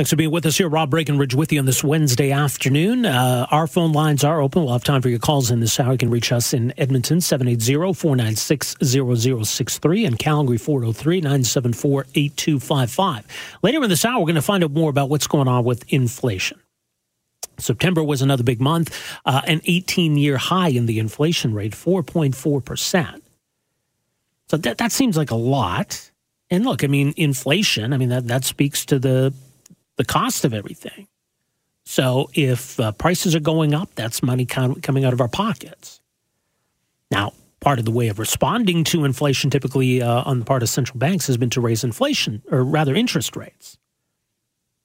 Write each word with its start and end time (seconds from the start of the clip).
Thanks 0.00 0.08
for 0.08 0.16
being 0.16 0.30
with 0.30 0.46
us 0.46 0.56
here. 0.56 0.66
Rob 0.66 0.88
Breckenridge 0.88 1.34
with 1.34 1.52
you 1.52 1.58
on 1.58 1.66
this 1.66 1.84
Wednesday 1.84 2.32
afternoon. 2.32 3.04
Uh, 3.04 3.46
our 3.50 3.66
phone 3.66 3.92
lines 3.92 4.24
are 4.24 4.40
open. 4.40 4.62
We'll 4.62 4.72
have 4.72 4.82
time 4.82 5.02
for 5.02 5.10
your 5.10 5.18
calls 5.18 5.50
in 5.50 5.60
this 5.60 5.78
hour. 5.78 5.92
You 5.92 5.98
can 5.98 6.08
reach 6.08 6.32
us 6.32 6.54
in 6.54 6.72
Edmonton, 6.78 7.18
780-496-0063 7.18 10.06
and 10.06 10.18
Calgary, 10.18 10.56
403-974-8255. 10.56 13.24
Later 13.60 13.82
in 13.82 13.90
this 13.90 14.06
hour, 14.06 14.20
we're 14.20 14.24
going 14.24 14.36
to 14.36 14.40
find 14.40 14.64
out 14.64 14.70
more 14.70 14.88
about 14.88 15.10
what's 15.10 15.26
going 15.26 15.48
on 15.48 15.64
with 15.64 15.84
inflation. 15.92 16.58
September 17.58 18.02
was 18.02 18.22
another 18.22 18.42
big 18.42 18.58
month, 18.58 18.98
uh, 19.26 19.42
an 19.46 19.60
18-year 19.60 20.38
high 20.38 20.68
in 20.68 20.86
the 20.86 20.98
inflation 20.98 21.52
rate, 21.52 21.72
4.4%. 21.72 23.20
So 24.48 24.56
that, 24.56 24.78
that 24.78 24.92
seems 24.92 25.18
like 25.18 25.30
a 25.30 25.36
lot. 25.36 26.10
And 26.48 26.64
look, 26.64 26.82
I 26.82 26.86
mean, 26.86 27.12
inflation, 27.18 27.92
I 27.92 27.98
mean, 27.98 28.08
that, 28.08 28.28
that 28.28 28.46
speaks 28.46 28.86
to 28.86 28.98
the, 28.98 29.34
the 30.00 30.04
cost 30.06 30.46
of 30.46 30.54
everything. 30.54 31.06
So 31.84 32.30
if 32.32 32.80
uh, 32.80 32.92
prices 32.92 33.34
are 33.34 33.40
going 33.40 33.74
up, 33.74 33.94
that's 33.96 34.22
money 34.22 34.46
coming 34.46 35.04
out 35.04 35.12
of 35.12 35.20
our 35.20 35.28
pockets. 35.28 36.00
Now, 37.10 37.34
part 37.60 37.78
of 37.78 37.84
the 37.84 37.90
way 37.90 38.08
of 38.08 38.18
responding 38.18 38.82
to 38.84 39.04
inflation, 39.04 39.50
typically 39.50 40.00
uh, 40.00 40.22
on 40.22 40.38
the 40.38 40.46
part 40.46 40.62
of 40.62 40.70
central 40.70 40.98
banks, 40.98 41.26
has 41.26 41.36
been 41.36 41.50
to 41.50 41.60
raise 41.60 41.84
inflation, 41.84 42.42
or 42.50 42.64
rather 42.64 42.94
interest 42.94 43.36
rates. 43.36 43.76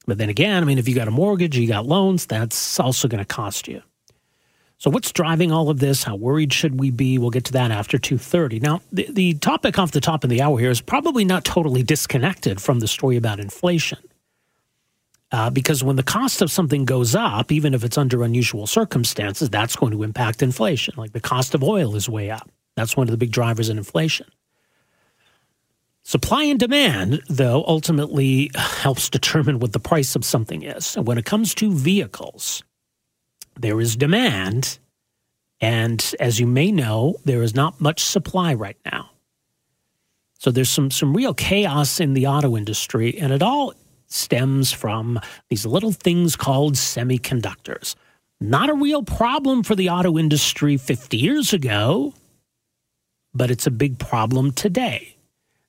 But 0.06 0.18
then 0.18 0.28
again, 0.28 0.62
I 0.62 0.66
mean, 0.66 0.76
if 0.76 0.86
you 0.86 0.94
got 0.94 1.08
a 1.08 1.12
mortgage, 1.12 1.56
you 1.56 1.66
got 1.66 1.86
loans, 1.86 2.26
that's 2.26 2.78
also 2.78 3.08
going 3.08 3.24
to 3.24 3.24
cost 3.24 3.68
you. 3.68 3.80
So 4.76 4.90
what's 4.90 5.12
driving 5.12 5.50
all 5.50 5.70
of 5.70 5.80
this? 5.80 6.02
How 6.02 6.14
worried 6.14 6.52
should 6.52 6.78
we 6.78 6.90
be? 6.90 7.16
We'll 7.16 7.30
get 7.30 7.44
to 7.44 7.52
that 7.52 7.70
after 7.70 7.96
2:30. 7.96 8.60
Now, 8.60 8.82
the, 8.92 9.08
the 9.10 9.32
topic 9.34 9.78
off 9.78 9.92
the 9.92 10.00
top 10.02 10.24
of 10.24 10.28
the 10.28 10.42
hour 10.42 10.58
here 10.58 10.70
is 10.70 10.82
probably 10.82 11.24
not 11.24 11.46
totally 11.46 11.82
disconnected 11.82 12.60
from 12.60 12.80
the 12.80 12.86
story 12.86 13.16
about 13.16 13.40
inflation. 13.40 13.98
Uh, 15.32 15.50
because 15.50 15.82
when 15.82 15.96
the 15.96 16.02
cost 16.02 16.40
of 16.40 16.50
something 16.50 16.84
goes 16.84 17.14
up, 17.14 17.50
even 17.50 17.74
if 17.74 17.82
it's 17.82 17.98
under 17.98 18.22
unusual 18.22 18.66
circumstances, 18.66 19.50
that's 19.50 19.74
going 19.74 19.92
to 19.92 20.02
impact 20.02 20.42
inflation. 20.42 20.94
Like 20.96 21.12
the 21.12 21.20
cost 21.20 21.54
of 21.54 21.64
oil 21.64 21.96
is 21.96 22.08
way 22.08 22.30
up. 22.30 22.48
That's 22.76 22.96
one 22.96 23.08
of 23.08 23.10
the 23.10 23.16
big 23.16 23.32
drivers 23.32 23.68
in 23.68 23.78
inflation. 23.78 24.26
Supply 26.04 26.44
and 26.44 26.60
demand, 26.60 27.20
though, 27.28 27.64
ultimately 27.66 28.52
helps 28.54 29.10
determine 29.10 29.58
what 29.58 29.72
the 29.72 29.80
price 29.80 30.14
of 30.14 30.24
something 30.24 30.62
is. 30.62 30.96
And 30.96 31.06
when 31.06 31.18
it 31.18 31.24
comes 31.24 31.54
to 31.56 31.72
vehicles, 31.72 32.62
there 33.58 33.80
is 33.80 33.96
demand. 33.96 34.78
And 35.60 36.14
as 36.20 36.38
you 36.38 36.46
may 36.46 36.70
know, 36.70 37.16
there 37.24 37.42
is 37.42 37.56
not 37.56 37.80
much 37.80 38.04
supply 38.04 38.54
right 38.54 38.76
now. 38.84 39.10
So 40.38 40.52
there's 40.52 40.68
some, 40.68 40.92
some 40.92 41.16
real 41.16 41.34
chaos 41.34 41.98
in 41.98 42.14
the 42.14 42.28
auto 42.28 42.56
industry, 42.56 43.18
and 43.18 43.32
it 43.32 43.42
all 43.42 43.74
stems 44.08 44.72
from 44.72 45.20
these 45.48 45.66
little 45.66 45.92
things 45.92 46.36
called 46.36 46.74
semiconductors. 46.74 47.94
Not 48.40 48.68
a 48.68 48.74
real 48.74 49.02
problem 49.02 49.62
for 49.62 49.74
the 49.74 49.88
auto 49.88 50.18
industry 50.18 50.76
50 50.76 51.16
years 51.16 51.52
ago, 51.52 52.14
but 53.34 53.50
it's 53.50 53.66
a 53.66 53.70
big 53.70 53.98
problem 53.98 54.52
today. 54.52 55.16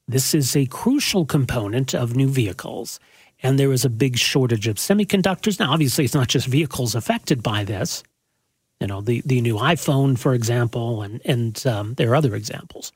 This 0.08 0.34
is 0.34 0.56
a 0.56 0.66
crucial 0.68 1.26
component 1.26 1.94
of 1.94 2.16
new 2.16 2.28
vehicles 2.28 3.00
and 3.44 3.60
there 3.60 3.72
is 3.72 3.86
a 3.86 3.90
big 3.90 4.18
shortage 4.18 4.68
of 4.68 4.78
semiconductors. 4.78 5.60
Now, 5.60 5.72
obviously, 5.72 6.06
it's 6.06 6.14
not 6.14 6.28
just 6.28 6.48
vehicles 6.48 6.96
affected 6.96 7.44
by 7.44 7.64
this. 7.64 8.04
You 8.80 8.88
know, 8.88 9.02
the, 9.02 9.22
the 9.26 9.42
new 9.42 9.56
iPhone, 9.56 10.18
for 10.18 10.34
example, 10.34 11.02
and, 11.02 11.22
and 11.26 11.66
um, 11.68 11.94
there 11.96 12.12
are 12.12 12.16
other 12.16 12.36
examples. 12.36 12.92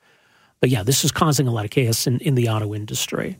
But 0.60 0.70
yeah, 0.70 0.82
this 0.82 1.04
is 1.04 1.12
causing 1.12 1.46
a 1.46 1.52
lot 1.52 1.64
of 1.64 1.70
chaos 1.70 2.06
in, 2.06 2.18
in 2.20 2.34
the 2.34 2.48
auto 2.48 2.74
industry. 2.74 3.36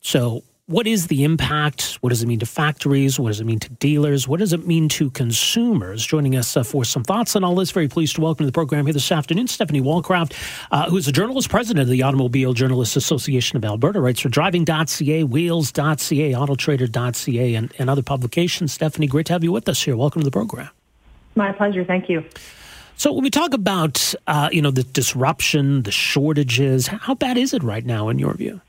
So 0.00 0.42
what 0.66 0.86
is 0.86 1.08
the 1.08 1.24
impact? 1.24 1.98
What 2.00 2.08
does 2.08 2.22
it 2.22 2.26
mean 2.26 2.38
to 2.38 2.46
factories? 2.46 3.20
What 3.20 3.28
does 3.28 3.40
it 3.40 3.44
mean 3.44 3.58
to 3.58 3.68
dealers? 3.68 4.26
What 4.26 4.40
does 4.40 4.54
it 4.54 4.66
mean 4.66 4.88
to 4.90 5.10
consumers? 5.10 6.06
Joining 6.06 6.36
us 6.36 6.56
uh, 6.56 6.62
for 6.62 6.86
some 6.86 7.04
thoughts 7.04 7.36
on 7.36 7.44
all 7.44 7.54
this, 7.54 7.70
very 7.70 7.86
pleased 7.86 8.14
to 8.16 8.22
welcome 8.22 8.44
to 8.44 8.46
the 8.46 8.52
program 8.52 8.86
here 8.86 8.94
this 8.94 9.12
afternoon 9.12 9.46
Stephanie 9.46 9.82
Wallcraft, 9.82 10.32
uh, 10.70 10.88
who 10.88 10.96
is 10.96 11.06
a 11.06 11.12
journalist, 11.12 11.50
president 11.50 11.82
of 11.82 11.90
the 11.90 12.02
Automobile 12.02 12.54
Journalists 12.54 12.96
Association 12.96 13.58
of 13.58 13.64
Alberta, 13.64 14.00
writes 14.00 14.20
for 14.20 14.30
driving.ca, 14.30 15.24
wheels.ca, 15.24 16.32
autotrader.ca, 16.32 17.54
and, 17.54 17.74
and 17.78 17.90
other 17.90 18.02
publications. 18.02 18.72
Stephanie, 18.72 19.06
great 19.06 19.26
to 19.26 19.34
have 19.34 19.44
you 19.44 19.52
with 19.52 19.68
us 19.68 19.82
here. 19.82 19.98
Welcome 19.98 20.22
to 20.22 20.24
the 20.24 20.30
program. 20.30 20.70
My 21.34 21.52
pleasure. 21.52 21.84
Thank 21.84 22.08
you. 22.08 22.24
So 22.96 23.12
when 23.12 23.22
we 23.22 23.30
talk 23.30 23.52
about, 23.52 24.14
uh, 24.26 24.48
you 24.50 24.62
know, 24.62 24.70
the 24.70 24.84
disruption, 24.84 25.82
the 25.82 25.90
shortages, 25.90 26.86
how 26.86 27.14
bad 27.14 27.36
is 27.36 27.52
it 27.52 27.62
right 27.62 27.84
now 27.84 28.08
in 28.08 28.18
your 28.18 28.32
view? 28.32 28.62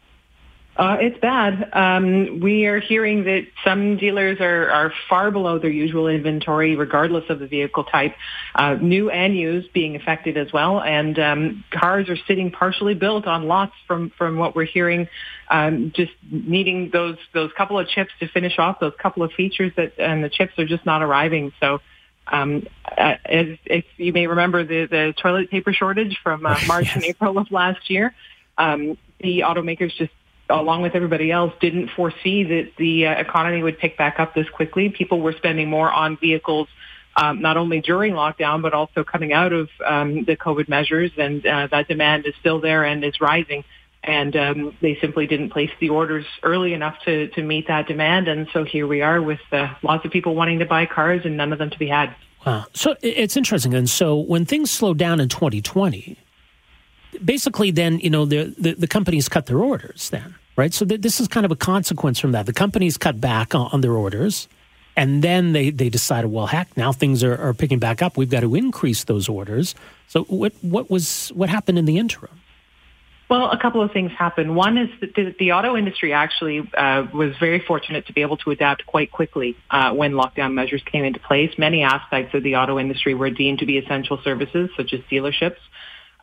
Uh, 0.78 0.98
it's 1.00 1.18
bad. 1.20 1.70
Um, 1.72 2.42
we 2.42 2.66
are 2.66 2.82
hearing 2.82 3.24
that 3.24 3.48
some 3.64 3.96
dealers 3.96 4.42
are, 4.42 4.70
are 4.70 4.94
far 5.10 5.32
below 5.32 5.58
their 5.58 5.70
usual 5.70 6.10
inventory, 6.10 6.76
regardless 6.76 7.24
of 7.30 7.40
the 7.40 7.48
vehicle 7.48 7.86
type. 7.86 8.14
Uh, 8.54 8.74
new 8.74 9.10
and 9.10 9.38
used 9.38 9.72
being 9.72 9.96
affected 9.96 10.38
as 10.38 10.52
well, 10.52 10.82
and 10.82 11.18
um, 11.18 11.64
cars 11.72 12.10
are 12.10 12.18
sitting 12.28 12.52
partially 12.52 12.94
built 12.94 13.26
on 13.26 13.48
lots. 13.48 13.72
From 13.88 14.12
from 14.18 14.38
what 14.38 14.54
we're 14.54 14.66
hearing, 14.66 15.08
um, 15.50 15.94
just 15.96 16.12
needing 16.30 16.90
those 16.92 17.18
those 17.34 17.52
couple 17.58 17.80
of 17.80 17.88
chips 17.88 18.12
to 18.20 18.28
finish 18.28 18.60
off 18.60 18.82
those 18.82 18.94
couple 19.02 19.24
of 19.24 19.32
features 19.32 19.72
that, 19.78 19.94
and 19.98 20.26
the 20.26 20.30
chips 20.30 20.60
are 20.60 20.66
just 20.66 20.86
not 20.86 21.02
arriving. 21.02 21.54
So. 21.60 21.80
Um, 22.28 22.66
uh, 22.98 23.18
as, 23.24 23.50
if 23.66 23.86
you 23.98 24.12
may 24.12 24.26
remember 24.26 24.64
the, 24.64 24.88
the 24.88 25.14
toilet 25.22 25.52
paper 25.52 25.72
shortage 25.72 26.18
from 26.24 26.44
uh, 26.44 26.58
March 26.68 26.86
yes. 26.86 26.96
and 26.96 27.04
April 27.04 27.38
of 27.38 27.52
last 27.52 27.88
year, 27.88 28.16
um, 28.58 28.98
the 29.20 29.42
automakers 29.42 29.96
just 29.96 30.12
along 30.50 30.82
with 30.82 30.96
everybody 30.96 31.32
else, 31.32 31.54
didn't 31.60 31.90
foresee 31.96 32.44
that 32.44 32.72
the 32.78 33.08
uh, 33.08 33.12
economy 33.14 33.64
would 33.64 33.80
pick 33.80 33.98
back 33.98 34.20
up 34.20 34.34
this 34.36 34.48
quickly. 34.50 34.90
People 34.90 35.22
were 35.22 35.34
spending 35.34 35.70
more 35.70 35.92
on 35.92 36.18
vehicles, 36.18 36.68
um, 37.16 37.42
not 37.42 37.58
only 37.58 37.82
during 37.82 38.14
lockdown, 38.14 38.62
but 38.62 38.74
also 38.74 39.04
coming 39.04 39.34
out 39.34 39.54
of 39.54 39.70
um, 39.86 40.24
the 40.26 40.36
COVID 40.36 40.70
measures, 40.70 41.12
and 41.18 41.46
uh, 41.46 41.68
that 41.72 41.88
demand 41.88 42.26
is 42.26 42.34
still 42.40 42.62
there 42.62 42.84
and 42.84 43.04
is 43.04 43.20
rising. 43.20 43.64
And 44.04 44.36
um, 44.36 44.78
they 44.82 45.00
simply 45.02 45.26
didn't 45.26 45.50
place 45.50 45.72
the 45.80 45.90
orders 45.90 46.26
early 46.44 46.74
enough 46.74 46.96
to, 47.06 47.28
to 47.30 47.42
meet 47.42 47.68
that 47.70 47.88
demand. 47.88 48.28
And 48.28 48.48
so 48.54 48.64
here 48.64 48.86
we 48.86 49.02
are 49.02 49.20
with 49.20 49.40
uh, 49.52 49.74
lots 49.82 50.06
of 50.06 50.12
people 50.12 50.36
wanting 50.36 50.60
to 50.60 50.66
buy 50.66 50.86
cars 50.86 51.22
and 51.26 51.36
none 51.38 51.52
of 51.52 51.58
them 51.58 51.72
to 51.72 51.80
be 51.80 51.88
had. 51.88 52.16
Wow. 52.46 52.68
So 52.74 52.96
it's 53.02 53.36
interesting. 53.36 53.74
And 53.74 53.90
so 53.90 54.16
when 54.16 54.46
things 54.46 54.70
slowed 54.70 55.00
down 55.00 55.20
in 55.20 55.28
2020, 55.28 56.20
basically 57.24 57.72
then 57.72 58.00
you 58.00 58.10
know 58.10 58.26
the, 58.26 58.54
the, 58.58 58.74
the 58.74 58.88
companies 58.88 59.30
cut 59.30 59.46
their 59.46 59.60
orders 59.60 60.10
then 60.10 60.36
right? 60.56 60.74
So 60.74 60.86
th- 60.86 61.02
this 61.02 61.20
is 61.20 61.28
kind 61.28 61.46
of 61.46 61.52
a 61.52 61.56
consequence 61.56 62.20
from 62.20 62.32
that. 62.32 62.46
The 62.46 62.54
companies 62.54 62.98
cut 62.98 63.20
back 63.20 63.54
on, 63.54 63.70
on, 63.72 63.82
their 63.82 63.94
orders 63.94 64.48
and 64.96 65.22
then 65.22 65.52
they, 65.52 65.70
they 65.70 65.90
decided 65.90 66.32
well 66.32 66.48
heck 66.48 66.76
now 66.78 66.92
things 66.92 67.24
are, 67.24 67.38
are 67.38 67.54
picking 67.54 67.80
back 67.80 68.02
up. 68.02 68.18
We've 68.18 68.30
got 68.30 68.42
to 68.42 68.56
increase 68.56 69.04
those 69.04 69.28
orders. 69.30 69.76
So 70.08 70.24
what 70.26 70.54
what 70.62 70.90
was 70.90 71.30
what 71.30 71.50
happened 71.50 71.78
in 71.78 71.86
the 71.86 71.98
interim? 71.98 72.40
Well, 73.28 73.50
a 73.50 73.58
couple 73.58 73.82
of 73.82 73.92
things 73.92 74.12
happened. 74.12 74.56
One 74.56 74.78
is 74.78 74.88
that 75.02 75.16
the, 75.16 75.36
the 75.40 75.54
auto 75.54 75.76
industry 75.76 76.14
actually 76.14 76.60
uh, 76.78 77.08
was 77.12 77.36
very 77.40 77.60
fortunate 77.60 78.06
to 78.06 78.14
be 78.14 78.22
able 78.22 78.38
to 78.38 78.52
adapt 78.52 78.86
quite 78.86 79.12
quickly 79.12 79.58
uh, 79.72 79.94
when 79.94 80.12
lockdown 80.12 80.54
measures 80.54 80.84
came 80.86 81.04
into 81.04 81.20
place. 81.20 81.52
Many 81.58 81.82
aspects 81.82 82.36
of 82.36 82.44
the 82.44 82.58
auto 82.58 82.78
industry 82.78 83.16
were 83.16 83.32
deemed 83.32 83.60
to 83.60 83.66
be 83.66 83.80
essential 83.80 84.22
services, 84.24 84.70
such 84.78 84.94
as 84.94 85.00
dealerships 85.12 85.58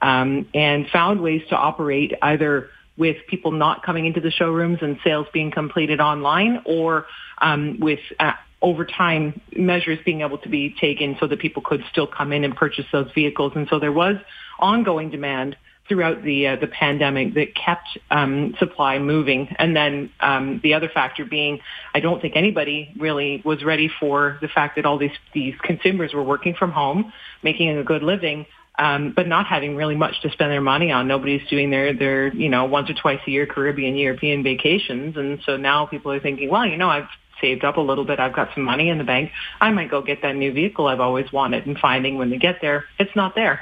um, 0.03 0.49
and 0.53 0.89
found 0.89 1.21
ways 1.21 1.43
to 1.49 1.57
operate 1.57 2.13
either 2.21 2.69
with 2.97 3.17
people 3.29 3.53
not 3.53 3.83
coming 3.83 4.05
into 4.05 4.21
the 4.21 4.31
showrooms 4.31 4.79
and 4.83 4.99
sales 5.03 5.27
being 5.33 5.51
completed 5.51 6.01
online 6.01 6.61
or 6.67 7.07
um, 7.41 7.79
with 7.81 8.01
uh, 8.21 8.33
over 8.61 8.85
time 8.85 9.41
measures 9.57 9.99
being 10.05 10.21
able 10.21 10.39
to 10.39 10.49
be 10.49 10.75
taken 10.81 11.17
so 11.19 11.27
that 11.27 11.39
people 11.39 11.63
could 11.63 11.83
still 11.91 12.07
come 12.07 12.33
in 12.33 12.45
and 12.45 12.55
purchase 12.55 12.85
those 12.93 13.11
vehicles. 13.15 13.53
And 13.57 13.67
so 13.69 13.79
there 13.79 13.93
was 13.93 14.17
ongoing 14.59 15.11
demand 15.11 15.57
throughout 15.89 16.23
the 16.23 16.47
uh, 16.47 16.57
the 16.57 16.69
pandemic 16.69 17.35
that 17.35 17.55
kept 17.55 17.99
um, 18.11 18.55
supply 18.59 18.99
moving. 18.99 19.49
And 19.59 19.75
then 19.75 20.11
um, 20.21 20.61
the 20.63 20.75
other 20.75 20.89
factor 20.89 21.25
being, 21.25 21.61
I 21.95 22.01
don't 22.01 22.21
think 22.23 22.37
anybody 22.37 22.93
really 22.99 23.43
was 23.45 23.65
ready 23.65 23.91
for 24.01 24.39
the 24.41 24.49
fact 24.49 24.77
that 24.77 24.87
all 24.87 24.99
these 24.99 25.11
these 25.35 25.55
consumers 25.63 26.13
were 26.15 26.23
working 26.23 26.55
from 26.55 26.71
home, 26.71 27.13
making 27.43 27.77
a 27.77 27.83
good 27.85 28.03
living. 28.03 28.47
Um, 28.79 29.13
but 29.15 29.29
not 29.29 29.47
having 29.47 29.77
really 29.77 29.95
much 29.95 30.23
to 30.23 30.31
spend 30.31 30.51
their 30.51 30.63
money 30.63 30.91
on. 30.91 31.07
Nobody's 31.07 31.47
doing 31.49 31.69
their, 31.71 31.93
their, 31.93 32.35
you 32.35 32.49
know, 32.49 32.65
once 32.65 32.89
or 32.89 32.95
twice 32.95 33.21
a 33.27 33.31
year 33.31 33.47
Caribbean, 33.47 33.97
European 33.97 34.43
vacations. 34.43 35.17
And 35.19 35.41
so 35.45 35.59
now 35.59 35.85
people 35.85 36.11
are 36.11 36.21
thinking, 36.21 36.49
well, 36.49 36.65
you 36.65 36.79
know, 36.79 36.89
I've 36.89 37.09
saved 37.43 37.65
up 37.65 37.77
a 37.77 37.83
little 37.83 38.07
bit. 38.07 38.19
I've 38.19 38.33
got 38.33 38.49
some 38.55 38.63
money 38.63 38.89
in 38.89 38.97
the 38.97 39.05
bank. 39.05 39.31
I 39.61 39.71
might 39.73 39.91
go 39.91 40.01
get 40.01 40.23
that 40.23 40.37
new 40.37 40.53
vehicle 40.53 40.87
I've 40.87 41.01
always 41.01 41.31
wanted 41.33 41.67
and 41.67 41.77
finding 41.79 42.17
when 42.17 42.31
they 42.31 42.39
get 42.39 42.63
there, 42.63 42.87
it's 42.99 43.15
not 43.15 43.35
there. 43.35 43.61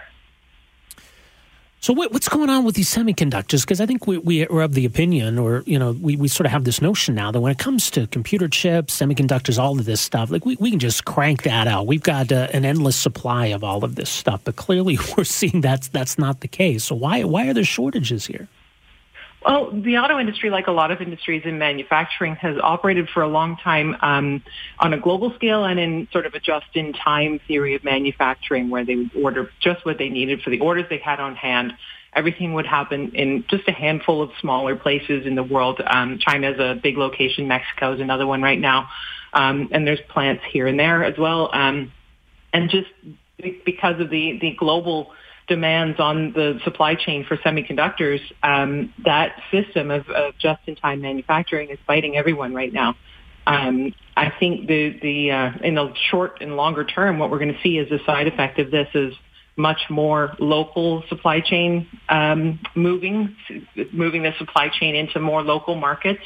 So 1.82 1.94
what, 1.94 2.12
what's 2.12 2.28
going 2.28 2.50
on 2.50 2.64
with 2.64 2.74
these 2.74 2.94
semiconductors? 2.94 3.62
Because 3.62 3.80
I 3.80 3.86
think 3.86 4.06
we, 4.06 4.18
we 4.18 4.46
are 4.46 4.60
of 4.60 4.74
the 4.74 4.84
opinion, 4.84 5.38
or 5.38 5.62
you 5.64 5.78
know, 5.78 5.92
we, 5.92 6.14
we 6.14 6.28
sort 6.28 6.44
of 6.44 6.52
have 6.52 6.64
this 6.64 6.82
notion 6.82 7.14
now 7.14 7.30
that 7.30 7.40
when 7.40 7.50
it 7.50 7.58
comes 7.58 7.90
to 7.92 8.06
computer 8.08 8.48
chips, 8.48 9.00
semiconductors, 9.00 9.58
all 9.58 9.78
of 9.78 9.86
this 9.86 10.02
stuff, 10.02 10.30
like 10.30 10.44
we, 10.44 10.56
we 10.56 10.68
can 10.68 10.78
just 10.78 11.06
crank 11.06 11.42
that 11.44 11.66
out. 11.66 11.86
We've 11.86 12.02
got 12.02 12.30
uh, 12.32 12.48
an 12.52 12.66
endless 12.66 12.96
supply 12.96 13.46
of 13.46 13.64
all 13.64 13.82
of 13.82 13.94
this 13.94 14.10
stuff, 14.10 14.42
but 14.44 14.56
clearly 14.56 14.98
we're 15.16 15.24
seeing 15.24 15.62
that's 15.62 15.88
that's 15.88 16.18
not 16.18 16.40
the 16.40 16.48
case. 16.48 16.84
So 16.84 16.96
why 16.96 17.24
why 17.24 17.48
are 17.48 17.54
there 17.54 17.64
shortages 17.64 18.26
here? 18.26 18.46
Well, 19.42 19.70
the 19.72 19.96
auto 19.96 20.18
industry, 20.18 20.50
like 20.50 20.66
a 20.66 20.72
lot 20.72 20.90
of 20.90 21.00
industries 21.00 21.42
in 21.46 21.58
manufacturing, 21.58 22.36
has 22.36 22.58
operated 22.62 23.08
for 23.08 23.22
a 23.22 23.28
long 23.28 23.56
time 23.56 23.96
um, 24.02 24.42
on 24.78 24.92
a 24.92 24.98
global 24.98 25.32
scale 25.34 25.64
and 25.64 25.80
in 25.80 26.08
sort 26.12 26.26
of 26.26 26.34
a 26.34 26.40
just-in-time 26.40 27.40
theory 27.48 27.74
of 27.74 27.82
manufacturing, 27.82 28.68
where 28.68 28.84
they 28.84 28.96
would 28.96 29.10
order 29.16 29.50
just 29.60 29.84
what 29.86 29.96
they 29.96 30.10
needed 30.10 30.42
for 30.42 30.50
the 30.50 30.60
orders 30.60 30.84
they 30.90 30.98
had 30.98 31.20
on 31.20 31.36
hand. 31.36 31.72
Everything 32.12 32.52
would 32.54 32.66
happen 32.66 33.12
in 33.14 33.44
just 33.48 33.66
a 33.66 33.72
handful 33.72 34.20
of 34.20 34.30
smaller 34.40 34.76
places 34.76 35.24
in 35.26 35.36
the 35.36 35.42
world. 35.42 35.80
Um, 35.86 36.18
China 36.18 36.50
is 36.50 36.58
a 36.58 36.78
big 36.82 36.98
location. 36.98 37.48
Mexico 37.48 37.94
is 37.94 38.00
another 38.00 38.26
one 38.26 38.42
right 38.42 38.60
now, 38.60 38.88
um, 39.32 39.70
and 39.72 39.86
there's 39.86 40.00
plants 40.10 40.42
here 40.50 40.66
and 40.66 40.78
there 40.78 41.02
as 41.02 41.16
well. 41.16 41.48
Um, 41.54 41.92
and 42.52 42.68
just 42.68 42.88
because 43.64 44.00
of 44.00 44.10
the 44.10 44.38
the 44.38 44.54
global 44.58 45.12
demands 45.50 45.98
on 45.98 46.32
the 46.32 46.60
supply 46.62 46.94
chain 46.94 47.26
for 47.26 47.36
semiconductors, 47.36 48.20
um, 48.42 48.94
that 49.04 49.34
system 49.50 49.90
of, 49.90 50.08
of, 50.08 50.38
just-in-time 50.38 51.00
manufacturing 51.02 51.70
is 51.70 51.78
biting 51.88 52.16
everyone 52.16 52.54
right 52.54 52.72
now. 52.72 52.94
Um, 53.46 53.92
I 54.16 54.32
think 54.38 54.68
the 54.68 54.96
the 55.02 55.30
uh, 55.32 55.50
in 55.64 55.74
the 55.74 55.92
short 56.10 56.38
and 56.40 56.54
longer 56.54 56.84
term, 56.84 57.18
what 57.18 57.30
we're 57.30 57.40
going 57.40 57.52
to 57.52 57.60
see 57.62 57.78
as 57.78 57.90
a 57.90 57.98
side 58.04 58.28
effect 58.28 58.60
of 58.60 58.70
this 58.70 58.86
is 58.94 59.12
much 59.56 59.80
more 59.90 60.36
local 60.38 61.02
supply 61.08 61.40
chain 61.40 61.88
um, 62.08 62.60
moving, 62.76 63.34
moving 63.92 64.22
the 64.22 64.32
supply 64.38 64.68
chain 64.68 64.94
into 64.94 65.18
more 65.18 65.42
local 65.42 65.74
markets 65.74 66.22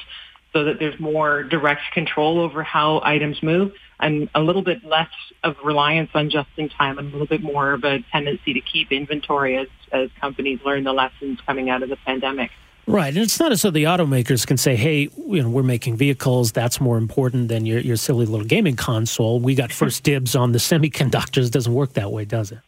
so 0.54 0.64
that 0.64 0.78
there's 0.78 0.98
more 1.00 1.42
direct 1.42 1.82
control 1.92 2.40
over 2.40 2.62
how 2.62 3.00
items 3.04 3.42
move 3.42 3.72
and 4.00 4.30
a 4.34 4.40
little 4.40 4.62
bit 4.62 4.84
less 4.84 5.10
of 5.42 5.56
reliance 5.64 6.10
on 6.14 6.30
just 6.30 6.48
in 6.56 6.68
time 6.68 6.96
and 6.96 7.08
a 7.08 7.10
little 7.10 7.26
bit 7.26 7.42
more 7.42 7.72
of 7.72 7.82
a 7.84 7.98
tendency 8.12 8.54
to 8.54 8.60
keep 8.60 8.92
inventory 8.92 9.56
as, 9.58 9.68
as 9.92 10.10
companies 10.20 10.60
learn 10.64 10.84
the 10.84 10.92
lessons 10.92 11.40
coming 11.44 11.70
out 11.70 11.82
of 11.82 11.88
the 11.88 11.96
pandemic. 11.96 12.50
Right, 12.86 13.08
and 13.14 13.22
it's 13.22 13.40
not 13.40 13.50
as 13.50 13.62
though 13.62 13.70
the 13.70 13.84
automakers 13.84 14.46
can 14.46 14.58
say, 14.58 14.76
"Hey, 14.76 15.08
you 15.16 15.42
know, 15.42 15.48
we're 15.48 15.62
making 15.62 15.96
vehicles. 15.96 16.52
That's 16.52 16.82
more 16.82 16.98
important 16.98 17.48
than 17.48 17.64
your 17.64 17.78
your 17.78 17.96
silly 17.96 18.26
little 18.26 18.44
gaming 18.44 18.76
console. 18.76 19.40
We 19.40 19.54
got 19.54 19.72
first 19.82 20.02
dibs 20.02 20.36
on 20.36 20.52
the 20.52 20.58
semiconductors." 20.58 21.46
It 21.46 21.52
doesn't 21.52 21.72
work 21.72 21.94
that 21.94 22.12
way, 22.12 22.26
does 22.26 22.52
it? 22.52 22.58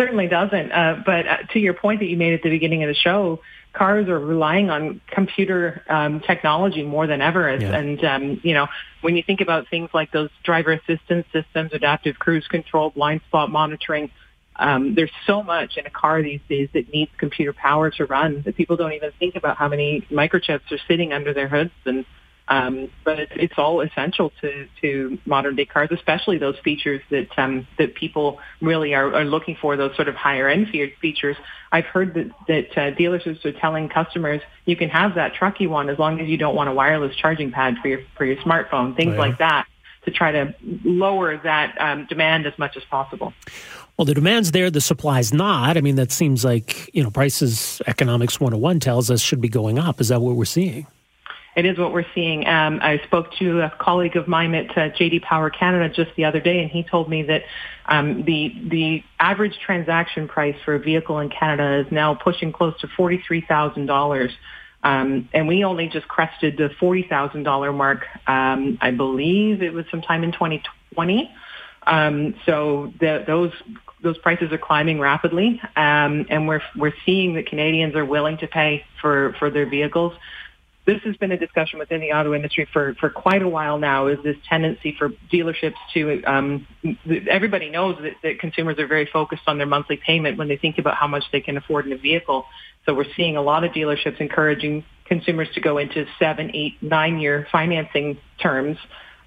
Certainly 0.00 0.28
doesn't. 0.28 0.72
Uh, 0.72 1.02
but 1.04 1.26
uh, 1.26 1.36
to 1.52 1.58
your 1.58 1.74
point 1.74 2.00
that 2.00 2.06
you 2.06 2.16
made 2.16 2.32
at 2.32 2.42
the 2.42 2.48
beginning 2.48 2.82
of 2.82 2.88
the 2.88 2.94
show, 2.94 3.40
cars 3.74 4.08
are 4.08 4.18
relying 4.18 4.70
on 4.70 5.02
computer 5.06 5.84
um, 5.90 6.20
technology 6.20 6.82
more 6.82 7.06
than 7.06 7.20
ever. 7.20 7.54
Yeah. 7.54 7.76
And, 7.76 8.02
um, 8.02 8.40
you 8.42 8.54
know, 8.54 8.66
when 9.02 9.14
you 9.14 9.22
think 9.22 9.42
about 9.42 9.68
things 9.68 9.90
like 9.92 10.10
those 10.10 10.30
driver 10.42 10.72
assistance 10.72 11.26
systems, 11.34 11.72
adaptive 11.74 12.18
cruise 12.18 12.48
control, 12.48 12.88
blind 12.88 13.20
spot 13.28 13.50
monitoring, 13.50 14.10
um, 14.56 14.94
there's 14.94 15.12
so 15.26 15.42
much 15.42 15.76
in 15.76 15.84
a 15.84 15.90
car 15.90 16.22
these 16.22 16.40
days 16.48 16.70
that 16.72 16.90
needs 16.94 17.10
computer 17.18 17.52
power 17.52 17.90
to 17.90 18.06
run 18.06 18.40
that 18.46 18.56
people 18.56 18.76
don't 18.76 18.94
even 18.94 19.12
think 19.18 19.36
about 19.36 19.58
how 19.58 19.68
many 19.68 20.00
microchips 20.10 20.72
are 20.72 20.80
sitting 20.88 21.12
under 21.12 21.34
their 21.34 21.48
hoods 21.48 21.72
and 21.84 22.06
um, 22.50 22.90
but 23.04 23.20
it's, 23.20 23.32
it's 23.36 23.54
all 23.56 23.80
essential 23.80 24.32
to, 24.40 24.66
to 24.80 25.18
modern 25.24 25.54
day 25.54 25.66
cars, 25.66 25.88
especially 25.92 26.36
those 26.36 26.58
features 26.58 27.00
that 27.10 27.28
um, 27.38 27.66
that 27.78 27.94
people 27.94 28.40
really 28.60 28.92
are, 28.92 29.14
are 29.14 29.24
looking 29.24 29.56
for. 29.60 29.76
Those 29.76 29.94
sort 29.94 30.08
of 30.08 30.16
higher 30.16 30.48
end 30.48 30.68
features. 31.00 31.36
I've 31.70 31.84
heard 31.84 32.14
that 32.14 32.30
that 32.48 32.78
uh, 32.78 32.90
dealers 32.90 33.24
are 33.44 33.52
telling 33.52 33.88
customers 33.88 34.42
you 34.64 34.74
can 34.74 34.88
have 34.88 35.14
that 35.14 35.34
truck 35.34 35.60
you 35.60 35.70
want 35.70 35.90
as 35.90 35.98
long 36.00 36.20
as 36.20 36.26
you 36.26 36.36
don't 36.36 36.56
want 36.56 36.68
a 36.68 36.72
wireless 36.72 37.14
charging 37.14 37.52
pad 37.52 37.76
for 37.80 37.86
your 37.86 38.00
for 38.16 38.24
your 38.24 38.36
smartphone, 38.36 38.96
things 38.96 39.10
oh, 39.10 39.14
yeah. 39.14 39.20
like 39.20 39.38
that, 39.38 39.66
to 40.06 40.10
try 40.10 40.32
to 40.32 40.52
lower 40.84 41.38
that 41.38 41.80
um, 41.80 42.06
demand 42.06 42.46
as 42.46 42.58
much 42.58 42.76
as 42.76 42.82
possible. 42.90 43.32
Well, 43.96 44.06
the 44.06 44.14
demand's 44.14 44.50
there, 44.50 44.70
the 44.70 44.80
supply's 44.80 45.32
not. 45.32 45.76
I 45.76 45.82
mean, 45.82 45.94
that 45.96 46.10
seems 46.10 46.44
like 46.44 46.90
you 46.92 47.04
know 47.04 47.12
prices. 47.12 47.80
Economics 47.86 48.40
101 48.40 48.80
tells 48.80 49.08
us 49.08 49.20
should 49.20 49.40
be 49.40 49.48
going 49.48 49.78
up. 49.78 50.00
Is 50.00 50.08
that 50.08 50.20
what 50.20 50.34
we're 50.34 50.44
seeing? 50.44 50.88
It 51.56 51.66
is 51.66 51.78
what 51.78 51.92
we're 51.92 52.06
seeing. 52.14 52.46
Um, 52.46 52.78
I 52.80 53.00
spoke 53.04 53.32
to 53.38 53.62
a 53.62 53.72
colleague 53.78 54.16
of 54.16 54.28
mine 54.28 54.54
at 54.54 54.70
uh, 54.70 54.90
JD 54.90 55.22
Power 55.22 55.50
Canada 55.50 55.92
just 55.92 56.14
the 56.16 56.24
other 56.24 56.40
day, 56.40 56.60
and 56.60 56.70
he 56.70 56.84
told 56.84 57.08
me 57.08 57.22
that 57.24 57.42
um, 57.86 58.24
the 58.24 58.54
the 58.68 59.02
average 59.18 59.58
transaction 59.64 60.28
price 60.28 60.54
for 60.64 60.74
a 60.74 60.78
vehicle 60.78 61.18
in 61.18 61.28
Canada 61.28 61.84
is 61.84 61.92
now 61.92 62.14
pushing 62.14 62.52
close 62.52 62.78
to 62.80 62.88
forty 62.96 63.22
three 63.26 63.44
thousand 63.46 63.86
dollars. 63.86 64.30
Um, 64.82 65.28
and 65.34 65.46
we 65.46 65.64
only 65.64 65.88
just 65.88 66.06
crested 66.08 66.56
the 66.56 66.70
forty 66.78 67.02
thousand 67.02 67.42
dollar 67.42 67.72
mark. 67.72 68.04
Um, 68.28 68.78
I 68.80 68.92
believe 68.92 69.62
it 69.62 69.72
was 69.72 69.84
sometime 69.90 70.22
in 70.22 70.32
2020. 70.32 71.30
Um, 71.86 72.34
so 72.46 72.92
the, 73.00 73.24
those 73.26 73.52
those 74.02 74.16
prices 74.18 74.52
are 74.52 74.58
climbing 74.58 75.00
rapidly, 75.00 75.60
um, 75.76 76.26
and 76.30 76.46
we're 76.46 76.62
we're 76.76 76.94
seeing 77.04 77.34
that 77.34 77.46
Canadians 77.46 77.96
are 77.96 78.04
willing 78.04 78.38
to 78.38 78.46
pay 78.46 78.84
for 79.00 79.34
for 79.38 79.50
their 79.50 79.68
vehicles 79.68 80.14
this 80.90 81.02
has 81.04 81.16
been 81.18 81.30
a 81.30 81.38
discussion 81.38 81.78
within 81.78 82.00
the 82.00 82.10
auto 82.10 82.34
industry 82.34 82.66
for, 82.72 82.94
for 82.98 83.08
quite 83.08 83.42
a 83.42 83.48
while 83.48 83.78
now 83.78 84.08
is 84.08 84.18
this 84.24 84.36
tendency 84.48 84.92
for 84.98 85.10
dealerships 85.32 85.76
to 85.94 86.20
um, 86.24 86.66
everybody 87.30 87.70
knows 87.70 87.96
that, 88.02 88.14
that 88.24 88.40
consumers 88.40 88.76
are 88.80 88.88
very 88.88 89.06
focused 89.12 89.42
on 89.46 89.56
their 89.56 89.68
monthly 89.68 89.96
payment 89.96 90.36
when 90.36 90.48
they 90.48 90.56
think 90.56 90.78
about 90.78 90.96
how 90.96 91.06
much 91.06 91.22
they 91.30 91.40
can 91.40 91.56
afford 91.56 91.86
in 91.86 91.92
a 91.92 91.96
vehicle. 91.96 92.44
So 92.86 92.94
we're 92.94 93.12
seeing 93.16 93.36
a 93.36 93.42
lot 93.42 93.62
of 93.62 93.70
dealerships 93.70 94.20
encouraging 94.20 94.84
consumers 95.04 95.48
to 95.54 95.60
go 95.60 95.78
into 95.78 96.06
seven 96.18 96.50
eight 96.54 96.82
nine 96.82 97.20
year 97.20 97.46
financing 97.52 98.18
terms 98.42 98.76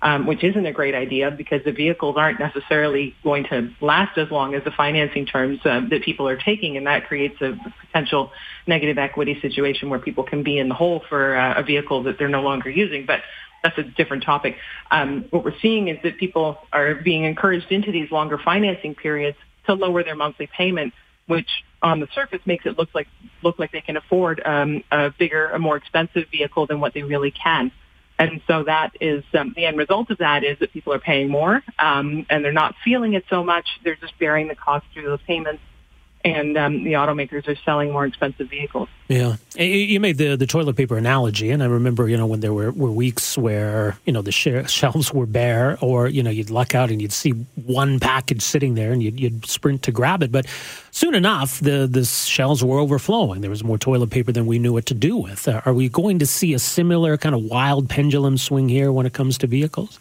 um, 0.04 0.28
which 0.28 0.44
isn't 0.44 0.66
a 0.66 0.74
great 0.74 0.94
idea 0.94 1.32
because 1.32 1.64
the 1.64 1.72
vehicles 1.72 2.18
aren't 2.18 2.38
necessarily 2.38 3.16
going 3.24 3.46
to 3.46 3.70
last 3.80 4.18
as 4.18 4.30
long 4.30 4.54
as 4.54 4.62
the 4.66 4.72
financing 4.72 5.26
terms 5.26 5.60
uh, 5.64 5.80
that 5.90 6.04
people 6.04 6.28
are 6.28 6.36
taking, 6.36 6.76
and 6.76 6.86
that 6.86 7.08
creates 7.08 7.42
a 7.42 7.58
potential 7.80 8.32
negative 8.68 8.98
equity 8.98 9.40
situation 9.42 9.90
where 9.90 10.00
people 10.00 10.26
can 10.26 10.44
be 10.44 10.60
in 10.60 10.68
the 10.68 10.76
hole 10.76 11.02
for 11.08 11.38
uh, 11.38 11.58
a 11.58 11.64
vehicle 11.64 12.04
that 12.04 12.20
they're 12.20 12.28
no 12.28 12.42
longer 12.42 12.70
using. 12.70 13.06
But 13.06 13.22
that's 13.64 13.78
a 13.78 13.84
different 13.84 14.24
topic. 14.24 14.58
Um, 14.92 15.26
what 15.30 15.46
we're 15.46 15.58
seeing 15.62 15.88
is 15.88 15.98
that 16.04 16.18
people 16.18 16.58
are 16.74 16.96
being 16.96 17.24
encouraged 17.24 17.72
into 17.72 17.94
these 17.94 18.12
longer 18.12 18.38
financing 18.38 18.96
periods 18.96 19.38
to 19.68 19.74
lower 19.74 20.04
their 20.04 20.18
monthly 20.18 20.48
payment, 20.48 20.94
which 21.28 21.48
on 21.82 22.02
the 22.02 22.10
surface 22.14 22.42
makes 22.46 22.66
it 22.66 22.78
look 22.78 22.90
like 22.94 23.08
look 23.42 23.58
like 23.58 23.72
they 23.72 23.80
can 23.80 23.96
afford 23.96 24.42
um, 24.46 24.84
a 24.92 25.12
bigger, 25.18 25.50
a 25.52 25.60
more 25.60 25.78
expensive 25.78 26.26
vehicle 26.30 26.68
than 26.68 26.82
what 26.82 26.94
they 26.94 27.04
really 27.04 27.32
can. 27.32 27.72
And 28.30 28.42
so 28.48 28.64
that 28.64 28.92
is 29.02 29.24
um, 29.34 29.54
the 29.56 29.66
end 29.66 29.78
result 29.78 30.10
of 30.10 30.20
that 30.20 30.44
is 30.44 30.58
that 30.60 30.72
people 30.72 30.94
are 30.94 31.00
paying 31.00 31.30
more 31.30 31.62
um, 31.80 32.26
and 32.30 32.44
they're 32.44 32.52
not 32.52 32.76
feeling 32.84 33.14
it 33.14 33.26
so 33.30 33.44
much. 33.44 33.68
They're 33.84 33.96
just 33.96 34.18
bearing 34.20 34.48
the 34.48 34.56
cost 34.56 34.86
through 34.94 35.04
those 35.04 35.22
payments 35.28 35.62
and 36.26 36.58
um, 36.58 36.84
the 36.84 36.94
automakers 36.94 37.48
are 37.48 37.56
selling 37.56 37.92
more 37.92 38.06
expensive 38.06 38.50
vehicles. 38.50 38.88
Yeah, 39.10 39.36
you 39.56 40.00
made 40.00 40.18
the 40.18 40.36
the 40.36 40.48
toilet 40.48 40.76
paper 40.76 40.98
analogy, 40.98 41.50
and 41.52 41.62
I 41.62 41.66
remember 41.66 42.08
you 42.08 42.18
know 42.18 42.26
when 42.26 42.40
there 42.40 42.54
were, 42.54 42.72
were 42.72 42.92
weeks 42.92 43.38
where 43.38 43.98
you 44.06 44.14
know 44.14 44.22
the 44.22 44.32
sh- 44.32 44.68
shelves 44.72 45.14
were 45.14 45.26
bare, 45.26 45.78
or 45.82 46.08
you 46.08 46.24
know 46.24 46.30
you'd 46.30 46.50
luck 46.50 46.74
out 46.74 46.90
and 46.90 47.02
you'd 47.02 47.12
see 47.12 47.32
one 47.66 48.00
package 48.00 48.42
sitting 48.42 48.76
there, 48.76 48.92
and 48.92 49.04
you'd, 49.04 49.20
you'd 49.20 49.46
sprint 49.46 49.84
to 49.84 49.92
grab 49.92 50.24
it. 50.24 50.32
But 50.32 50.48
soon 50.92 51.16
enough, 51.16 51.60
the 51.60 51.88
the 51.88 52.06
shelves 52.06 52.64
were 52.64 52.80
overflowing. 52.80 53.42
There 53.42 53.50
was 53.50 53.64
more 53.64 53.78
toilet 53.78 54.10
paper 54.10 54.32
than 54.32 54.46
we 54.46 54.60
knew 54.60 54.74
what 54.74 54.86
to 54.88 54.94
do 54.94 55.18
with. 55.18 55.48
Uh, 55.48 55.62
are 55.66 55.74
we 55.74 55.90
going 55.90 56.20
to 56.20 56.26
see 56.26 56.54
a 56.54 56.60
similar 56.60 57.18
kind 57.18 57.36
of 57.36 57.44
wild 57.44 57.90
pendulum 57.90 58.38
swing 58.38 58.70
here 58.70 58.92
when 58.92 59.06
it 59.06 59.14
comes 59.14 59.38
to 59.40 59.48
vehicles? 59.48 60.00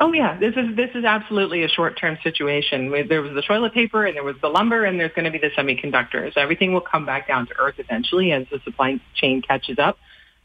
Oh 0.00 0.12
yeah, 0.12 0.36
this 0.38 0.54
is 0.56 0.74
this 0.74 0.90
is 0.94 1.04
absolutely 1.04 1.62
a 1.62 1.68
short-term 1.68 2.18
situation. 2.22 2.90
There 3.08 3.22
was 3.22 3.32
the 3.32 3.42
toilet 3.42 3.72
paper, 3.72 4.04
and 4.04 4.16
there 4.16 4.24
was 4.24 4.36
the 4.42 4.48
lumber, 4.48 4.84
and 4.84 4.98
there's 4.98 5.12
going 5.12 5.24
to 5.24 5.30
be 5.30 5.38
the 5.38 5.50
semiconductors. 5.50 6.36
Everything 6.36 6.72
will 6.72 6.80
come 6.80 7.06
back 7.06 7.28
down 7.28 7.46
to 7.46 7.52
earth 7.58 7.76
eventually 7.78 8.32
as 8.32 8.46
the 8.50 8.58
supply 8.64 9.00
chain 9.14 9.40
catches 9.40 9.78
up. 9.78 9.98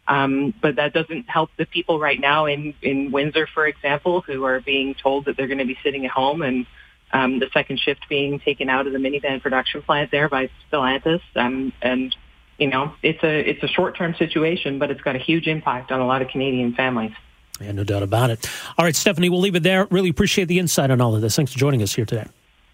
Um, 0.07 0.53
but 0.61 0.75
that 0.77 0.93
doesn't 0.93 1.29
help 1.29 1.49
the 1.57 1.65
people 1.65 1.99
right 1.99 2.19
now 2.19 2.45
in 2.45 2.75
in 2.83 3.11
Windsor, 3.11 3.47
for 3.53 3.65
example, 3.65 4.21
who 4.21 4.43
are 4.43 4.59
being 4.59 4.93
told 4.93 5.25
that 5.25 5.35
they're 5.35 5.47
going 5.47 5.59
to 5.59 5.65
be 5.65 5.77
sitting 5.83 6.05
at 6.05 6.11
home 6.11 6.43
and 6.43 6.67
um, 7.11 7.39
the 7.39 7.49
second 7.51 7.79
shift 7.79 8.07
being 8.07 8.39
taken 8.39 8.69
out 8.69 8.85
of 8.85 8.93
the 8.93 8.99
minivan 8.99 9.41
production 9.41 9.81
plant 9.81 10.11
there 10.11 10.29
by 10.29 10.49
Stellantis, 10.71 11.21
um, 11.35 11.73
and 11.81 12.15
you 12.59 12.67
know, 12.67 12.93
it's 13.01 13.23
a 13.23 13.49
it's 13.49 13.63
a 13.63 13.67
short 13.67 13.97
term 13.97 14.13
situation, 14.15 14.79
but 14.79 14.91
it's 14.91 15.01
got 15.01 15.15
a 15.15 15.19
huge 15.19 15.47
impact 15.47 15.91
on 15.91 16.01
a 16.01 16.05
lot 16.05 16.21
of 16.21 16.27
Canadian 16.27 16.73
families. 16.73 17.13
Yeah, 17.59 17.71
no 17.71 17.83
doubt 17.83 18.03
about 18.03 18.29
it. 18.29 18.49
All 18.77 18.85
right, 18.85 18.95
Stephanie, 18.95 19.29
we'll 19.29 19.41
leave 19.41 19.55
it 19.55 19.63
there. 19.63 19.85
Really 19.85 20.09
appreciate 20.09 20.45
the 20.45 20.59
insight 20.59 20.91
on 20.91 21.01
all 21.01 21.15
of 21.15 21.21
this. 21.21 21.35
Thanks 21.35 21.51
for 21.51 21.59
joining 21.59 21.81
us 21.81 21.93
here 21.93 22.05
today. 22.05 22.25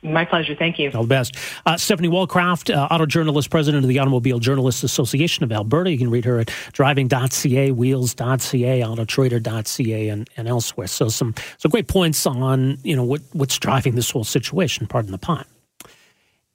My 0.05 0.25
pleasure. 0.25 0.55
Thank 0.55 0.77
you. 0.77 0.91
All 0.93 1.01
the 1.01 1.07
best. 1.07 1.35
Uh, 1.65 1.77
Stephanie 1.77 2.09
Wallcraft, 2.09 2.73
uh, 2.73 2.87
auto 2.91 3.05
journalist, 3.05 3.49
president 3.49 3.83
of 3.83 3.89
the 3.89 3.99
Automobile 3.99 4.39
Journalists 4.39 4.83
Association 4.83 5.43
of 5.43 5.51
Alberta. 5.51 5.91
You 5.91 5.97
can 5.97 6.11
read 6.11 6.25
her 6.25 6.39
at 6.39 6.51
driving.ca, 6.73 7.71
wheels.ca, 7.71 8.81
autotrader.ca, 8.81 10.09
and, 10.09 10.29
and 10.37 10.47
elsewhere. 10.47 10.87
So 10.87 11.09
some 11.09 11.33
some 11.57 11.71
great 11.71 11.87
points 11.87 12.25
on 12.25 12.77
you 12.83 12.95
know 12.95 13.03
what 13.03 13.21
what's 13.33 13.57
driving 13.57 13.95
this 13.95 14.11
whole 14.11 14.23
situation. 14.23 14.85
Pardon 14.87 15.11
the 15.11 15.17
pun. 15.17 15.45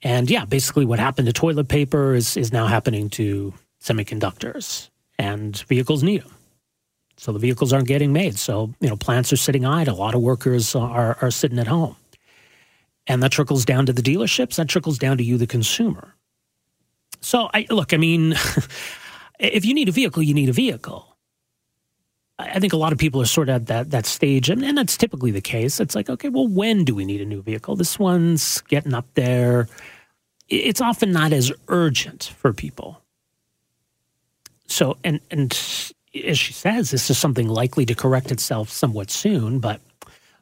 And 0.03 0.31
yeah, 0.31 0.45
basically 0.45 0.85
what 0.85 0.99
happened 0.99 1.27
to 1.27 1.33
toilet 1.33 1.69
paper 1.69 2.15
is 2.15 2.37
is 2.37 2.53
now 2.53 2.67
happening 2.67 3.11
to 3.11 3.53
semiconductors, 3.83 4.91
and 5.19 5.59
vehicles 5.63 6.03
need 6.03 6.23
them. 6.23 6.35
So 7.21 7.33
the 7.33 7.39
vehicles 7.39 7.71
aren't 7.75 7.87
getting 7.87 8.15
made. 8.15 8.39
So 8.39 8.73
you 8.81 8.89
know 8.89 8.97
plants 8.97 9.31
are 9.31 9.37
sitting 9.37 9.67
idle. 9.67 9.95
A 9.95 9.99
lot 9.99 10.15
of 10.15 10.23
workers 10.23 10.75
uh, 10.75 10.81
are 10.81 11.19
are 11.21 11.31
sitting 11.31 11.59
at 11.59 11.67
home. 11.67 11.97
And 13.07 13.23
that 13.23 13.31
trickles 13.31 13.67
down 13.67 13.85
to 13.87 13.93
the 13.93 14.01
dealerships, 14.01 14.55
that 14.57 14.69
trickles 14.69 14.97
down 14.97 15.19
to 15.19 15.23
you, 15.23 15.37
the 15.37 15.47
consumer. 15.47 16.15
So, 17.21 17.51
I, 17.53 17.67
look, 17.69 17.93
I 17.93 17.99
mean, 17.99 18.33
if 19.39 19.67
you 19.67 19.75
need 19.75 19.91
a 19.91 19.93
vehicle, 19.93 20.23
you 20.23 20.33
need 20.33 20.49
a 20.49 20.55
vehicle. 20.55 21.17
I 22.39 22.59
think 22.59 22.73
a 22.73 22.79
lot 22.79 22.93
of 22.93 22.99
people 22.99 23.21
are 23.21 23.27
sort 23.27 23.51
of 23.51 23.57
at 23.57 23.67
that, 23.67 23.91
that 23.91 24.07
stage, 24.07 24.49
and, 24.49 24.65
and 24.65 24.79
that's 24.79 24.97
typically 24.97 25.31
the 25.31 25.43
case. 25.43 25.79
It's 25.79 25.95
like, 25.95 26.09
okay, 26.09 26.31
well, 26.31 26.49
when 26.49 26.85
do 26.85 26.95
we 26.95 27.05
need 27.05 27.21
a 27.21 27.27
new 27.27 27.43
vehicle? 27.43 27.77
This 27.77 27.99
one's 27.99 28.63
getting 28.63 28.95
up 28.95 29.07
there. 29.15 29.69
It's 30.49 30.81
often 30.81 31.13
not 31.13 31.33
as 31.33 31.53
urgent 31.69 32.33
for 32.39 32.55
people. 32.55 33.03
So, 34.69 34.97
and, 35.05 35.21
and 35.31 35.53
as 36.15 36.39
she 36.39 36.53
says, 36.53 36.91
this 36.91 37.11
is 37.11 37.19
something 37.19 37.49
likely 37.49 37.87
to 37.87 37.95
correct 37.95 38.33
itself 38.33 38.71
somewhat 38.71 39.11
soon, 39.11 39.59
but 39.59 39.81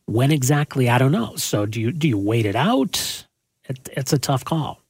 when 0.06 0.30
exactly, 0.30 0.88
I 0.88 0.98
don't 0.98 1.12
know. 1.12 1.36
So 1.36 1.66
do 1.66 1.80
you 1.80 1.92
do 1.92 2.08
you 2.08 2.16
wait 2.16 2.46
it 2.46 2.56
out? 2.56 3.26
It, 3.64 3.88
it's 3.92 4.12
a 4.12 4.18
tough 4.18 4.44
call. 4.44 4.80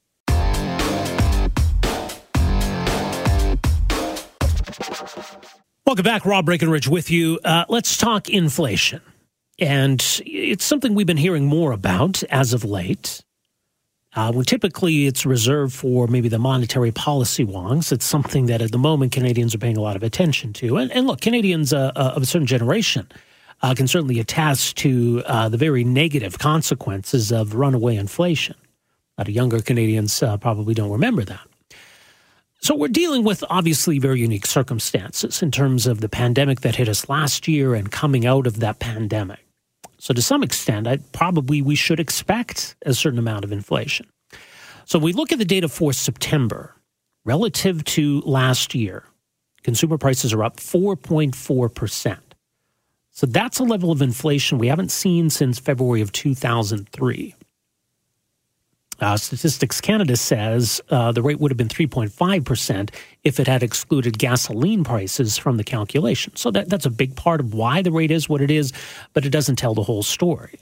Welcome 5.85 6.05
back, 6.05 6.27
Rob 6.27 6.45
Breckenridge 6.45 6.87
with 6.87 7.11
you. 7.11 7.41
Uh, 7.45 7.65
let's 7.69 7.97
talk 7.97 8.29
inflation. 8.29 9.01
And 9.59 10.05
it's 10.25 10.65
something 10.65 10.95
we've 10.95 11.07
been 11.07 11.17
hearing 11.17 11.47
more 11.47 11.73
about 11.73 12.23
as 12.25 12.53
of 12.53 12.63
late. 12.63 13.25
Uh, 14.19 14.33
when 14.33 14.45
typically 14.45 15.07
it's 15.07 15.25
reserved 15.25 15.73
for 15.73 16.09
maybe 16.09 16.29
the 16.29 16.41
monetary 16.41 16.91
policy 16.91 17.45
wongs, 17.45 17.93
it's 17.93 18.05
something 18.05 18.47
that 18.47 18.61
at 18.61 18.73
the 18.73 18.79
moment 18.79 19.13
Canadians 19.13 19.55
are 19.55 19.59
paying 19.59 19.77
a 19.77 19.81
lot 19.81 19.95
of 19.95 20.03
attention 20.03 20.53
to. 20.53 20.77
And, 20.77 20.91
and 20.91 21.07
look, 21.07 21.21
Canadians 21.21 21.73
uh, 21.73 21.93
uh 21.95 22.15
of 22.17 22.25
a 22.25 22.27
certain 22.27 22.49
generation 22.49 23.07
uh, 23.63 23.77
can 23.77 23.87
certainly 23.87 24.19
attest 24.19 24.77
to 24.79 25.23
uh, 25.25 25.49
the 25.49 25.57
very 25.57 25.85
negative 25.85 26.41
consequences 26.41 27.31
of 27.31 27.55
runaway 27.55 27.95
inflation. 27.95 28.57
A 28.59 29.21
lot 29.21 29.29
of 29.29 29.35
younger 29.37 29.63
Canadians 29.63 30.21
uh, 30.21 30.37
probably 30.37 30.75
don't 30.75 30.91
remember 30.91 31.23
that. 31.23 31.47
So 32.59 32.75
we're 32.75 32.89
dealing 32.89 33.23
with 33.23 33.45
obviously 33.49 34.01
very 34.01 34.19
unique 34.19 34.47
circumstances 34.47 35.45
in 35.45 35.53
terms 35.53 35.87
of 35.87 36.01
the 36.01 36.09
pandemic 36.09 36.63
that 36.63 36.75
hit 36.75 36.89
us 36.89 37.09
last 37.09 37.47
year 37.47 37.73
and 37.73 37.89
coming 37.93 38.27
out 38.27 38.49
of 38.49 38.59
that 38.59 38.81
pandemic. 38.81 39.48
So 39.99 40.15
to 40.15 40.23
some 40.23 40.43
extent, 40.43 40.87
I, 40.87 40.99
probably 41.13 41.61
we 41.61 41.75
should 41.75 42.01
expect 42.01 42.77
a 42.87 42.95
certain 42.95 43.19
amount 43.19 43.45
of 43.45 43.53
inflation. 43.53 44.07
So 44.85 44.99
we 44.99 45.13
look 45.13 45.33
at 45.33 45.39
the 45.39 45.45
data 45.45 45.69
for 45.69 45.93
September 45.93 46.75
relative 47.25 47.85
to 47.85 48.21
last 48.21 48.75
year. 48.75 49.05
Consumer 49.63 49.99
prices 49.99 50.33
are 50.33 50.45
up 50.45 50.57
4.4 50.57 51.75
percent. 51.75 52.35
So 53.11 53.27
that's 53.27 53.59
a 53.59 53.65
level 53.65 53.91
of 53.91 54.01
inflation 54.01 54.59
we 54.59 54.69
haven't 54.69 54.93
seen 54.93 55.29
since 55.29 55.59
February 55.59 56.01
of 56.01 56.13
2003. 56.13 57.35
Uh, 59.01 59.17
Statistics 59.17 59.81
Canada 59.81 60.17
says 60.17 60.81
uh, 60.91 61.13
the 61.13 61.23
rate 61.23 61.39
would 61.39 61.53
have 61.53 61.57
been 61.57 61.69
3.5% 61.69 62.91
if 63.23 63.39
it 63.39 63.47
had 63.47 63.63
excluded 63.63 64.19
gasoline 64.19 64.83
prices 64.83 65.39
from 65.39 65.57
the 65.57 65.65
calculation. 65.65 66.35
So 66.35 66.51
that, 66.51 66.69
that's 66.69 66.87
a 66.87 66.91
big 66.91 67.15
part 67.15 67.41
of 67.41 67.55
why 67.55 67.83
the 67.83 67.93
rate 67.93 68.11
is 68.11 68.29
what 68.29 68.41
it 68.41 68.51
is, 68.51 68.73
but 69.13 69.25
it 69.25 69.31
doesn't 69.31 69.57
tell 69.57 69.75
the 69.75 69.85
whole 69.85 70.03
story. 70.03 70.59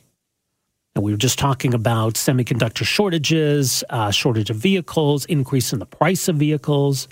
And 0.95 1.05
we 1.05 1.13
were 1.13 1.19
just 1.19 1.39
talking 1.39 1.75
about 1.75 2.15
semiconductor 2.15 2.85
shortages, 2.85 3.85
uh, 3.91 4.11
shortage 4.11 4.51
of 4.51 4.57
vehicles, 4.57 5.25
increase 5.27 5.73
in 5.73 5.79
the 5.79 5.87
price 5.87 6.29
of 6.29 6.37
vehicles. 6.37 7.09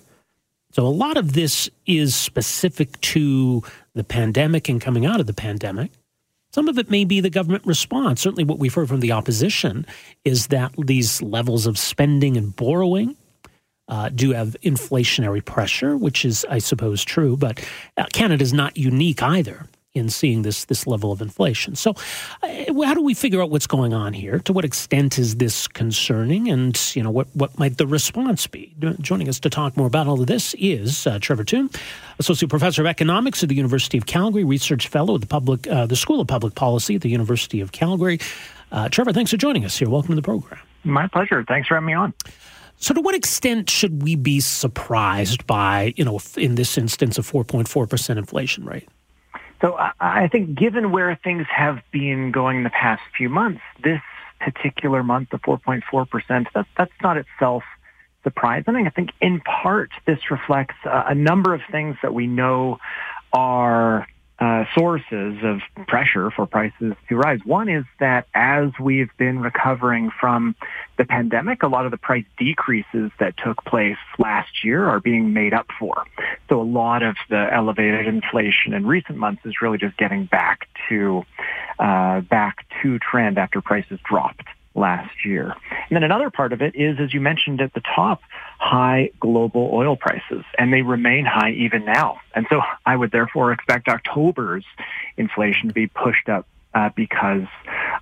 So 0.73 0.87
a 0.87 0.88
lot 0.88 1.16
of 1.16 1.35
this 1.35 1.71
is 1.87 2.14
specific 2.14 3.00
to 3.02 3.62
the 3.95 4.04
pandemic 4.04 4.69
and 4.69 4.81
coming 4.81 5.07
out 5.07 5.21
of 5.21 5.26
the 5.26 5.35
pandemic. 5.35 5.90
Some 6.55 6.69
of 6.69 6.79
it 6.79 6.89
may 6.89 7.05
be 7.05 7.19
the 7.19 7.31
government 7.31 7.67
response. 7.67 8.21
Certainly, 8.21 8.45
what 8.45 8.61
we've 8.61 8.73
heard 8.73 8.87
from 8.87 9.01
the 9.01 9.11
opposition 9.11 9.85
is 10.25 10.47
that 10.47 10.73
these 10.79 11.21
levels 11.21 11.67
of 11.67 11.77
spending 11.77 12.37
and 12.37 12.55
borrowing 12.55 13.17
uh, 13.89 14.11
do 14.11 14.31
have 14.31 14.55
inflationary 14.63 15.45
pressure, 15.45 15.97
which 15.97 16.25
is, 16.25 16.47
I 16.49 16.59
suppose, 16.59 17.05
true. 17.05 17.37
But 17.37 17.59
uh, 17.97 18.05
Canada 18.13 18.41
is 18.41 18.53
not 18.53 18.77
unique 18.77 19.21
either 19.21 19.67
in 19.95 20.09
seeing 20.09 20.43
this 20.43 20.65
this 20.65 20.87
level 20.87 21.13
of 21.13 21.23
inflation. 21.23 21.77
So, 21.77 21.95
uh, 22.43 22.83
how 22.85 22.95
do 22.95 23.03
we 23.03 23.15
figure 23.15 23.41
out 23.41 23.51
what's 23.51 23.67
going 23.67 23.95
on 23.95 24.13
here? 24.13 24.41
To 24.41 24.53
what 24.53 24.65
extent 24.65 25.19
is 25.19 25.37
this 25.37 25.69
concerning, 25.69 26.51
and 26.51 26.79
you 26.95 27.03
know 27.03 27.11
what 27.11 27.29
what 27.35 27.57
might 27.59 27.79
the 27.79 27.87
response 27.87 28.47
be? 28.47 28.75
Joining 29.01 29.29
us 29.29 29.39
to 29.41 29.51
talk 29.51 29.77
more 29.77 29.87
about 29.87 30.09
all 30.09 30.21
of 30.21 30.27
this 30.27 30.55
is 30.55 31.07
uh, 31.07 31.19
Trevor 31.21 31.45
Tombe, 31.45 31.75
associate 32.19 32.49
professor 32.49 32.83
of 32.83 32.87
economics 32.87 33.43
at 33.43 33.49
the 33.49 33.55
University 33.55 33.97
of 33.97 34.07
Calgary, 34.07 34.45
research 34.45 34.89
fellow 34.89 35.15
at 35.15 35.21
the 35.21 35.27
public 35.27 35.67
uh, 35.69 35.87
the 35.87 35.97
School 35.97 36.21
of 36.21 36.27
Public 36.27 36.57
Policy 36.57 36.97
at 36.97 37.03
the 37.03 37.11
University 37.11 37.61
of 37.61 37.73
Calgary. 37.73 38.19
Uh, 38.73 38.89
Trevor, 38.89 39.13
thanks 39.13 39.31
for 39.31 39.37
joining 39.37 39.65
us 39.65 39.79
here. 39.79 39.89
Welcome 39.89 40.11
to 40.11 40.17
the 40.17 40.23
program. 40.23 40.61
My 40.83 41.07
pleasure. 41.07 41.45
Thanks 41.47 41.69
for 41.69 41.75
having 41.75 41.87
me 41.87 41.93
on. 41.95 42.13
So, 42.79 42.93
to 42.95 43.01
what 43.01 43.15
extent 43.15 43.71
should 43.71 44.03
we 44.03 44.17
be 44.17 44.41
surprised 44.41 45.47
by, 45.47 45.95
you 45.97 46.05
know, 46.05 46.21
in 46.37 46.57
this 46.57 46.77
instance, 46.77 47.17
a 47.17 47.23
4.4 47.23 47.89
percent 47.89 48.19
inflation 48.19 48.65
rate? 48.65 48.89
So 49.61 49.77
I 50.01 50.29
think 50.29 50.59
given 50.59 50.91
where 50.93 51.19
things 51.23 51.47
have 51.55 51.81
been 51.91 52.33
going 52.33 52.65
the 52.65 52.71
past 52.71 53.03
few 53.17 53.29
months, 53.29 53.63
this 53.83 54.01
particular 54.41 55.03
month, 55.03 55.31
the 55.31 55.39
4.4%, 55.39 56.47
that, 56.55 56.67
that's 56.77 56.93
not 57.03 57.17
itself 57.17 57.63
surprising. 58.23 58.87
I 58.87 58.91
think 58.91 59.11
in 59.21 59.41
part 59.41 59.91
this 60.07 60.31
reflects 60.31 60.77
a 60.85 61.15
number 61.15 61.55
of 61.55 61.61
things 61.71 61.97
that 62.03 62.13
we 62.13 62.27
know 62.27 62.79
are 63.33 64.07
uh, 64.45 64.67
sources 64.75 65.39
of 65.43 65.61
pressure 65.87 66.31
for 66.31 66.45
prices 66.45 66.93
to 67.09 67.17
rise. 67.17 67.41
One 67.47 67.71
is 67.71 67.85
that 67.99 68.27
as 68.35 68.73
we've 68.79 69.09
been 69.17 69.41
recovering 69.41 70.11
from 70.21 70.55
the 70.99 71.07
pandemic, 71.07 71.63
a 71.63 71.67
lot 71.67 71.87
of 71.87 71.91
the 71.91 71.97
price 71.97 72.27
decreases 72.37 73.11
that 73.19 73.39
took 73.39 73.65
place 73.65 73.97
last 74.19 74.63
year 74.63 74.87
are 74.87 75.01
being 75.01 75.33
made 75.33 75.55
up 75.55 75.69
for. 75.79 76.05
So 76.51 76.61
a 76.61 76.63
lot 76.63 77.03
of 77.03 77.17
the 77.31 77.49
elevated 77.51 78.07
inflation 78.07 78.75
in 78.75 78.87
recent 78.87 79.17
months 79.17 79.41
is 79.47 79.63
really 79.63 79.79
just 79.79 79.97
getting 79.97 80.27
back 80.27 80.69
to 80.91 81.25
uh, 81.79 82.21
back 82.21 82.67
to 82.83 82.99
trend 82.99 83.39
after 83.39 83.63
prices 83.63 83.99
dropped 84.05 84.45
last 84.75 85.25
year. 85.25 85.54
And 85.71 85.97
then 85.97 86.02
another 86.02 86.31
part 86.31 86.52
of 86.52 86.62
it 86.62 86.75
is, 86.75 86.99
as 86.99 87.14
you 87.14 87.21
mentioned 87.21 87.61
at 87.61 87.73
the 87.75 87.83
top, 87.95 88.23
high 88.59 89.11
global 89.21 89.71
oil 89.73 89.97
prices, 89.97 90.45
and 90.59 90.73
they 90.73 90.83
remain 90.83 91.25
high 91.25 91.52
even 91.52 91.85
now. 91.85 92.21
And 92.35 92.47
so 92.50 92.61
I 92.85 92.97
would 92.97 93.11
therefore 93.11 93.52
expect 93.52 93.88
October's 93.88 94.64
inflation 95.16 95.69
to 95.69 95.75
be 95.75 95.87
pushed 95.87 96.28
up 96.28 96.47
uh, 96.75 96.90
because 96.95 97.47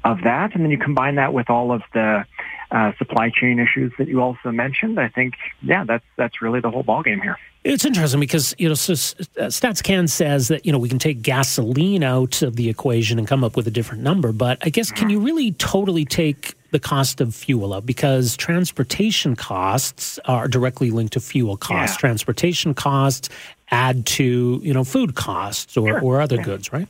of 0.04 0.22
that. 0.22 0.54
And 0.54 0.64
then 0.64 0.70
you 0.70 0.78
combine 0.78 1.16
that 1.16 1.32
with 1.32 1.50
all 1.50 1.72
of 1.72 1.82
the 1.92 2.24
uh, 2.70 2.92
supply 2.96 3.30
chain 3.30 3.58
issues 3.58 3.92
that 3.98 4.08
you 4.08 4.20
also 4.22 4.50
mentioned. 4.50 4.98
I 4.98 5.08
think, 5.08 5.34
yeah, 5.60 5.84
that's 5.84 6.04
that's 6.16 6.40
really 6.40 6.60
the 6.60 6.70
whole 6.70 6.84
ballgame 6.84 7.20
here. 7.20 7.38
It's 7.64 7.84
interesting 7.84 8.18
because 8.18 8.54
you 8.58 8.68
know, 8.68 8.74
so 8.74 8.92
uh, 8.92 9.46
StatsCan 9.46 10.08
says 10.08 10.48
that 10.48 10.64
you 10.64 10.72
know 10.72 10.78
we 10.78 10.88
can 10.88 10.98
take 10.98 11.22
gasoline 11.22 12.02
out 12.02 12.42
of 12.42 12.56
the 12.56 12.68
equation 12.68 13.18
and 13.18 13.28
come 13.28 13.44
up 13.44 13.56
with 13.56 13.66
a 13.66 13.70
different 13.70 14.02
number, 14.02 14.32
but 14.32 14.58
I 14.62 14.70
guess 14.70 14.90
can 14.90 15.10
you 15.10 15.20
really 15.20 15.52
totally 15.52 16.04
take 16.04 16.54
the 16.72 16.80
cost 16.80 17.20
of 17.20 17.34
fuel 17.34 17.72
up 17.72 17.86
because 17.86 18.36
transportation 18.36 19.36
costs 19.36 20.18
are 20.24 20.48
directly 20.48 20.90
linked 20.90 21.12
to 21.12 21.20
fuel 21.20 21.56
costs. 21.56 21.96
Yeah. 21.96 22.00
Transportation 22.00 22.74
costs 22.74 23.28
add 23.70 24.04
to 24.04 24.60
you 24.62 24.74
know 24.74 24.84
food 24.84 25.14
costs 25.14 25.76
or, 25.76 25.88
sure. 25.88 26.00
or 26.00 26.20
other 26.20 26.36
yeah. 26.36 26.42
goods, 26.42 26.72
right? 26.72 26.88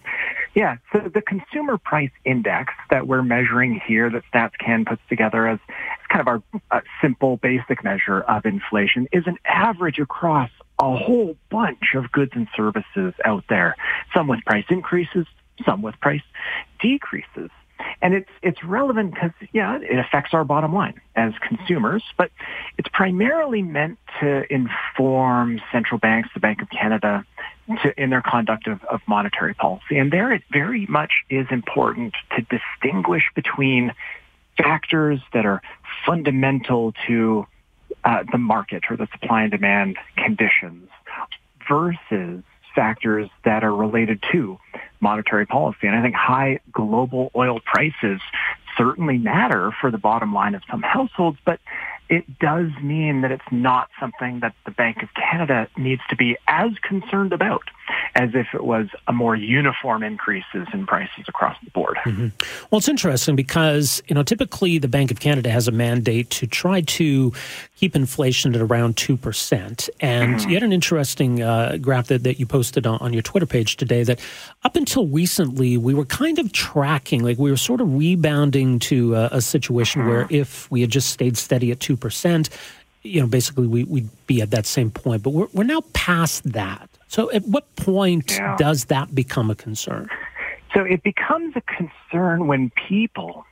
Yeah, 0.54 0.76
so 0.92 1.10
the 1.12 1.22
consumer 1.22 1.78
price 1.78 2.10
index 2.26 2.74
that 2.90 3.06
we're 3.06 3.22
measuring 3.22 3.80
here 3.86 4.10
that 4.10 4.22
StatsCan 4.32 4.86
puts 4.86 5.00
together 5.08 5.48
as, 5.48 5.58
as 5.70 6.06
kind 6.10 6.20
of 6.20 6.28
our 6.28 6.42
uh, 6.70 6.80
simple 7.00 7.38
basic 7.38 7.82
measure 7.82 8.20
of 8.20 8.44
inflation 8.44 9.08
is 9.12 9.26
an 9.26 9.38
average 9.46 9.98
across 9.98 10.50
a 10.78 10.96
whole 10.96 11.36
bunch 11.48 11.94
of 11.94 12.12
goods 12.12 12.32
and 12.34 12.48
services 12.54 13.14
out 13.24 13.44
there, 13.48 13.76
some 14.14 14.26
with 14.26 14.44
price 14.44 14.66
increases, 14.68 15.26
some 15.64 15.80
with 15.80 15.98
price 16.00 16.22
decreases. 16.80 17.50
And 18.00 18.14
it's, 18.14 18.30
it's 18.42 18.62
relevant 18.64 19.14
because, 19.14 19.30
yeah, 19.52 19.78
it 19.78 19.98
affects 19.98 20.34
our 20.34 20.44
bottom 20.44 20.74
line 20.74 21.00
as 21.14 21.32
consumers, 21.46 22.02
but 22.16 22.30
it's 22.78 22.88
primarily 22.92 23.62
meant 23.62 23.98
to 24.20 24.44
inform 24.52 25.60
central 25.70 25.98
banks, 25.98 26.28
the 26.34 26.40
Bank 26.40 26.62
of 26.62 26.70
Canada, 26.70 27.24
to, 27.82 28.02
in 28.02 28.10
their 28.10 28.22
conduct 28.22 28.66
of, 28.66 28.82
of 28.84 29.00
monetary 29.06 29.54
policy. 29.54 29.98
And 29.98 30.12
there 30.12 30.32
it 30.32 30.42
very 30.50 30.86
much 30.86 31.12
is 31.30 31.46
important 31.50 32.14
to 32.36 32.42
distinguish 32.42 33.24
between 33.34 33.92
factors 34.56 35.20
that 35.32 35.46
are 35.46 35.62
fundamental 36.04 36.92
to 37.06 37.46
uh, 38.04 38.24
the 38.30 38.38
market 38.38 38.84
or 38.90 38.96
the 38.96 39.08
supply 39.12 39.42
and 39.42 39.50
demand 39.50 39.96
conditions 40.16 40.88
versus 41.68 42.42
factors 42.74 43.28
that 43.44 43.64
are 43.64 43.74
related 43.74 44.22
to 44.32 44.58
monetary 45.00 45.46
policy. 45.46 45.86
And 45.86 45.96
I 45.96 46.02
think 46.02 46.14
high 46.14 46.60
global 46.72 47.30
oil 47.34 47.60
prices 47.60 48.20
certainly 48.76 49.18
matter 49.18 49.72
for 49.80 49.90
the 49.90 49.98
bottom 49.98 50.32
line 50.32 50.54
of 50.54 50.62
some 50.70 50.82
households, 50.82 51.38
but 51.44 51.60
it 52.12 52.38
does 52.38 52.68
mean 52.82 53.22
that 53.22 53.32
it's 53.32 53.50
not 53.50 53.88
something 53.98 54.40
that 54.40 54.54
the 54.66 54.70
Bank 54.70 55.02
of 55.02 55.08
Canada 55.14 55.66
needs 55.78 56.02
to 56.10 56.14
be 56.14 56.36
as 56.46 56.70
concerned 56.82 57.32
about 57.32 57.62
as 58.14 58.30
if 58.34 58.48
it 58.52 58.64
was 58.64 58.88
a 59.08 59.12
more 59.12 59.34
uniform 59.34 60.02
increases 60.02 60.66
in 60.72 60.86
prices 60.86 61.24
across 61.28 61.56
the 61.64 61.70
board. 61.70 61.96
Mm-hmm. 62.04 62.28
Well, 62.70 62.78
it's 62.78 62.88
interesting 62.88 63.36
because, 63.36 64.02
you 64.06 64.14
know, 64.14 64.22
typically 64.22 64.78
the 64.78 64.88
Bank 64.88 65.10
of 65.10 65.20
Canada 65.20 65.50
has 65.50 65.68
a 65.68 65.72
mandate 65.72 66.30
to 66.30 66.46
try 66.46 66.82
to 66.82 67.32
keep 67.76 67.96
inflation 67.96 68.54
at 68.54 68.60
around 68.60 68.96
2%. 68.96 69.90
And 70.00 70.34
mm-hmm. 70.36 70.48
you 70.48 70.54
had 70.54 70.62
an 70.62 70.72
interesting 70.72 71.42
uh, 71.42 71.78
graph 71.80 72.08
that, 72.08 72.22
that 72.24 72.38
you 72.38 72.46
posted 72.46 72.86
on, 72.86 72.98
on 72.98 73.12
your 73.12 73.22
Twitter 73.22 73.46
page 73.46 73.76
today 73.76 74.02
that 74.04 74.20
up 74.62 74.76
until 74.76 75.06
recently, 75.06 75.76
we 75.76 75.94
were 75.94 76.04
kind 76.04 76.38
of 76.38 76.52
tracking, 76.52 77.24
like 77.24 77.38
we 77.38 77.50
were 77.50 77.56
sort 77.56 77.80
of 77.80 77.94
rebounding 77.94 78.78
to 78.80 79.14
a, 79.14 79.28
a 79.32 79.40
situation 79.40 80.02
mm-hmm. 80.02 80.10
where 80.10 80.26
if 80.30 80.70
we 80.70 80.82
had 80.82 80.90
just 80.90 81.10
stayed 81.10 81.36
steady 81.36 81.70
at 81.70 81.78
2%, 81.78 82.01
you 83.02 83.20
know, 83.20 83.26
basically 83.26 83.66
we, 83.66 83.84
would 83.84 84.26
be 84.26 84.40
at 84.42 84.50
that 84.50 84.66
same 84.66 84.90
point. 84.90 85.22
But 85.22 85.30
we're, 85.30 85.48
we're 85.52 85.64
now 85.64 85.82
past 85.92 86.44
that. 86.52 86.88
So 87.08 87.30
at 87.32 87.44
what 87.44 87.74
point 87.76 88.32
yeah. 88.32 88.56
does 88.56 88.86
that 88.86 89.14
become 89.14 89.50
a 89.50 89.54
concern? 89.54 90.08
So 90.74 90.82
it 90.84 91.02
becomes 91.02 91.54
a 91.56 91.60
concern 91.62 92.46
when 92.46 92.70
people 92.88 93.44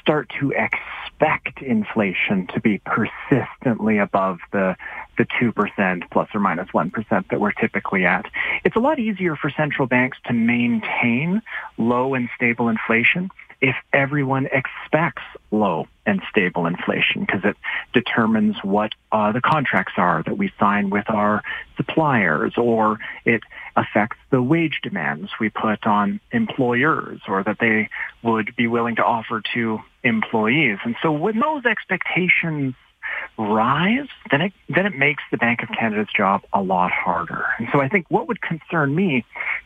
start 0.00 0.30
to 0.40 0.52
expect 0.52 1.60
inflation 1.62 2.46
to 2.48 2.60
be 2.60 2.78
persistently 2.78 3.98
above 3.98 4.38
the 4.52 4.76
the 5.18 5.26
2% 5.42 6.10
plus 6.10 6.28
or 6.32 6.40
minus 6.40 6.72
1 6.72 6.92
that 7.10 7.40
we're 7.40 7.52
typically 7.52 8.06
at. 8.06 8.24
It's 8.64 8.76
a 8.76 8.78
lot 8.78 9.00
easier 9.00 9.34
for 9.34 9.50
central 9.50 9.88
banks 9.88 10.16
to 10.26 10.32
maintain 10.32 11.42
low 11.76 12.14
and 12.14 12.28
stable 12.36 12.68
inflation 12.68 13.28
if 13.60 13.74
everyone 13.92 14.46
expects 14.52 15.24
low 15.50 15.88
and 16.08 16.22
stable 16.30 16.64
inflation 16.64 17.20
because 17.20 17.42
it 17.44 17.56
determines 17.92 18.56
what 18.62 18.92
uh, 19.12 19.30
the 19.30 19.42
contracts 19.42 19.92
are 19.98 20.22
that 20.24 20.38
we 20.38 20.50
sign 20.58 20.88
with 20.88 21.04
our 21.10 21.42
suppliers 21.76 22.54
or 22.56 22.98
it 23.26 23.42
affects 23.76 24.16
the 24.30 24.42
wage 24.42 24.80
demands 24.82 25.30
we 25.38 25.50
put 25.50 25.86
on 25.86 26.18
employers 26.32 27.20
or 27.28 27.44
that 27.44 27.58
they 27.60 27.90
would 28.22 28.56
be 28.56 28.66
willing 28.66 28.96
to 28.96 29.04
offer 29.04 29.42
to 29.52 29.78
employees. 30.02 30.78
And 30.82 30.96
so 31.02 31.12
when 31.12 31.38
those 31.38 31.66
expectations 31.66 32.74
rise, 33.36 34.08
then 34.30 34.40
it 34.40 34.52
then 34.68 34.86
it 34.86 34.96
makes 34.96 35.22
the 35.30 35.36
Bank 35.36 35.62
of 35.62 35.68
Canada's 35.78 36.08
job 36.16 36.42
a 36.52 36.62
lot 36.62 36.90
harder. 36.90 37.44
And 37.58 37.68
so 37.72 37.80
I 37.80 37.88
think 37.88 38.06
what 38.08 38.28
would 38.28 38.40
concern 38.40 38.94
me 38.94 39.24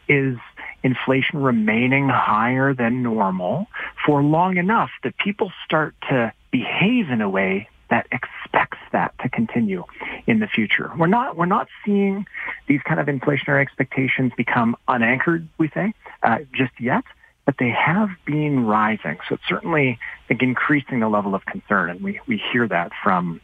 is 0.09 0.37
inflation 0.83 1.41
remaining 1.41 2.09
higher 2.09 2.75
than 2.75 3.03
normal 3.03 3.67
for 4.05 4.23
long 4.23 4.57
enough 4.57 4.91
that 5.03 5.17
people 5.19 5.53
start 5.65 5.95
to 6.09 6.33
behave 6.51 7.11
in 7.11 7.21
a 7.21 7.29
way 7.29 7.69
that 7.91 8.07
expects 8.11 8.79
that 8.91 9.15
to 9.21 9.29
continue 9.29 9.85
in 10.27 10.39
the 10.39 10.47
future. 10.47 10.91
We're 10.97 11.09
not 11.09 11.37
we're 11.37 11.47
not 11.47 11.69
seeing 11.85 12.27
these 12.67 12.81
kind 12.83 12.99
of 12.99 13.07
inflationary 13.07 13.61
expectations 13.61 14.33
become 14.37 14.77
unanchored, 14.89 15.47
we 15.59 15.69
say, 15.69 15.93
uh, 16.23 16.39
just 16.55 16.73
yet 16.81 17.05
but 17.45 17.57
they 17.59 17.71
have 17.71 18.11
been 18.25 18.67
rising. 18.67 19.19
So 19.29 19.35
it's 19.35 19.49
certainly 19.49 19.99
I 20.25 20.29
think, 20.29 20.43
increasing 20.43 21.01
the 21.01 21.09
level 21.09 21.35
of 21.35 21.45
concern, 21.47 21.91
and 21.91 22.01
we, 22.01 22.21
we 22.27 22.43
hear 22.53 22.69
that 22.69 22.93
from 23.03 23.41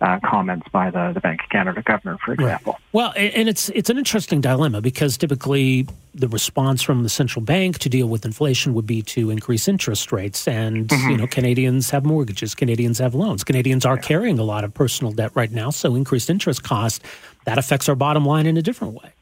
uh, 0.00 0.18
comments 0.24 0.66
by 0.72 0.90
the, 0.90 1.12
the 1.12 1.20
Bank 1.20 1.42
of 1.42 1.50
Canada 1.50 1.82
governor, 1.82 2.18
for 2.24 2.32
example. 2.32 2.72
Right. 2.72 2.82
Well, 2.92 3.12
and 3.16 3.48
it's 3.48 3.68
it's 3.70 3.90
an 3.90 3.98
interesting 3.98 4.40
dilemma 4.40 4.80
because 4.80 5.16
typically 5.18 5.86
the 6.14 6.28
response 6.28 6.82
from 6.82 7.02
the 7.02 7.08
central 7.08 7.44
bank 7.44 7.78
to 7.80 7.88
deal 7.88 8.08
with 8.08 8.24
inflation 8.24 8.74
would 8.74 8.86
be 8.86 9.02
to 9.02 9.30
increase 9.30 9.68
interest 9.68 10.10
rates, 10.10 10.48
and 10.48 10.88
mm-hmm. 10.88 11.10
you 11.10 11.16
know 11.18 11.26
Canadians 11.26 11.90
have 11.90 12.04
mortgages, 12.04 12.54
Canadians 12.54 12.98
have 12.98 13.14
loans, 13.14 13.44
Canadians 13.44 13.84
are 13.84 13.96
yeah. 13.96 14.02
carrying 14.02 14.38
a 14.38 14.44
lot 14.44 14.64
of 14.64 14.72
personal 14.72 15.12
debt 15.12 15.30
right 15.34 15.52
now, 15.52 15.70
so 15.70 15.94
increased 15.94 16.30
interest 16.30 16.62
cost 16.62 17.02
that 17.44 17.58
affects 17.58 17.88
our 17.88 17.94
bottom 17.94 18.24
line 18.24 18.46
in 18.46 18.56
a 18.56 18.62
different 18.62 18.94
way. 18.94 19.12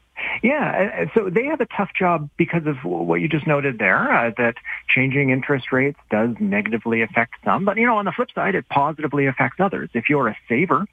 Yeah, 0.43 1.05
so 1.13 1.29
they 1.29 1.45
have 1.45 1.61
a 1.61 1.67
tough 1.67 1.91
job 1.97 2.29
because 2.35 2.65
of 2.65 2.77
what 2.83 3.21
you 3.21 3.27
just 3.27 3.45
noted 3.45 3.77
there, 3.77 4.11
uh, 4.11 4.31
that 4.37 4.55
changing 4.89 5.29
interest 5.29 5.71
rates 5.71 5.99
does 6.09 6.35
negatively 6.39 7.03
affect 7.03 7.35
some. 7.45 7.63
But, 7.63 7.77
you 7.77 7.85
know, 7.85 7.97
on 7.97 8.05
the 8.05 8.11
flip 8.11 8.29
side, 8.33 8.55
it 8.55 8.67
positively 8.67 9.27
affects 9.27 9.59
others. 9.59 9.91
If 9.93 10.09
you're 10.09 10.27
a 10.27 10.37
saver, 10.49 10.87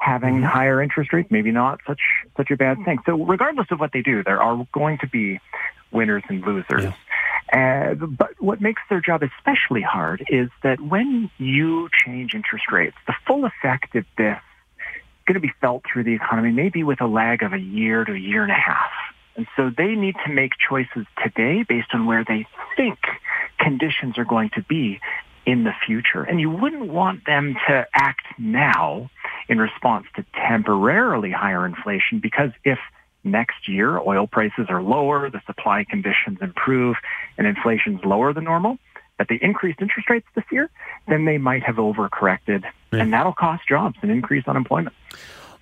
having 0.00 0.36
mm-hmm. 0.36 0.44
higher 0.44 0.82
interest 0.82 1.12
rates, 1.12 1.30
maybe 1.30 1.52
not 1.52 1.78
such 1.86 2.00
such 2.36 2.50
a 2.50 2.56
bad 2.56 2.78
thing. 2.84 2.98
So 3.06 3.22
regardless 3.22 3.68
of 3.70 3.78
what 3.78 3.92
they 3.92 4.02
do, 4.02 4.24
there 4.24 4.42
are 4.42 4.66
going 4.72 4.98
to 4.98 5.06
be 5.06 5.38
winners 5.92 6.24
and 6.28 6.44
losers. 6.44 6.84
Yeah. 6.84 6.94
Uh, 7.52 7.94
but 7.94 8.30
what 8.40 8.60
makes 8.60 8.82
their 8.88 9.00
job 9.00 9.22
especially 9.22 9.82
hard 9.82 10.24
is 10.28 10.48
that 10.62 10.80
when 10.80 11.30
you 11.38 11.88
change 12.04 12.34
interest 12.34 12.70
rates, 12.70 12.96
the 13.06 13.14
full 13.26 13.44
effect 13.44 13.94
of 13.94 14.04
this 14.16 14.38
going 15.26 15.34
to 15.34 15.40
be 15.40 15.52
felt 15.60 15.82
through 15.90 16.04
the 16.04 16.14
economy, 16.14 16.52
maybe 16.52 16.82
with 16.82 17.00
a 17.00 17.06
lag 17.06 17.42
of 17.42 17.52
a 17.52 17.58
year 17.58 18.04
to 18.04 18.12
a 18.12 18.18
year 18.18 18.42
and 18.42 18.52
a 18.52 18.54
half. 18.54 18.90
And 19.36 19.46
so 19.56 19.70
they 19.76 19.94
need 19.94 20.16
to 20.26 20.32
make 20.32 20.52
choices 20.68 21.06
today 21.22 21.64
based 21.66 21.88
on 21.92 22.06
where 22.06 22.24
they 22.26 22.46
think 22.76 22.98
conditions 23.58 24.18
are 24.18 24.24
going 24.24 24.50
to 24.54 24.62
be 24.62 25.00
in 25.46 25.64
the 25.64 25.72
future. 25.86 26.22
And 26.22 26.40
you 26.40 26.50
wouldn't 26.50 26.88
want 26.88 27.24
them 27.26 27.56
to 27.68 27.86
act 27.94 28.26
now 28.38 29.10
in 29.48 29.58
response 29.58 30.06
to 30.16 30.24
temporarily 30.34 31.30
higher 31.30 31.64
inflation 31.64 32.20
because 32.20 32.50
if 32.64 32.78
next 33.24 33.68
year 33.68 33.98
oil 33.98 34.26
prices 34.26 34.66
are 34.68 34.82
lower, 34.82 35.30
the 35.30 35.40
supply 35.46 35.84
conditions 35.88 36.38
improve, 36.40 36.96
and 37.38 37.46
inflation's 37.46 38.00
lower 38.04 38.32
than 38.32 38.44
normal, 38.44 38.78
that 39.20 39.28
they 39.28 39.38
increased 39.42 39.82
interest 39.82 40.08
rates 40.08 40.26
this 40.34 40.46
year, 40.50 40.70
then 41.06 41.26
they 41.26 41.36
might 41.36 41.62
have 41.62 41.76
overcorrected, 41.76 42.64
yeah. 42.90 43.00
and 43.00 43.12
that'll 43.12 43.34
cost 43.34 43.68
jobs 43.68 43.98
and 44.00 44.10
increase 44.10 44.48
unemployment. 44.48 44.96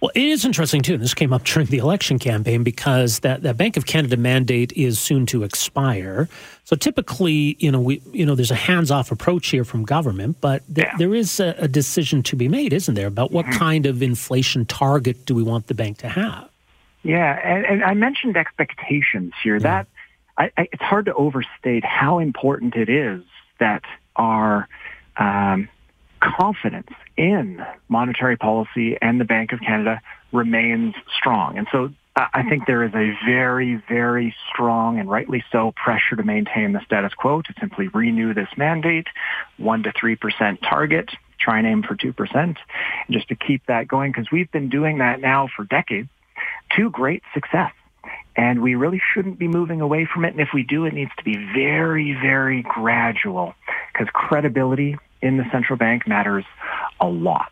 Well, 0.00 0.12
it 0.14 0.22
is 0.22 0.44
interesting 0.44 0.80
too. 0.80 0.94
And 0.94 1.02
this 1.02 1.12
came 1.12 1.32
up 1.32 1.42
during 1.42 1.66
the 1.66 1.78
election 1.78 2.20
campaign 2.20 2.62
because 2.62 3.18
that, 3.20 3.42
that 3.42 3.56
Bank 3.56 3.76
of 3.76 3.84
Canada 3.84 4.16
mandate 4.16 4.72
is 4.74 5.00
soon 5.00 5.26
to 5.26 5.42
expire. 5.42 6.28
So 6.62 6.76
typically, 6.76 7.56
you 7.58 7.72
know, 7.72 7.80
we 7.80 8.00
you 8.12 8.24
know, 8.24 8.36
there's 8.36 8.52
a 8.52 8.54
hands-off 8.54 9.10
approach 9.10 9.48
here 9.48 9.64
from 9.64 9.82
government, 9.82 10.36
but 10.40 10.62
th- 10.72 10.86
yeah. 10.86 10.96
there 10.98 11.12
is 11.12 11.40
a, 11.40 11.56
a, 11.58 11.66
decision 11.66 12.22
to 12.24 12.36
be 12.36 12.46
made, 12.46 12.72
isn't 12.72 12.94
there, 12.94 13.08
about 13.08 13.32
what 13.32 13.44
mm-hmm. 13.46 13.58
kind 13.58 13.86
of 13.86 14.00
inflation 14.04 14.66
target 14.66 15.26
do 15.26 15.34
we 15.34 15.42
want 15.42 15.66
the 15.66 15.74
bank 15.74 15.98
to 15.98 16.08
have? 16.08 16.48
Yeah, 17.02 17.40
and, 17.42 17.66
and 17.66 17.82
I 17.82 17.94
mentioned 17.94 18.36
expectations 18.36 19.32
here. 19.42 19.56
Yeah. 19.56 19.62
That 19.62 19.86
I, 20.38 20.52
I, 20.56 20.68
it's 20.72 20.82
hard 20.82 21.06
to 21.06 21.14
overstate 21.14 21.84
how 21.84 22.20
important 22.20 22.76
it 22.76 22.88
is 22.88 23.22
that 23.60 23.82
our 24.16 24.68
um, 25.16 25.68
confidence 26.20 26.90
in 27.16 27.64
monetary 27.88 28.36
policy 28.36 28.96
and 29.00 29.20
the 29.20 29.24
Bank 29.24 29.52
of 29.52 29.60
Canada 29.60 30.00
remains 30.32 30.94
strong. 31.16 31.58
And 31.58 31.66
so 31.72 31.90
uh, 32.16 32.26
I 32.32 32.48
think 32.48 32.66
there 32.66 32.82
is 32.82 32.94
a 32.94 33.12
very, 33.26 33.82
very 33.88 34.34
strong 34.50 34.98
and 34.98 35.08
rightly 35.08 35.44
so 35.52 35.72
pressure 35.72 36.16
to 36.16 36.22
maintain 36.22 36.72
the 36.72 36.80
status 36.84 37.14
quo, 37.14 37.42
to 37.42 37.54
simply 37.60 37.88
renew 37.88 38.34
this 38.34 38.48
mandate, 38.56 39.06
1 39.58 39.82
to 39.84 39.92
3% 39.92 40.58
target, 40.68 41.10
try 41.38 41.58
and 41.58 41.66
aim 41.66 41.82
for 41.82 41.94
2%, 41.94 42.34
and 42.34 42.56
just 43.10 43.28
to 43.28 43.36
keep 43.36 43.64
that 43.66 43.86
going 43.86 44.10
because 44.10 44.30
we've 44.32 44.50
been 44.50 44.68
doing 44.68 44.98
that 44.98 45.20
now 45.20 45.48
for 45.54 45.64
decades 45.64 46.08
to 46.76 46.90
great 46.90 47.22
success. 47.34 47.72
And 48.38 48.62
we 48.62 48.76
really 48.76 49.02
shouldn't 49.12 49.36
be 49.38 49.48
moving 49.48 49.80
away 49.80 50.06
from 50.06 50.24
it. 50.24 50.28
And 50.28 50.40
if 50.40 50.50
we 50.54 50.62
do, 50.62 50.84
it 50.84 50.94
needs 50.94 51.10
to 51.18 51.24
be 51.24 51.36
very, 51.36 52.12
very 52.12 52.62
gradual 52.62 53.54
because 53.92 54.06
credibility 54.12 54.96
in 55.20 55.38
the 55.38 55.44
central 55.50 55.76
bank 55.76 56.06
matters 56.06 56.44
a 57.00 57.08
lot. 57.08 57.50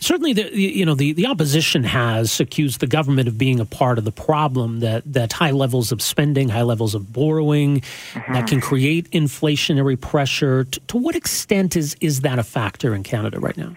Certainly, 0.00 0.32
the 0.34 0.58
you 0.58 0.84
know 0.84 0.94
the, 0.94 1.12
the 1.12 1.26
opposition 1.26 1.84
has 1.84 2.40
accused 2.40 2.80
the 2.80 2.86
government 2.86 3.28
of 3.28 3.38
being 3.38 3.60
a 3.60 3.64
part 3.64 3.96
of 3.96 4.04
the 4.04 4.12
problem 4.12 4.80
that 4.80 5.02
that 5.10 5.32
high 5.32 5.52
levels 5.52 5.92
of 5.92 6.02
spending, 6.02 6.48
high 6.48 6.62
levels 6.62 6.94
of 6.94 7.12
borrowing, 7.12 7.80
mm-hmm. 7.80 8.32
that 8.34 8.48
can 8.48 8.60
create 8.60 9.08
inflationary 9.12 9.98
pressure. 9.98 10.64
To, 10.64 10.80
to 10.80 10.96
what 10.98 11.14
extent 11.14 11.76
is 11.76 11.96
is 12.00 12.20
that 12.22 12.38
a 12.38 12.42
factor 12.42 12.94
in 12.94 13.04
Canada 13.04 13.38
right 13.38 13.56
now? 13.56 13.76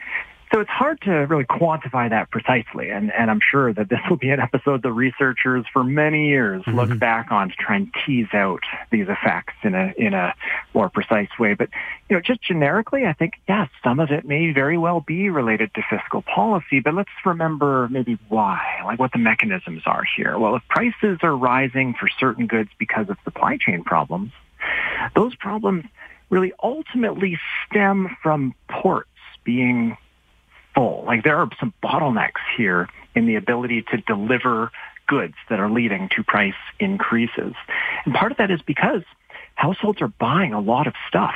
So 0.53 0.61
it's 0.61 0.69
hard 0.69 1.01
to 1.01 1.11
really 1.11 1.43
quantify 1.43 2.09
that 2.09 2.31
precisely, 2.31 2.89
and, 2.89 3.11
and 3.11 3.29
I'm 3.29 3.41
sure 3.41 3.73
that 3.73 3.89
this 3.89 3.99
will 4.09 4.17
be 4.17 4.29
an 4.29 4.39
episode 4.39 4.81
the 4.81 4.91
researchers 4.91 5.65
for 5.73 5.83
many 5.83 6.29
years 6.29 6.61
mm-hmm. 6.63 6.75
look 6.75 6.97
back 6.99 7.31
on 7.31 7.49
to 7.49 7.55
try 7.55 7.75
and 7.77 7.93
tease 8.05 8.33
out 8.33 8.61
these 8.89 9.07
effects 9.09 9.55
in 9.63 9.75
a 9.75 9.93
in 9.97 10.13
a 10.13 10.33
more 10.73 10.89
precise 10.89 11.29
way. 11.37 11.53
But 11.53 11.69
you 12.09 12.15
know, 12.15 12.21
just 12.21 12.41
generically, 12.41 13.05
I 13.05 13.13
think 13.13 13.33
yes, 13.47 13.69
some 13.83 13.99
of 13.99 14.11
it 14.11 14.25
may 14.25 14.53
very 14.53 14.77
well 14.77 15.01
be 15.01 15.29
related 15.29 15.73
to 15.73 15.81
fiscal 15.89 16.21
policy, 16.21 16.79
but 16.79 16.93
let's 16.93 17.09
remember 17.25 17.89
maybe 17.89 18.17
why, 18.29 18.81
like 18.85 18.99
what 18.99 19.11
the 19.11 19.19
mechanisms 19.19 19.83
are 19.85 20.03
here. 20.15 20.39
Well, 20.39 20.55
if 20.55 20.63
prices 20.69 21.19
are 21.23 21.35
rising 21.35 21.93
for 21.93 22.07
certain 22.19 22.47
goods 22.47 22.69
because 22.77 23.09
of 23.09 23.17
supply 23.25 23.57
chain 23.57 23.83
problems, 23.83 24.31
those 25.13 25.35
problems 25.35 25.85
really 26.29 26.53
ultimately 26.61 27.39
stem 27.65 28.15
from 28.21 28.53
ports 28.69 29.09
being 29.43 29.97
full. 30.77 31.03
Like 31.05 31.23
there 31.23 31.37
are 31.37 31.49
some 31.59 31.73
bottlenecks 31.83 32.43
here 32.55 32.87
in 33.15 33.25
the 33.25 33.35
ability 33.35 33.83
to 33.91 33.97
deliver 33.97 34.71
goods 35.07 35.33
that 35.49 35.59
are 35.59 35.69
leading 35.69 36.09
to 36.15 36.23
price 36.23 36.53
increases. 36.79 37.53
And 38.05 38.13
part 38.13 38.31
of 38.31 38.37
that 38.37 38.51
is 38.51 38.61
because 38.61 39.01
households 39.55 40.01
are 40.01 40.07
buying 40.07 40.53
a 40.53 40.59
lot 40.59 40.85
of 40.85 40.93
stuff. 41.07 41.33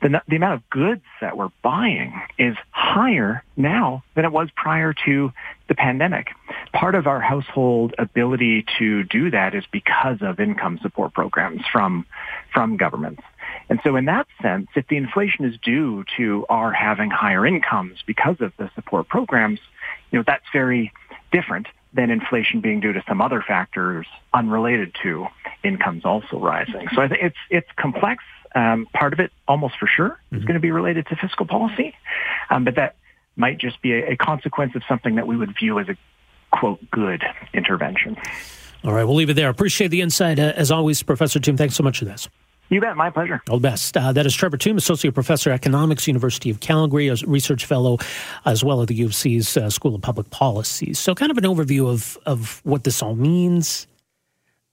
The, 0.00 0.20
the 0.26 0.36
amount 0.36 0.54
of 0.54 0.70
goods 0.70 1.04
that 1.20 1.36
we're 1.36 1.52
buying 1.62 2.20
is 2.38 2.56
higher 2.70 3.44
now 3.56 4.02
than 4.16 4.24
it 4.24 4.32
was 4.32 4.48
prior 4.56 4.92
to 5.04 5.32
the 5.68 5.74
pandemic. 5.76 6.28
Part 6.72 6.96
of 6.96 7.06
our 7.06 7.20
household 7.20 7.94
ability 7.98 8.66
to 8.78 9.04
do 9.04 9.30
that 9.30 9.54
is 9.54 9.64
because 9.70 10.18
of 10.20 10.40
income 10.40 10.80
support 10.82 11.14
programs 11.14 11.62
from, 11.70 12.04
from 12.52 12.76
governments. 12.76 13.22
And 13.72 13.80
so 13.82 13.96
in 13.96 14.04
that 14.04 14.26
sense, 14.42 14.68
if 14.74 14.86
the 14.88 14.98
inflation 14.98 15.46
is 15.46 15.56
due 15.64 16.04
to 16.18 16.44
our 16.50 16.72
having 16.72 17.08
higher 17.08 17.46
incomes 17.46 18.00
because 18.06 18.36
of 18.40 18.52
the 18.58 18.70
support 18.74 19.08
programs, 19.08 19.60
you 20.10 20.18
know, 20.18 20.24
that's 20.26 20.44
very 20.52 20.92
different 21.32 21.68
than 21.94 22.10
inflation 22.10 22.60
being 22.60 22.80
due 22.80 22.92
to 22.92 23.02
some 23.08 23.22
other 23.22 23.40
factors 23.40 24.06
unrelated 24.34 24.94
to 25.04 25.26
incomes 25.64 26.04
also 26.04 26.38
rising. 26.38 26.86
So 26.94 27.00
I 27.00 27.08
think 27.08 27.22
it's 27.22 27.36
it's 27.48 27.68
complex. 27.76 28.22
Um, 28.54 28.86
part 28.92 29.14
of 29.14 29.20
it, 29.20 29.32
almost 29.48 29.78
for 29.78 29.86
sure, 29.86 30.20
mm-hmm. 30.26 30.36
is 30.36 30.44
going 30.44 30.56
to 30.56 30.60
be 30.60 30.70
related 30.70 31.06
to 31.06 31.16
fiscal 31.16 31.46
policy, 31.46 31.94
um, 32.50 32.64
but 32.64 32.74
that 32.74 32.96
might 33.36 33.56
just 33.56 33.80
be 33.80 33.94
a, 33.94 34.10
a 34.10 34.16
consequence 34.16 34.74
of 34.74 34.82
something 34.86 35.14
that 35.14 35.26
we 35.26 35.34
would 35.34 35.54
view 35.58 35.78
as 35.78 35.88
a 35.88 35.96
quote 36.50 36.78
good 36.90 37.24
intervention. 37.54 38.18
All 38.84 38.92
right, 38.92 39.04
we'll 39.04 39.16
leave 39.16 39.30
it 39.30 39.34
there. 39.34 39.48
Appreciate 39.48 39.88
the 39.88 40.02
insight 40.02 40.38
uh, 40.38 40.52
as 40.56 40.70
always, 40.70 41.02
Professor 41.02 41.40
Tombe. 41.40 41.56
Thanks 41.56 41.74
so 41.74 41.82
much 41.82 42.00
for 42.00 42.04
this. 42.04 42.28
You 42.68 42.80
bet. 42.80 42.96
My 42.96 43.10
pleasure. 43.10 43.42
All 43.50 43.58
the 43.58 43.68
best. 43.68 43.96
Uh, 43.96 44.12
that 44.12 44.24
is 44.24 44.34
Trevor 44.34 44.56
Tombe, 44.56 44.78
Associate 44.78 45.12
Professor 45.12 45.50
Economics, 45.50 46.06
University 46.06 46.48
of 46.48 46.60
Calgary, 46.60 47.08
a 47.08 47.16
research 47.26 47.66
fellow 47.66 47.98
as 48.46 48.64
well 48.64 48.80
at 48.80 48.88
the 48.88 48.94
U 48.94 49.06
of 49.06 49.14
C's 49.14 49.56
uh, 49.56 49.68
School 49.68 49.94
of 49.94 50.00
Public 50.00 50.30
Policy. 50.30 50.94
So, 50.94 51.14
kind 51.14 51.30
of 51.30 51.36
an 51.36 51.44
overview 51.44 51.90
of, 51.90 52.16
of 52.24 52.60
what 52.64 52.84
this 52.84 53.02
all 53.02 53.14
means, 53.14 53.86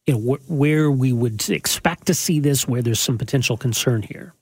you 0.07 0.13
know, 0.13 0.35
wh- 0.35 0.49
where 0.51 0.89
we 0.89 1.11
would 1.11 1.49
expect 1.49 2.07
to 2.07 2.13
see 2.13 2.39
this, 2.39 2.67
where 2.67 2.81
there's 2.81 2.99
some 3.01 3.17
potential 3.17 3.57
concern 3.57 4.01
here. 4.01 4.33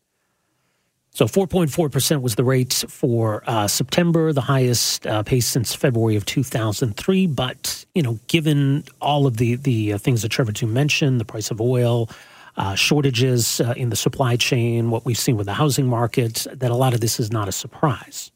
So 1.18 1.26
4.4% 1.26 2.22
was 2.22 2.36
the 2.36 2.44
rate 2.44 2.86
for 2.88 3.44
uh, 3.48 3.68
September, 3.68 4.34
the 4.34 4.42
highest 4.42 5.08
uh, 5.08 5.24
pace 5.24 5.48
since 5.48 5.74
February 5.74 6.16
of 6.16 6.26
2003. 6.26 7.26
But, 7.26 7.86
you 7.96 8.04
know, 8.04 8.20
given 8.28 8.84
all 9.02 9.26
of 9.26 9.38
the, 9.38 9.56
the 9.56 9.94
uh, 9.94 9.98
things 9.98 10.22
that 10.22 10.30
Trevor 10.30 10.52
Tombe 10.52 10.74
mentioned, 10.74 11.20
the 11.20 11.26
price 11.26 11.50
of 11.50 11.60
oil, 11.60 12.08
uh, 12.58 12.74
shortages 12.76 13.62
uh, 13.62 13.74
in 13.78 13.90
the 13.90 13.96
supply 13.96 14.36
chain, 14.36 14.90
what 14.90 15.06
we've 15.06 15.18
seen 15.18 15.38
with 15.38 15.46
the 15.46 15.54
housing 15.54 15.88
market, 15.88 16.48
that 16.52 16.72
a 16.72 16.76
lot 16.76 16.94
of 16.94 17.02
this 17.02 17.20
is 17.20 17.32
not 17.32 17.48
a 17.48 17.52
surprise. 17.52 18.32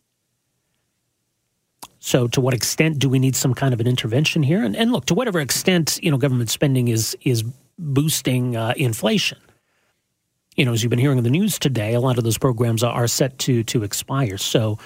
So, 1.99 2.27
to 2.29 2.41
what 2.41 2.53
extent 2.53 2.99
do 2.99 3.09
we 3.09 3.19
need 3.19 3.35
some 3.35 3.53
kind 3.53 3.73
of 3.73 3.79
an 3.79 3.87
intervention 3.87 4.41
here? 4.43 4.63
And, 4.63 4.75
and 4.75 4.91
look, 4.91 5.05
to 5.05 5.13
whatever 5.13 5.39
extent 5.39 5.99
you 6.01 6.09
know 6.09 6.17
government 6.17 6.49
spending 6.49 6.87
is 6.87 7.15
is 7.21 7.43
boosting 7.77 8.55
uh, 8.55 8.73
inflation. 8.75 9.37
You 10.55 10.65
know, 10.65 10.73
as 10.73 10.83
you've 10.83 10.89
been 10.89 10.99
hearing 10.99 11.17
in 11.17 11.23
the 11.23 11.29
news 11.29 11.57
today, 11.57 11.93
a 11.93 11.99
lot 11.99 12.17
of 12.17 12.23
those 12.23 12.37
programs 12.37 12.83
are, 12.83 13.07
set 13.07 13.37
to 13.39 13.63
to 13.65 13.83
expire. 13.83 14.37
So, 14.37 14.79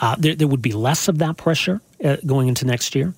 uh, 0.00 0.16
there 0.18 0.34
there 0.34 0.48
would 0.48 0.62
be 0.62 0.72
less 0.72 1.08
of 1.08 1.18
that 1.18 1.38
pressure 1.38 1.80
uh, 2.04 2.16
going 2.26 2.48
into 2.48 2.66
next 2.66 2.94
year. 2.94 3.14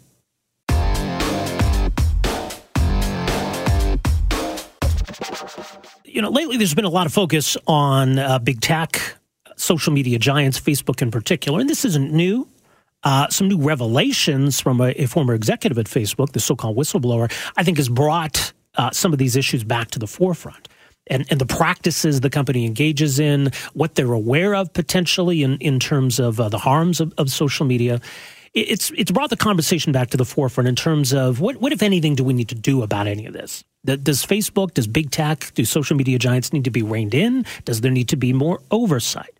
You 6.13 6.21
know, 6.21 6.31
lately 6.31 6.59
there's 6.59 6.75
been 6.75 6.85
a 6.85 6.91
lot 6.91 7.07
of 7.07 7.13
focus 7.13 7.57
on 7.67 8.19
uh, 8.19 8.39
big 8.39 8.61
tech, 8.61 9.01
social 9.57 9.93
media 9.93 10.19
giants, 10.19 10.61
Facebook 10.61 11.01
in 11.01 11.11
particular, 11.11 11.61
and 11.61 11.69
this 11.69 11.85
isn't 11.85 12.13
new. 12.13 12.47
Uh, 13.05 13.29
some 13.31 13.49
new 13.49 13.59
revelations 13.59 14.61
from 14.61 14.81
a, 14.81 14.91
a, 14.91 15.07
former 15.07 15.35
executive 15.35 15.77
at 15.77 15.87
Facebook, 15.87 16.33
the 16.33 16.41
so-called 16.41 16.77
whistleblower, 16.77 17.33
I 17.57 17.65
think 17.65 17.79
has 17.79 17.89
brought 17.89 18.53
uh, 18.77 18.91
some 18.93 19.13
of 19.13 19.19
these 19.19 19.35
issues 19.35 19.65
back 19.65 19.91
to 19.93 19.99
the 19.99 20.07
forefront. 20.07 20.69
And, 21.09 21.27
and 21.29 21.41
the 21.41 21.47
practices 21.47 22.21
the 22.21 22.31
company 22.31 22.65
engages 22.65 23.19
in, 23.19 23.51
what 23.73 23.97
they're 23.97 24.13
aware 24.13 24.55
of 24.55 24.73
potentially 24.73 25.43
in, 25.43 25.57
in 25.59 25.81
terms 25.81 26.21
of 26.21 26.39
uh, 26.39 26.49
the 26.49 26.59
harms 26.59 27.01
of, 27.01 27.13
of 27.19 27.29
social 27.29 27.67
media 27.67 28.01
it's 28.55 28.91
it's 28.97 29.11
brought 29.11 29.31
the 29.31 29.37
conversation 29.37 29.93
back 29.93 30.11
to 30.11 30.17
the 30.17 30.25
forefront 30.25 30.69
in 30.69 30.77
terms 30.77 31.13
of 31.13 31.41
what 31.41 31.57
what 31.57 31.73
if 31.73 31.83
anything 31.83 32.15
do 32.15 32.25
we 32.25 32.35
need 32.35 32.49
to 32.49 32.55
do 32.55 32.83
about 32.83 33.07
any 33.07 33.27
of 33.27 33.33
this? 33.33 33.65
Does 33.85 34.25
Facebook, 34.25 34.75
does 34.75 34.87
big 34.87 35.11
tech, 35.11 35.53
do 35.55 35.65
social 35.65 35.97
media 35.97 36.19
giants 36.19 36.53
need 36.53 36.65
to 36.65 36.71
be 36.71 36.83
reined 36.83 37.15
in? 37.15 37.45
Does 37.65 37.81
there 37.81 37.91
need 37.91 38.09
to 38.11 38.17
be 38.17 38.33
more 38.33 38.61
oversight? 38.71 39.35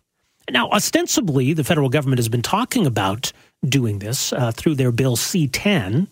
Now, 0.51 0.69
ostensibly, 0.71 1.53
the 1.53 1.63
federal 1.63 1.87
government 1.87 2.19
has 2.19 2.27
been 2.27 2.41
talking 2.41 2.85
about 2.85 3.31
doing 3.63 3.99
this 3.99 4.33
uh, 4.33 4.51
through 4.51 4.75
their 4.75 4.91
bill 4.91 5.15
C10, 5.15 6.07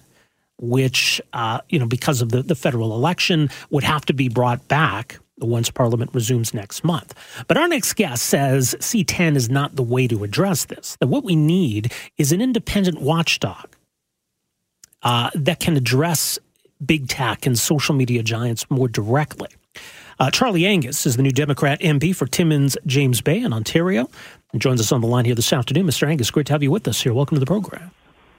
which, 0.57 1.21
uh, 1.33 1.59
you 1.67 1.77
know, 1.77 1.85
because 1.85 2.21
of 2.21 2.29
the, 2.29 2.41
the 2.41 2.55
federal 2.55 2.95
election, 2.95 3.49
would 3.69 3.83
have 3.83 4.05
to 4.05 4.13
be 4.13 4.29
brought 4.29 4.65
back 4.69 5.19
once 5.47 5.69
Parliament 5.69 6.11
resumes 6.13 6.53
next 6.53 6.83
month. 6.83 7.13
But 7.47 7.57
our 7.57 7.67
next 7.67 7.93
guest 7.93 8.23
says 8.23 8.75
C10 8.79 9.35
is 9.35 9.49
not 9.49 9.75
the 9.75 9.83
way 9.83 10.07
to 10.07 10.23
address 10.23 10.65
this. 10.65 10.97
That 10.99 11.07
what 11.07 11.23
we 11.23 11.35
need 11.35 11.91
is 12.17 12.31
an 12.31 12.41
independent 12.41 13.01
watchdog 13.01 13.75
uh, 15.03 15.29
that 15.35 15.59
can 15.59 15.77
address 15.77 16.39
big 16.83 17.07
tech 17.07 17.45
and 17.45 17.57
social 17.57 17.95
media 17.95 18.23
giants 18.23 18.69
more 18.69 18.87
directly. 18.87 19.49
Uh, 20.19 20.29
Charlie 20.29 20.65
Angus 20.65 21.05
is 21.05 21.15
the 21.15 21.23
new 21.23 21.31
Democrat 21.31 21.79
MP 21.79 22.15
for 22.15 22.27
Timmins, 22.27 22.77
James 22.85 23.21
Bay 23.21 23.41
in 23.41 23.53
Ontario, 23.53 24.09
and 24.51 24.61
joins 24.61 24.79
us 24.79 24.91
on 24.91 25.01
the 25.01 25.07
line 25.07 25.25
here 25.25 25.35
this 25.35 25.51
afternoon. 25.51 25.87
Mr. 25.87 26.07
Angus, 26.07 26.29
great 26.29 26.45
to 26.47 26.53
have 26.53 26.61
you 26.61 26.69
with 26.69 26.87
us 26.87 27.01
here. 27.01 27.13
Welcome 27.13 27.35
to 27.35 27.39
the 27.39 27.45
program. 27.45 27.91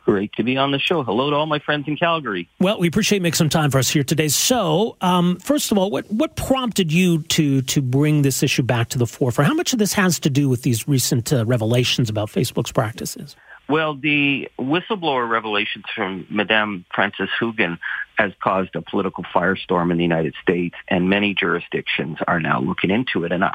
Great 0.04 0.32
to 0.34 0.42
be 0.42 0.56
on 0.56 0.72
the 0.72 0.80
show. 0.80 1.04
Hello 1.04 1.30
to 1.30 1.36
all 1.36 1.46
my 1.46 1.60
friends 1.60 1.86
in 1.86 1.96
Calgary. 1.96 2.48
Well, 2.58 2.78
we 2.80 2.88
appreciate 2.88 3.22
making 3.22 3.36
some 3.36 3.48
time 3.48 3.70
for 3.70 3.78
us 3.78 3.88
here 3.88 4.02
today. 4.02 4.28
So, 4.28 4.96
um, 5.00 5.36
first 5.36 5.70
of 5.70 5.78
all, 5.78 5.90
what 5.90 6.10
what 6.10 6.34
prompted 6.34 6.92
you 6.92 7.22
to 7.22 7.62
to 7.62 7.80
bring 7.80 8.22
this 8.22 8.42
issue 8.42 8.62
back 8.62 8.88
to 8.90 8.98
the 8.98 9.06
forefront? 9.06 9.46
How 9.48 9.54
much 9.54 9.72
of 9.72 9.78
this 9.78 9.92
has 9.92 10.18
to 10.20 10.30
do 10.30 10.48
with 10.48 10.62
these 10.62 10.88
recent 10.88 11.32
uh, 11.32 11.46
revelations 11.46 12.10
about 12.10 12.28
Facebook's 12.30 12.72
practices? 12.72 13.36
Well, 13.68 13.94
the 13.94 14.50
whistleblower 14.58 15.28
revelations 15.28 15.84
from 15.94 16.26
Madame 16.28 16.84
Frances 16.92 17.28
Haugen 17.40 17.78
has 18.18 18.32
caused 18.42 18.74
a 18.74 18.82
political 18.82 19.24
firestorm 19.24 19.90
in 19.92 19.98
the 19.98 20.02
United 20.02 20.34
States, 20.42 20.74
and 20.88 21.08
many 21.08 21.32
jurisdictions 21.32 22.18
are 22.26 22.40
now 22.40 22.60
looking 22.60 22.90
into 22.90 23.24
it. 23.24 23.32
And 23.32 23.44
I, 23.44 23.54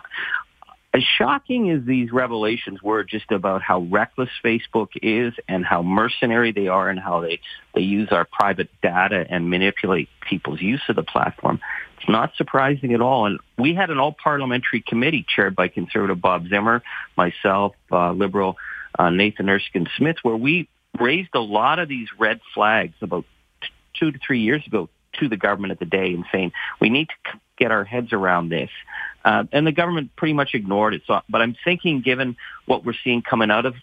as 0.94 1.04
shocking 1.04 1.70
as 1.70 1.86
these 1.86 2.12
revelations 2.12 2.82
were 2.82 3.04
just 3.04 3.32
about 3.32 3.62
how 3.62 3.82
reckless 3.82 4.30
Facebook 4.44 4.90
is 5.02 5.34
and 5.48 5.66
how 5.66 5.82
mercenary 5.82 6.52
they 6.52 6.68
are 6.68 6.90
and 6.90 7.00
how 7.00 7.22
they, 7.22 7.40
they 7.76 7.82
use 7.82 8.10
our 8.12 8.26
private 8.26 8.70
data 8.82 9.26
and 9.30 9.50
manipulate 9.50 10.10
people's 10.28 10.62
use 10.62 10.82
of 10.90 10.96
the 10.96 11.04
platform, 11.04 11.60
it's 12.00 12.10
not 12.10 12.32
surprising 12.36 12.94
at 12.94 13.02
all. 13.02 13.26
And 13.26 13.40
we 13.58 13.76
had 13.76 13.90
an 13.90 13.98
all-parliamentary 13.98 14.82
committee 14.82 15.26
chaired 15.28 15.56
by 15.56 15.68
Conservative 15.68 16.22
Bob 16.22 16.48
Zimmer, 16.48 16.82
myself, 17.16 17.76
uh, 17.92 18.12
Liberal 18.14 18.56
uh, 18.98 19.10
Nathan 19.10 19.50
Erskine 19.50 19.88
Smith, 19.98 20.18
where 20.24 20.38
we 20.38 20.70
raised 21.00 21.36
a 21.36 21.40
lot 21.40 21.80
of 21.80 21.90
these 21.90 22.08
red 22.18 22.40
flags 22.54 22.96
about 23.02 23.26
t- 23.62 23.68
two 24.00 24.12
to 24.12 24.20
three 24.26 24.40
years 24.40 24.66
ago 24.66 24.90
to 25.20 25.30
the 25.30 25.38
government 25.38 25.74
of 25.74 25.80
the 25.80 25.86
day 25.86 26.14
and 26.14 26.26
saying 26.32 26.52
we 26.80 26.90
need 26.90 27.08
to 27.10 27.40
get 27.58 27.72
our 27.72 27.84
heads 27.84 28.14
around 28.14 28.50
this. 28.50 28.70
Uh, 29.28 29.44
and 29.52 29.68
the 29.68 29.74
government 29.74 30.16
pretty 30.16 30.32
much 30.32 30.52
ignored 30.54 30.94
it. 30.94 31.02
So, 31.06 31.20
but 31.28 31.42
I'm 31.42 31.54
thinking, 31.66 32.00
given 32.00 32.38
what 32.66 32.86
we're 32.86 32.94
seeing 33.04 33.22
coming 33.22 33.52
out 33.52 33.66
of 33.66 33.76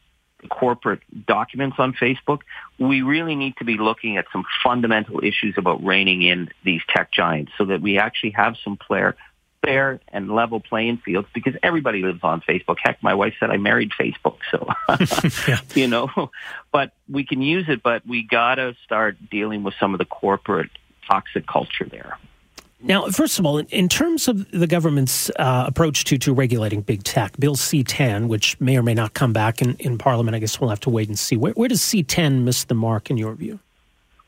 corporate 0.48 1.00
documents 1.26 1.76
on 1.78 1.92
Facebook, 1.92 2.40
we 2.78 3.02
really 3.02 3.34
need 3.34 3.54
to 3.58 3.64
be 3.64 3.76
looking 3.76 4.16
at 4.16 4.24
some 4.32 4.44
fundamental 4.62 5.22
issues 5.22 5.56
about 5.58 5.84
reining 5.84 6.22
in 6.22 6.48
these 6.64 6.80
tech 6.88 7.12
giants 7.12 7.52
so 7.58 7.66
that 7.66 7.82
we 7.82 7.98
actually 7.98 8.30
have 8.30 8.56
some 8.64 8.78
player, 8.78 9.16
fair 9.62 10.00
and 10.08 10.34
level 10.34 10.60
playing 10.60 10.96
fields 11.04 11.28
because 11.34 11.54
everybody 11.62 12.00
lives 12.00 12.20
on 12.22 12.40
Facebook. 12.40 12.76
Heck, 12.82 13.02
my 13.02 13.12
wife 13.12 13.34
said 13.38 13.50
I 13.50 13.58
married 13.58 13.90
Facebook, 14.00 14.38
so 14.50 14.66
yeah. 15.46 15.60
you 15.74 15.88
know, 15.88 16.30
but 16.72 16.92
we 17.06 17.22
can 17.22 17.42
use 17.42 17.66
it, 17.68 17.82
but 17.82 18.06
we 18.06 18.22
got 18.22 18.54
to 18.54 18.74
start 18.86 19.18
dealing 19.30 19.62
with 19.62 19.74
some 19.78 19.92
of 19.92 19.98
the 19.98 20.06
corporate 20.06 20.70
toxic 21.06 21.46
culture 21.46 21.84
there. 21.84 22.18
Now, 22.86 23.06
first 23.08 23.38
of 23.38 23.46
all, 23.46 23.58
in 23.58 23.88
terms 23.88 24.28
of 24.28 24.50
the 24.50 24.66
government's 24.66 25.30
uh, 25.38 25.64
approach 25.66 26.04
to, 26.04 26.18
to 26.18 26.34
regulating 26.34 26.82
big 26.82 27.02
tech, 27.02 27.34
Bill 27.38 27.54
C 27.54 27.82
10, 27.82 28.28
which 28.28 28.60
may 28.60 28.76
or 28.76 28.82
may 28.82 28.92
not 28.92 29.14
come 29.14 29.32
back 29.32 29.62
in, 29.62 29.74
in 29.76 29.96
Parliament, 29.96 30.34
I 30.34 30.38
guess 30.38 30.60
we'll 30.60 30.68
have 30.68 30.80
to 30.80 30.90
wait 30.90 31.08
and 31.08 31.18
see. 31.18 31.38
Where, 31.38 31.54
where 31.54 31.68
does 31.68 31.80
C 31.80 32.02
10 32.02 32.44
miss 32.44 32.64
the 32.64 32.74
mark 32.74 33.10
in 33.10 33.16
your 33.16 33.34
view? 33.34 33.58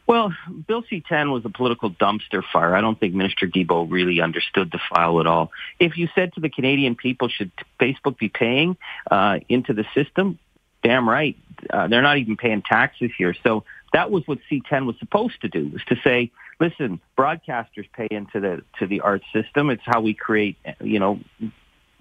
Well, 0.06 0.32
Bill 0.68 0.84
C-10 0.88 1.32
was 1.32 1.44
a 1.44 1.48
political 1.48 1.90
dumpster 1.90 2.42
fire. 2.52 2.76
I 2.76 2.80
don't 2.80 2.98
think 2.98 3.12
Minister 3.12 3.48
Guilbeault 3.48 3.90
really 3.90 4.20
understood 4.20 4.70
the 4.70 4.78
file 4.88 5.18
at 5.18 5.26
all. 5.26 5.50
If 5.80 5.98
you 5.98 6.08
said 6.14 6.32
to 6.34 6.40
the 6.40 6.48
Canadian 6.48 6.94
people, 6.94 7.28
should 7.28 7.50
Facebook 7.80 8.16
be 8.16 8.28
paying 8.28 8.76
uh, 9.10 9.40
into 9.48 9.72
the 9.72 9.84
system? 9.94 10.38
Damn 10.84 11.08
right. 11.08 11.36
Uh, 11.68 11.88
they're 11.88 12.02
not 12.02 12.18
even 12.18 12.36
paying 12.36 12.62
taxes 12.62 13.10
here. 13.18 13.34
So 13.42 13.64
that 13.92 14.12
was 14.12 14.22
what 14.28 14.38
C10 14.48 14.86
was 14.86 14.96
supposed 15.00 15.40
to 15.40 15.48
do, 15.48 15.70
was 15.70 15.82
to 15.86 15.96
say, 16.04 16.30
listen, 16.60 17.00
broadcasters 17.16 17.90
pay 17.92 18.08
into 18.10 18.40
the 18.40 18.62
to 18.78 18.86
the 18.86 19.00
art 19.00 19.22
system. 19.32 19.70
It's 19.70 19.82
how 19.84 20.00
we 20.00 20.14
create, 20.14 20.56
you 20.80 20.98
know, 20.98 21.20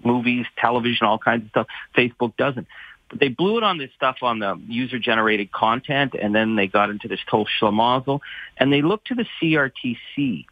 movies, 0.02 0.46
television, 0.58 1.06
all 1.06 1.18
kinds 1.18 1.44
of 1.44 1.50
stuff. 1.50 1.66
Facebook 1.96 2.36
doesn't. 2.36 2.66
But 3.08 3.20
they 3.20 3.28
blew 3.28 3.56
it 3.56 3.62
on 3.62 3.78
this 3.78 3.90
stuff 3.94 4.16
on 4.22 4.40
the 4.40 4.60
user-generated 4.66 5.52
content, 5.52 6.14
and 6.20 6.34
then 6.34 6.56
they 6.56 6.66
got 6.66 6.90
into 6.90 7.06
this 7.06 7.20
whole 7.28 7.46
schlemazel, 7.46 8.20
and 8.56 8.72
they 8.72 8.82
looked 8.82 9.08
to 9.08 9.14
the 9.14 9.26
CRTC 9.40 10.46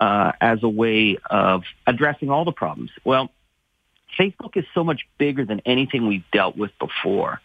uh, 0.00 0.32
as 0.40 0.64
a 0.64 0.68
way 0.68 1.18
of 1.30 1.62
addressing 1.86 2.28
all 2.28 2.44
the 2.44 2.52
problems. 2.52 2.90
Well, 3.04 3.30
Facebook 4.18 4.56
is 4.56 4.64
so 4.74 4.82
much 4.82 5.02
bigger 5.16 5.44
than 5.44 5.60
anything 5.64 6.08
we've 6.08 6.28
dealt 6.32 6.56
with 6.56 6.72
before. 6.80 7.40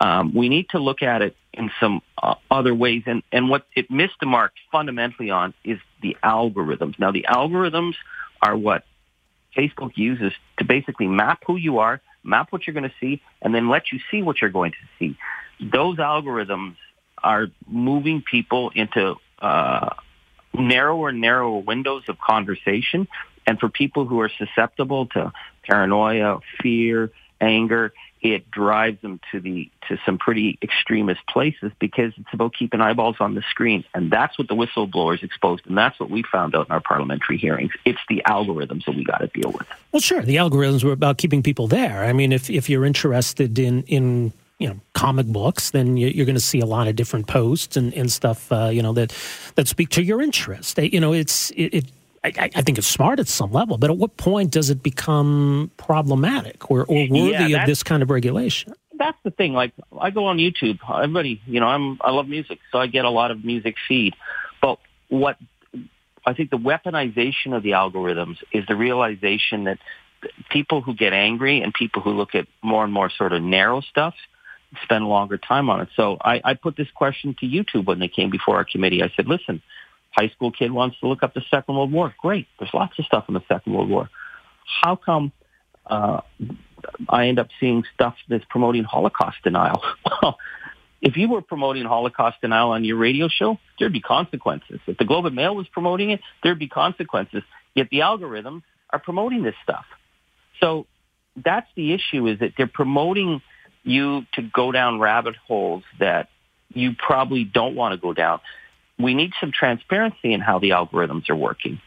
Um, 0.00 0.34
we 0.34 0.48
need 0.48 0.68
to 0.70 0.78
look 0.78 1.02
at 1.02 1.22
it 1.22 1.36
in 1.52 1.70
some 1.78 2.02
uh, 2.20 2.34
other 2.50 2.74
ways, 2.74 3.04
and, 3.06 3.22
and 3.30 3.48
what 3.48 3.66
it 3.76 3.90
missed 3.90 4.18
the 4.20 4.26
mark 4.26 4.52
fundamentally 4.72 5.30
on 5.30 5.54
is 5.64 5.78
the 6.02 6.16
algorithms. 6.22 6.98
Now, 6.98 7.12
the 7.12 7.26
algorithms 7.28 7.94
are 8.42 8.56
what 8.56 8.84
Facebook 9.56 9.92
uses 9.94 10.32
to 10.58 10.64
basically 10.64 11.06
map 11.06 11.42
who 11.46 11.56
you 11.56 11.78
are, 11.78 12.00
map 12.24 12.48
what 12.50 12.66
you're 12.66 12.74
going 12.74 12.88
to 12.88 12.94
see, 13.00 13.22
and 13.40 13.54
then 13.54 13.68
let 13.68 13.92
you 13.92 14.00
see 14.10 14.22
what 14.22 14.40
you're 14.40 14.50
going 14.50 14.72
to 14.72 14.78
see. 14.98 15.16
Those 15.60 15.98
algorithms 15.98 16.76
are 17.22 17.46
moving 17.66 18.22
people 18.22 18.70
into 18.74 19.14
uh, 19.40 19.90
narrower 20.52 21.10
and 21.10 21.20
narrower 21.20 21.58
windows 21.58 22.04
of 22.08 22.18
conversation. 22.18 23.08
And 23.46 23.60
for 23.60 23.68
people 23.68 24.06
who 24.06 24.20
are 24.20 24.30
susceptible 24.38 25.06
to 25.08 25.32
paranoia, 25.62 26.40
fear, 26.62 27.10
anger, 27.40 27.92
it 28.24 28.50
drives 28.50 29.00
them 29.02 29.20
to 29.30 29.38
the 29.38 29.70
to 29.88 29.98
some 30.06 30.16
pretty 30.16 30.58
extremist 30.62 31.20
places 31.28 31.70
because 31.78 32.12
it's 32.16 32.32
about 32.32 32.54
keeping 32.54 32.80
eyeballs 32.80 33.16
on 33.20 33.34
the 33.34 33.42
screen, 33.42 33.84
and 33.92 34.10
that's 34.10 34.38
what 34.38 34.48
the 34.48 34.54
whistleblowers 34.54 35.22
exposed, 35.22 35.66
and 35.66 35.76
that's 35.76 36.00
what 36.00 36.08
we 36.08 36.22
found 36.22 36.56
out 36.56 36.66
in 36.66 36.72
our 36.72 36.80
parliamentary 36.80 37.36
hearings. 37.36 37.72
It's 37.84 38.00
the 38.08 38.22
algorithms 38.26 38.86
that 38.86 38.96
we 38.96 39.04
got 39.04 39.18
to 39.18 39.26
deal 39.26 39.52
with. 39.52 39.66
Well, 39.92 40.00
sure, 40.00 40.22
the 40.22 40.36
algorithms 40.36 40.82
were 40.82 40.92
about 40.92 41.18
keeping 41.18 41.42
people 41.42 41.68
there. 41.68 42.04
I 42.04 42.14
mean, 42.14 42.32
if 42.32 42.48
if 42.48 42.70
you're 42.70 42.86
interested 42.86 43.58
in 43.58 43.82
in 43.82 44.32
you 44.58 44.68
know 44.68 44.80
comic 44.94 45.26
books, 45.26 45.70
then 45.72 45.98
you're 45.98 46.26
going 46.26 46.34
to 46.34 46.40
see 46.40 46.60
a 46.60 46.66
lot 46.66 46.88
of 46.88 46.96
different 46.96 47.26
posts 47.26 47.76
and, 47.76 47.92
and 47.92 48.10
stuff 48.10 48.50
uh, 48.50 48.70
you 48.72 48.82
know 48.82 48.94
that 48.94 49.14
that 49.56 49.68
speak 49.68 49.90
to 49.90 50.02
your 50.02 50.22
interest. 50.22 50.78
You 50.78 51.00
know, 51.00 51.12
it's 51.12 51.50
it, 51.50 51.74
it 51.74 51.84
I, 52.24 52.50
I, 52.54 52.62
think 52.62 52.78
it's 52.78 52.86
smart 52.86 53.20
at 53.20 53.28
some 53.28 53.52
level, 53.52 53.76
but 53.76 53.90
at 53.90 53.98
what 53.98 54.16
point 54.16 54.50
does 54.50 54.70
it 54.70 54.82
become 54.82 55.70
problematic 55.76 56.70
or, 56.70 56.80
or 56.80 57.06
worthy 57.08 57.50
yeah, 57.50 57.60
of 57.60 57.66
this 57.66 57.82
kind 57.82 58.02
of 58.02 58.08
regulation? 58.08 58.72
That's 58.98 59.18
the 59.24 59.30
thing. 59.30 59.52
Like 59.52 59.72
I 60.00 60.10
go 60.10 60.24
on 60.26 60.38
YouTube. 60.38 60.78
Everybody, 60.88 61.42
you 61.46 61.60
know, 61.60 61.66
I'm 61.66 61.98
I 62.00 62.10
love 62.12 62.26
music, 62.28 62.60
so 62.72 62.78
I 62.78 62.86
get 62.86 63.04
a 63.04 63.10
lot 63.10 63.30
of 63.30 63.44
music 63.44 63.76
feed. 63.86 64.14
But 64.62 64.78
what 65.08 65.36
I 66.24 66.32
think 66.32 66.50
the 66.50 66.58
weaponization 66.58 67.54
of 67.54 67.62
the 67.62 67.70
algorithms 67.70 68.38
is 68.52 68.64
the 68.66 68.76
realization 68.76 69.64
that 69.64 69.78
people 70.48 70.80
who 70.80 70.94
get 70.94 71.12
angry 71.12 71.60
and 71.60 71.74
people 71.74 72.00
who 72.00 72.12
look 72.12 72.34
at 72.34 72.46
more 72.62 72.84
and 72.84 72.92
more 72.92 73.10
sort 73.10 73.32
of 73.32 73.42
narrow 73.42 73.80
stuff 73.82 74.14
spend 74.82 75.06
longer 75.06 75.38
time 75.38 75.68
on 75.70 75.82
it. 75.82 75.88
So 75.94 76.16
I, 76.20 76.40
I 76.42 76.54
put 76.54 76.76
this 76.76 76.90
question 76.94 77.36
to 77.40 77.46
YouTube 77.46 77.84
when 77.86 77.98
they 77.98 78.08
came 78.08 78.30
before 78.30 78.56
our 78.56 78.64
committee. 78.64 79.02
I 79.02 79.12
said, 79.14 79.28
listen, 79.28 79.62
high 80.14 80.28
school 80.28 80.50
kid 80.50 80.70
wants 80.70 80.98
to 81.00 81.08
look 81.08 81.22
up 81.22 81.34
the 81.34 81.42
Second 81.50 81.74
World 81.74 81.92
War. 81.92 82.14
Great. 82.20 82.46
There's 82.58 82.72
lots 82.72 82.98
of 82.98 83.04
stuff 83.04 83.24
in 83.28 83.34
the 83.34 83.42
Second 83.48 83.72
World 83.72 83.88
War. 83.88 84.08
How 84.82 84.96
come 84.96 85.32
uh, 85.86 86.20
I 87.08 87.28
end 87.28 87.38
up 87.38 87.48
seeing 87.60 87.84
stuff 87.94 88.14
that's 88.28 88.44
promoting 88.48 88.84
Holocaust 88.84 89.38
denial? 89.42 89.82
well, 90.22 90.38
if 91.02 91.16
you 91.16 91.28
were 91.28 91.42
promoting 91.42 91.84
Holocaust 91.84 92.40
denial 92.40 92.70
on 92.70 92.84
your 92.84 92.96
radio 92.96 93.28
show, 93.28 93.58
there'd 93.78 93.92
be 93.92 94.00
consequences. 94.00 94.80
If 94.86 94.96
the 94.98 95.04
Globe 95.04 95.26
and 95.26 95.36
Mail 95.36 95.54
was 95.54 95.68
promoting 95.68 96.10
it, 96.10 96.20
there'd 96.42 96.58
be 96.58 96.68
consequences. 96.68 97.42
Yet 97.74 97.88
the 97.90 97.98
algorithms 97.98 98.62
are 98.90 98.98
promoting 98.98 99.42
this 99.42 99.54
stuff. 99.62 99.84
So 100.60 100.86
that's 101.36 101.66
the 101.74 101.92
issue 101.92 102.26
is 102.26 102.38
that 102.38 102.52
they're 102.56 102.66
promoting 102.66 103.42
you 103.82 104.24
to 104.32 104.42
go 104.42 104.72
down 104.72 104.98
rabbit 104.98 105.34
holes 105.46 105.82
that 105.98 106.28
you 106.72 106.94
probably 106.96 107.44
don't 107.44 107.74
want 107.74 107.92
to 107.92 107.98
go 108.00 108.12
down 108.12 108.40
we 108.98 109.14
need 109.14 109.32
some 109.40 109.52
transparency 109.52 110.32
in 110.32 110.40
how 110.40 110.58
the 110.58 110.70
algorithms 110.70 111.28
are 111.30 111.36
working. 111.36 111.80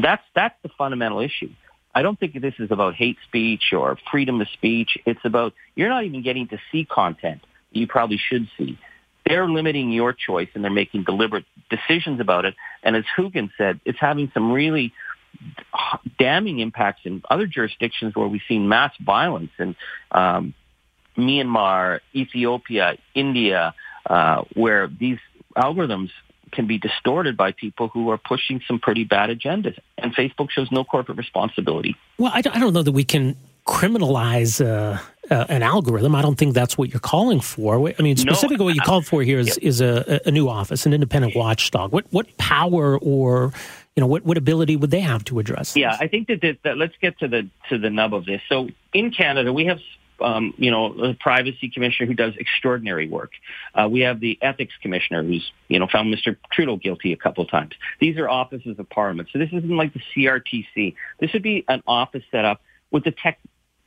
That's, 0.00 0.22
that's 0.34 0.54
the 0.62 0.70
fundamental 0.76 1.20
issue. 1.20 1.50
I 1.94 2.02
don't 2.02 2.20
think 2.20 2.38
this 2.40 2.54
is 2.58 2.70
about 2.70 2.94
hate 2.94 3.16
speech 3.26 3.72
or 3.72 3.96
freedom 4.10 4.40
of 4.40 4.48
speech. 4.50 4.98
It's 5.06 5.24
about 5.24 5.54
you're 5.74 5.88
not 5.88 6.04
even 6.04 6.22
getting 6.22 6.46
to 6.48 6.58
see 6.70 6.84
content 6.84 7.40
you 7.72 7.86
probably 7.86 8.18
should 8.18 8.48
see. 8.58 8.78
They're 9.24 9.48
limiting 9.48 9.90
your 9.90 10.12
choice 10.12 10.48
and 10.54 10.62
they're 10.62 10.70
making 10.70 11.04
deliberate 11.04 11.44
decisions 11.68 12.20
about 12.20 12.44
it. 12.44 12.54
And 12.82 12.96
as 12.96 13.04
Haugen 13.16 13.50
said, 13.58 13.80
it's 13.84 13.98
having 13.98 14.30
some 14.34 14.52
really 14.52 14.92
damning 16.18 16.60
impacts 16.60 17.02
in 17.04 17.22
other 17.28 17.46
jurisdictions 17.46 18.14
where 18.14 18.28
we've 18.28 18.42
seen 18.48 18.68
mass 18.68 18.92
violence 19.04 19.50
in 19.58 19.74
um, 20.12 20.54
Myanmar, 21.16 22.00
Ethiopia, 22.14 22.96
India, 23.14 23.74
uh, 24.08 24.44
where 24.54 24.86
these 24.86 25.18
algorithms 25.56 26.10
can 26.52 26.66
be 26.66 26.78
distorted 26.78 27.36
by 27.36 27.52
people 27.52 27.88
who 27.88 28.10
are 28.10 28.18
pushing 28.18 28.60
some 28.66 28.78
pretty 28.78 29.04
bad 29.04 29.30
agendas. 29.30 29.78
And 29.98 30.14
Facebook 30.14 30.50
shows 30.50 30.70
no 30.70 30.84
corporate 30.84 31.18
responsibility. 31.18 31.96
Well, 32.18 32.32
I 32.34 32.40
don't, 32.40 32.74
know 32.74 32.82
that 32.82 32.92
we 32.92 33.04
can 33.04 33.36
criminalize 33.66 34.64
uh, 34.64 34.98
uh, 35.30 35.44
an 35.48 35.62
algorithm. 35.62 36.14
I 36.14 36.22
don't 36.22 36.36
think 36.36 36.54
that's 36.54 36.78
what 36.78 36.90
you're 36.90 37.00
calling 37.00 37.40
for. 37.40 37.92
I 37.98 38.02
mean, 38.02 38.16
specifically, 38.16 38.58
no, 38.58 38.64
what 38.64 38.74
you 38.74 38.80
called 38.80 39.06
for 39.06 39.22
here 39.22 39.38
is, 39.38 39.48
yep. 39.48 39.58
is 39.60 39.80
a, 39.80 40.20
a, 40.24 40.30
new 40.30 40.48
office, 40.48 40.86
an 40.86 40.92
independent 40.92 41.34
watchdog. 41.34 41.92
What 41.92 42.06
what 42.10 42.36
power 42.38 42.98
or 42.98 43.52
you 43.94 44.00
know 44.00 44.06
what, 44.06 44.24
what 44.24 44.36
ability 44.36 44.76
would 44.76 44.90
they 44.90 45.00
have 45.00 45.24
to 45.24 45.38
address? 45.38 45.72
This? 45.72 45.80
Yeah, 45.80 45.96
I 45.98 46.06
think 46.06 46.28
that, 46.28 46.40
that, 46.42 46.58
that 46.64 46.76
let's 46.76 46.94
get 47.00 47.18
to 47.20 47.28
the 47.28 47.48
to 47.68 47.78
the 47.78 47.90
nub 47.90 48.14
of 48.14 48.24
this. 48.24 48.40
So 48.48 48.68
in 48.92 49.10
Canada, 49.10 49.52
we 49.52 49.64
have 49.66 49.80
um, 50.20 50.54
you 50.56 50.70
know, 50.70 50.94
the 50.94 51.16
privacy 51.18 51.70
commissioner 51.70 52.06
who 52.06 52.14
does 52.14 52.34
extraordinary 52.38 53.08
work. 53.08 53.32
Uh, 53.74 53.88
we 53.90 54.00
have 54.00 54.20
the 54.20 54.38
ethics 54.42 54.74
commissioner 54.82 55.22
who's, 55.22 55.50
you 55.68 55.78
know, 55.78 55.86
found 55.90 56.14
Mr. 56.14 56.36
Trudeau 56.52 56.76
guilty 56.76 57.12
a 57.12 57.16
couple 57.16 57.44
of 57.44 57.50
times. 57.50 57.72
These 58.00 58.16
are 58.18 58.28
offices 58.28 58.78
of 58.78 58.88
parliament. 58.88 59.28
So 59.32 59.38
this 59.38 59.48
isn't 59.48 59.76
like 59.76 59.92
the 59.92 60.00
CRTC. 60.14 60.94
This 61.20 61.32
would 61.32 61.42
be 61.42 61.64
an 61.68 61.82
office 61.86 62.22
set 62.30 62.44
up 62.44 62.60
with 62.90 63.04
the 63.04 63.12
tech, 63.12 63.38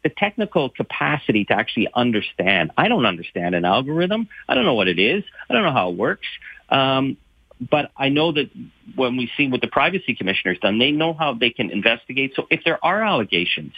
the 0.03 0.09
technical 0.09 0.69
capacity 0.69 1.45
to 1.45 1.53
actually 1.53 1.87
understand. 1.93 2.71
I 2.77 2.87
don't 2.87 3.05
understand 3.05 3.55
an 3.55 3.65
algorithm. 3.65 4.27
I 4.47 4.55
don't 4.55 4.65
know 4.65 4.75
what 4.75 4.87
it 4.87 4.99
is. 4.99 5.23
I 5.49 5.53
don't 5.53 5.63
know 5.63 5.73
how 5.73 5.89
it 5.89 5.97
works. 5.97 6.27
Um, 6.69 7.17
but 7.59 7.91
I 7.97 8.09
know 8.09 8.31
that 8.31 8.49
when 8.95 9.17
we 9.17 9.29
see 9.35 9.49
what 9.49 9.61
the 9.61 9.67
privacy 9.67 10.15
commissioner 10.15 10.53
has 10.53 10.61
done, 10.61 10.79
they 10.79 10.91
know 10.91 11.13
how 11.13 11.33
they 11.33 11.49
can 11.49 11.71
investigate. 11.71 12.33
So 12.35 12.47
if 12.49 12.63
there 12.63 12.83
are 12.83 13.03
allegations, 13.03 13.73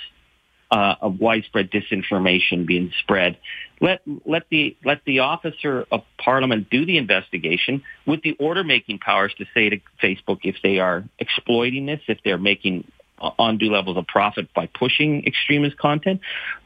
uh, 0.72 0.96
of 1.02 1.20
widespread 1.20 1.70
disinformation 1.70 2.66
being 2.66 2.92
spread. 3.00 3.38
Let 3.80 4.02
let 4.26 4.44
the 4.50 4.78
let 4.86 5.04
the 5.06 5.20
officer 5.20 5.86
of 5.92 6.04
Parliament 6.18 6.70
do 6.70 6.86
the 6.86 6.98
investigation 6.98 7.84
with 8.06 8.22
the 8.22 8.34
order 8.40 8.64
making 8.64 9.00
powers 9.00 9.34
to 9.38 9.46
say 9.54 9.70
to 9.70 9.80
Facebook 10.02 10.40
if 10.44 10.56
they 10.64 10.80
are 10.80 11.04
exploiting 11.20 11.88
this, 11.88 12.00
if 12.08 12.20
they're 12.24 12.38
making 12.38 12.90
undue 13.38 13.72
levels 13.72 13.98
of 13.98 14.08
profit 14.08 14.52
by 14.54 14.68
pushing 14.68 15.26
extremist 15.26 15.78
content, 15.78 16.22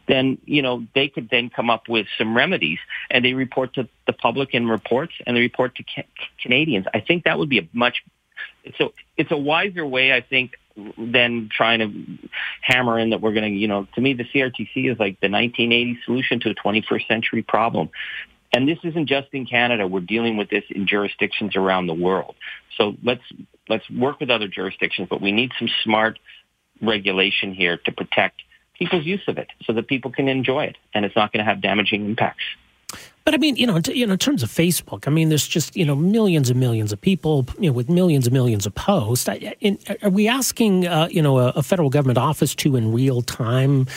then 0.08 0.38
you 0.46 0.62
know 0.62 0.86
they 0.94 1.08
could 1.08 1.30
then 1.30 1.50
come 1.50 1.70
up 1.70 1.88
with 1.90 2.06
some 2.18 2.36
remedies, 2.36 2.80
and 3.10 3.26
they 3.26 3.34
report 3.34 3.74
to 3.74 3.88
the 4.08 4.14
public 4.14 4.54
in 4.54 4.68
reports, 4.68 5.14
and 5.26 5.36
they 5.36 5.42
report 5.42 5.76
to 5.76 5.84
ca- 5.84 6.08
Canadians. 6.42 6.86
I 6.94 7.00
think 7.00 7.24
that 7.24 7.40
would 7.40 7.50
be 7.50 7.60
a 7.60 7.68
much 7.74 8.04
so 8.78 8.94
it's 9.18 9.32
a 9.32 9.38
wiser 9.38 9.86
way, 9.86 10.14
I 10.14 10.22
think, 10.22 10.52
than 10.98 11.50
trying 11.52 11.80
to 11.80 12.28
hammer 12.62 13.00
in 13.00 13.12
that 13.12 13.22
we're 13.22 13.34
going 13.34 13.52
to, 13.52 13.58
you 13.58 13.68
know, 13.68 13.88
to 13.96 14.02
me, 14.02 14.14
the 14.14 14.26
CRTC 14.26 14.92
is 14.92 15.00
like 15.00 15.20
the 15.22 15.28
1980s 15.28 16.04
solution 16.06 16.40
to 16.42 16.50
a 16.50 16.56
21st 16.56 17.08
century 17.08 17.42
problem. 17.42 17.90
And 18.54 18.68
this 18.68 18.78
isn't 18.84 19.08
just 19.08 19.28
in 19.34 19.46
Canada. 19.46 19.88
We're 19.88 20.02
dealing 20.02 20.38
with 20.38 20.50
this 20.50 20.64
in 20.70 20.88
jurisdictions 20.88 21.56
around 21.56 21.88
the 21.88 21.94
world. 21.94 22.36
So 22.78 22.96
let's 23.04 23.24
let's 23.68 23.90
work 23.90 24.20
with 24.20 24.30
other 24.30 24.48
jurisdictions, 24.48 25.08
but 25.10 25.22
we 25.22 25.32
need 25.32 25.52
some 25.58 25.70
smart 25.84 26.20
regulation 26.82 27.54
here 27.54 27.78
to 27.86 27.92
protect 27.92 28.42
people's 28.78 29.06
use 29.06 29.24
of 29.28 29.38
it 29.38 29.48
so 29.64 29.74
that 29.74 29.88
people 29.88 30.12
can 30.12 30.28
enjoy 30.28 30.66
it 30.66 30.78
and 30.94 31.06
it's 31.06 31.16
not 31.16 31.32
going 31.32 31.44
to 31.44 31.50
have 31.50 31.62
damaging 31.62 32.06
impacts. 32.06 32.44
But 33.26 33.34
I 33.34 33.38
mean, 33.38 33.56
you 33.56 33.66
know, 33.66 33.82
you 33.88 34.06
know, 34.06 34.14
in 34.14 34.20
terms 34.20 34.44
of 34.44 34.50
Facebook, 34.52 35.08
I 35.08 35.10
mean, 35.10 35.30
there's 35.30 35.48
just 35.48 35.76
you 35.76 35.84
know 35.84 35.96
millions 35.96 36.52
and 36.52 36.60
millions 36.60 36.94
of 36.94 37.02
people, 37.02 37.48
you 37.60 37.72
know, 37.72 37.74
with 37.74 37.90
millions 37.90 38.28
and 38.28 38.34
millions 38.34 38.68
of 38.68 38.76
posts. 38.76 39.28
In, 39.62 39.80
are 40.04 40.12
we 40.12 40.28
asking, 40.28 40.86
uh, 40.86 41.08
you 41.10 41.24
know, 41.24 41.40
a, 41.40 41.48
a, 41.50 41.64
federal 41.64 41.90
government 41.90 42.20
office 42.20 42.54
to 42.56 42.76
in 42.76 42.94
real 42.94 43.24
time 43.24 43.88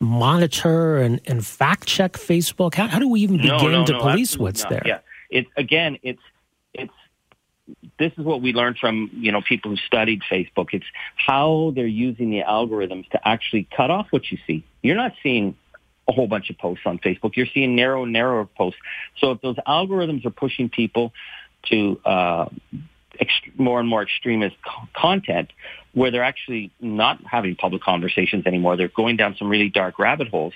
monitor 0.00 0.98
and, 0.98 1.18
and 1.24 1.46
fact 1.46 1.86
check 1.86 2.12
Facebook? 2.12 2.74
How, 2.74 2.86
how 2.86 2.98
do 2.98 3.08
we 3.08 3.20
even 3.20 3.38
begin 3.38 3.56
no, 3.56 3.68
no, 3.68 3.86
to 3.86 3.92
no, 3.92 4.00
police 4.00 4.36
what's 4.36 4.62
not. 4.64 4.70
there? 4.70 4.82
Yeah, 4.84 4.98
it's 5.30 5.48
again, 5.56 5.98
it's 6.02 6.22
it's 6.74 6.92
this 7.98 8.12
is 8.18 8.24
what 8.24 8.42
we 8.42 8.52
learned 8.52 8.76
from 8.76 9.08
you 9.14 9.32
know 9.32 9.40
people 9.40 9.70
who 9.70 9.78
studied 9.78 10.20
Facebook. 10.30 10.74
It's 10.74 10.84
how 11.16 11.72
they're 11.74 11.86
using 11.86 12.28
the 12.28 12.42
algorithms 12.42 13.08
to 13.12 13.28
actually 13.28 13.66
cut 13.74 13.90
off 13.90 14.08
what 14.10 14.30
you 14.30 14.36
see. 14.46 14.62
You're 14.82 14.96
not 14.96 15.14
seeing 15.22 15.56
a 16.08 16.12
whole 16.12 16.26
bunch 16.26 16.50
of 16.50 16.58
posts 16.58 16.84
on 16.86 16.98
Facebook. 16.98 17.36
You're 17.36 17.46
seeing 17.52 17.76
narrow, 17.76 18.04
narrower 18.04 18.44
posts. 18.44 18.80
So 19.18 19.32
if 19.32 19.40
those 19.40 19.56
algorithms 19.66 20.24
are 20.26 20.30
pushing 20.30 20.68
people 20.68 21.12
to 21.70 22.00
uh, 22.04 22.48
more 23.56 23.80
and 23.80 23.88
more 23.88 24.02
extremist 24.02 24.56
co- 24.64 24.88
content, 24.94 25.52
where 25.92 26.10
they're 26.10 26.24
actually 26.24 26.72
not 26.80 27.24
having 27.24 27.56
public 27.56 27.82
conversations 27.82 28.46
anymore, 28.46 28.76
they're 28.76 28.88
going 28.88 29.16
down 29.16 29.36
some 29.38 29.48
really 29.48 29.70
dark 29.70 29.98
rabbit 29.98 30.28
holes. 30.28 30.52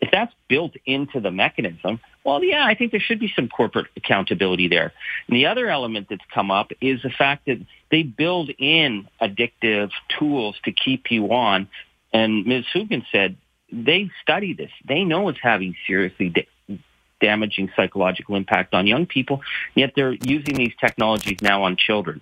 If 0.00 0.10
that's 0.10 0.32
built 0.48 0.74
into 0.84 1.20
the 1.20 1.30
mechanism, 1.30 2.00
well, 2.24 2.44
yeah, 2.44 2.64
I 2.66 2.74
think 2.74 2.90
there 2.90 3.00
should 3.00 3.20
be 3.20 3.32
some 3.34 3.48
corporate 3.48 3.86
accountability 3.96 4.68
there. 4.68 4.92
And 5.28 5.36
the 5.36 5.46
other 5.46 5.68
element 5.68 6.08
that's 6.10 6.24
come 6.32 6.50
up 6.50 6.72
is 6.80 7.00
the 7.02 7.10
fact 7.10 7.46
that 7.46 7.58
they 7.90 8.02
build 8.02 8.50
in 8.58 9.08
addictive 9.20 9.90
tools 10.18 10.56
to 10.64 10.72
keep 10.72 11.10
you 11.10 11.32
on. 11.32 11.68
And 12.12 12.46
Ms. 12.46 12.64
Haugen 12.74 13.04
said 13.10 13.36
they 13.74 14.10
study 14.22 14.54
this. 14.54 14.70
They 14.86 15.04
know 15.04 15.28
it's 15.28 15.40
having 15.42 15.74
seriously 15.86 16.28
da- 16.28 16.78
damaging 17.20 17.70
psychological 17.74 18.36
impact 18.36 18.74
on 18.74 18.86
young 18.86 19.06
people, 19.06 19.40
yet 19.74 19.92
they're 19.96 20.12
using 20.12 20.54
these 20.54 20.74
technologies 20.80 21.38
now 21.42 21.64
on 21.64 21.76
children. 21.76 22.20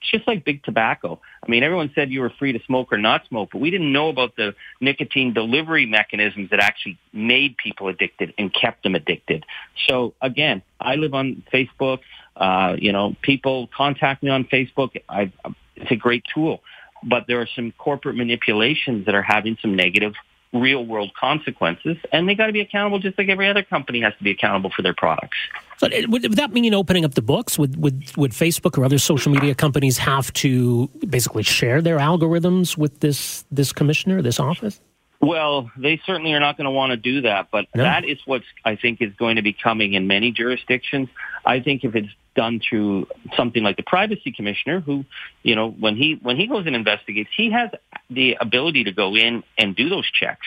It's 0.00 0.10
just 0.10 0.26
like 0.26 0.44
big 0.44 0.64
tobacco. 0.64 1.20
I 1.46 1.50
mean, 1.50 1.62
everyone 1.62 1.92
said 1.94 2.10
you 2.10 2.20
were 2.20 2.32
free 2.38 2.52
to 2.52 2.60
smoke 2.66 2.92
or 2.92 2.98
not 2.98 3.26
smoke, 3.28 3.50
but 3.52 3.60
we 3.60 3.70
didn't 3.70 3.92
know 3.92 4.08
about 4.08 4.36
the 4.36 4.54
nicotine 4.80 5.32
delivery 5.32 5.86
mechanisms 5.86 6.50
that 6.50 6.60
actually 6.60 6.98
made 7.12 7.56
people 7.56 7.88
addicted 7.88 8.34
and 8.36 8.52
kept 8.52 8.82
them 8.82 8.94
addicted. 8.94 9.44
So 9.88 10.14
again, 10.20 10.62
I 10.80 10.96
live 10.96 11.14
on 11.14 11.44
Facebook. 11.52 12.00
Uh, 12.36 12.76
you 12.78 12.92
know, 12.92 13.14
people 13.22 13.68
contact 13.76 14.22
me 14.22 14.30
on 14.30 14.44
Facebook. 14.44 15.00
I, 15.08 15.32
it's 15.76 15.90
a 15.90 15.96
great 15.96 16.24
tool, 16.34 16.62
but 17.04 17.26
there 17.28 17.40
are 17.40 17.48
some 17.54 17.72
corporate 17.72 18.16
manipulations 18.16 19.06
that 19.06 19.14
are 19.14 19.22
having 19.22 19.56
some 19.62 19.76
negative 19.76 20.14
real 20.52 20.84
world 20.84 21.12
consequences, 21.18 21.96
and 22.12 22.28
they 22.28 22.34
got 22.34 22.46
to 22.46 22.52
be 22.52 22.60
accountable 22.60 22.98
just 22.98 23.16
like 23.18 23.28
every 23.28 23.48
other 23.48 23.62
company 23.62 24.00
has 24.00 24.14
to 24.18 24.24
be 24.24 24.30
accountable 24.30 24.70
for 24.70 24.82
their 24.82 24.94
products. 24.94 25.38
So 25.78 25.88
would, 26.08 26.22
would 26.22 26.36
that 26.36 26.52
mean 26.52 26.72
opening 26.74 27.04
up 27.04 27.14
the 27.14 27.22
books? 27.22 27.58
Would, 27.58 27.76
would 27.76 28.16
would 28.16 28.30
Facebook 28.32 28.78
or 28.78 28.84
other 28.84 28.98
social 28.98 29.32
media 29.32 29.54
companies 29.54 29.98
have 29.98 30.32
to 30.34 30.88
basically 31.08 31.42
share 31.42 31.82
their 31.82 31.98
algorithms 31.98 32.76
with 32.76 33.00
this 33.00 33.44
this 33.50 33.72
commissioner, 33.72 34.22
this 34.22 34.38
office? 34.38 34.80
Well, 35.22 35.70
they 35.76 36.00
certainly 36.04 36.32
are 36.34 36.40
not 36.40 36.56
going 36.56 36.64
to 36.64 36.72
want 36.72 36.90
to 36.90 36.96
do 36.96 37.20
that, 37.20 37.48
but 37.52 37.66
no. 37.76 37.84
that 37.84 38.04
is 38.04 38.18
what 38.26 38.42
I 38.64 38.74
think 38.74 39.00
is 39.00 39.12
going 39.14 39.36
to 39.36 39.42
be 39.42 39.52
coming 39.52 39.92
in 39.92 40.08
many 40.08 40.32
jurisdictions. 40.32 41.08
I 41.46 41.60
think 41.60 41.84
if 41.84 41.94
it's 41.94 42.08
done 42.34 42.60
through 42.60 43.06
something 43.36 43.62
like 43.62 43.76
the 43.76 43.84
privacy 43.84 44.32
commissioner, 44.32 44.80
who, 44.80 45.04
you 45.44 45.54
know, 45.54 45.70
when 45.70 45.96
he 45.96 46.18
when 46.20 46.36
he 46.36 46.48
goes 46.48 46.66
and 46.66 46.74
investigates, 46.74 47.30
he 47.36 47.52
has 47.52 47.70
the 48.10 48.36
ability 48.40 48.84
to 48.84 48.92
go 48.92 49.14
in 49.14 49.44
and 49.56 49.76
do 49.76 49.88
those 49.88 50.10
checks. 50.10 50.46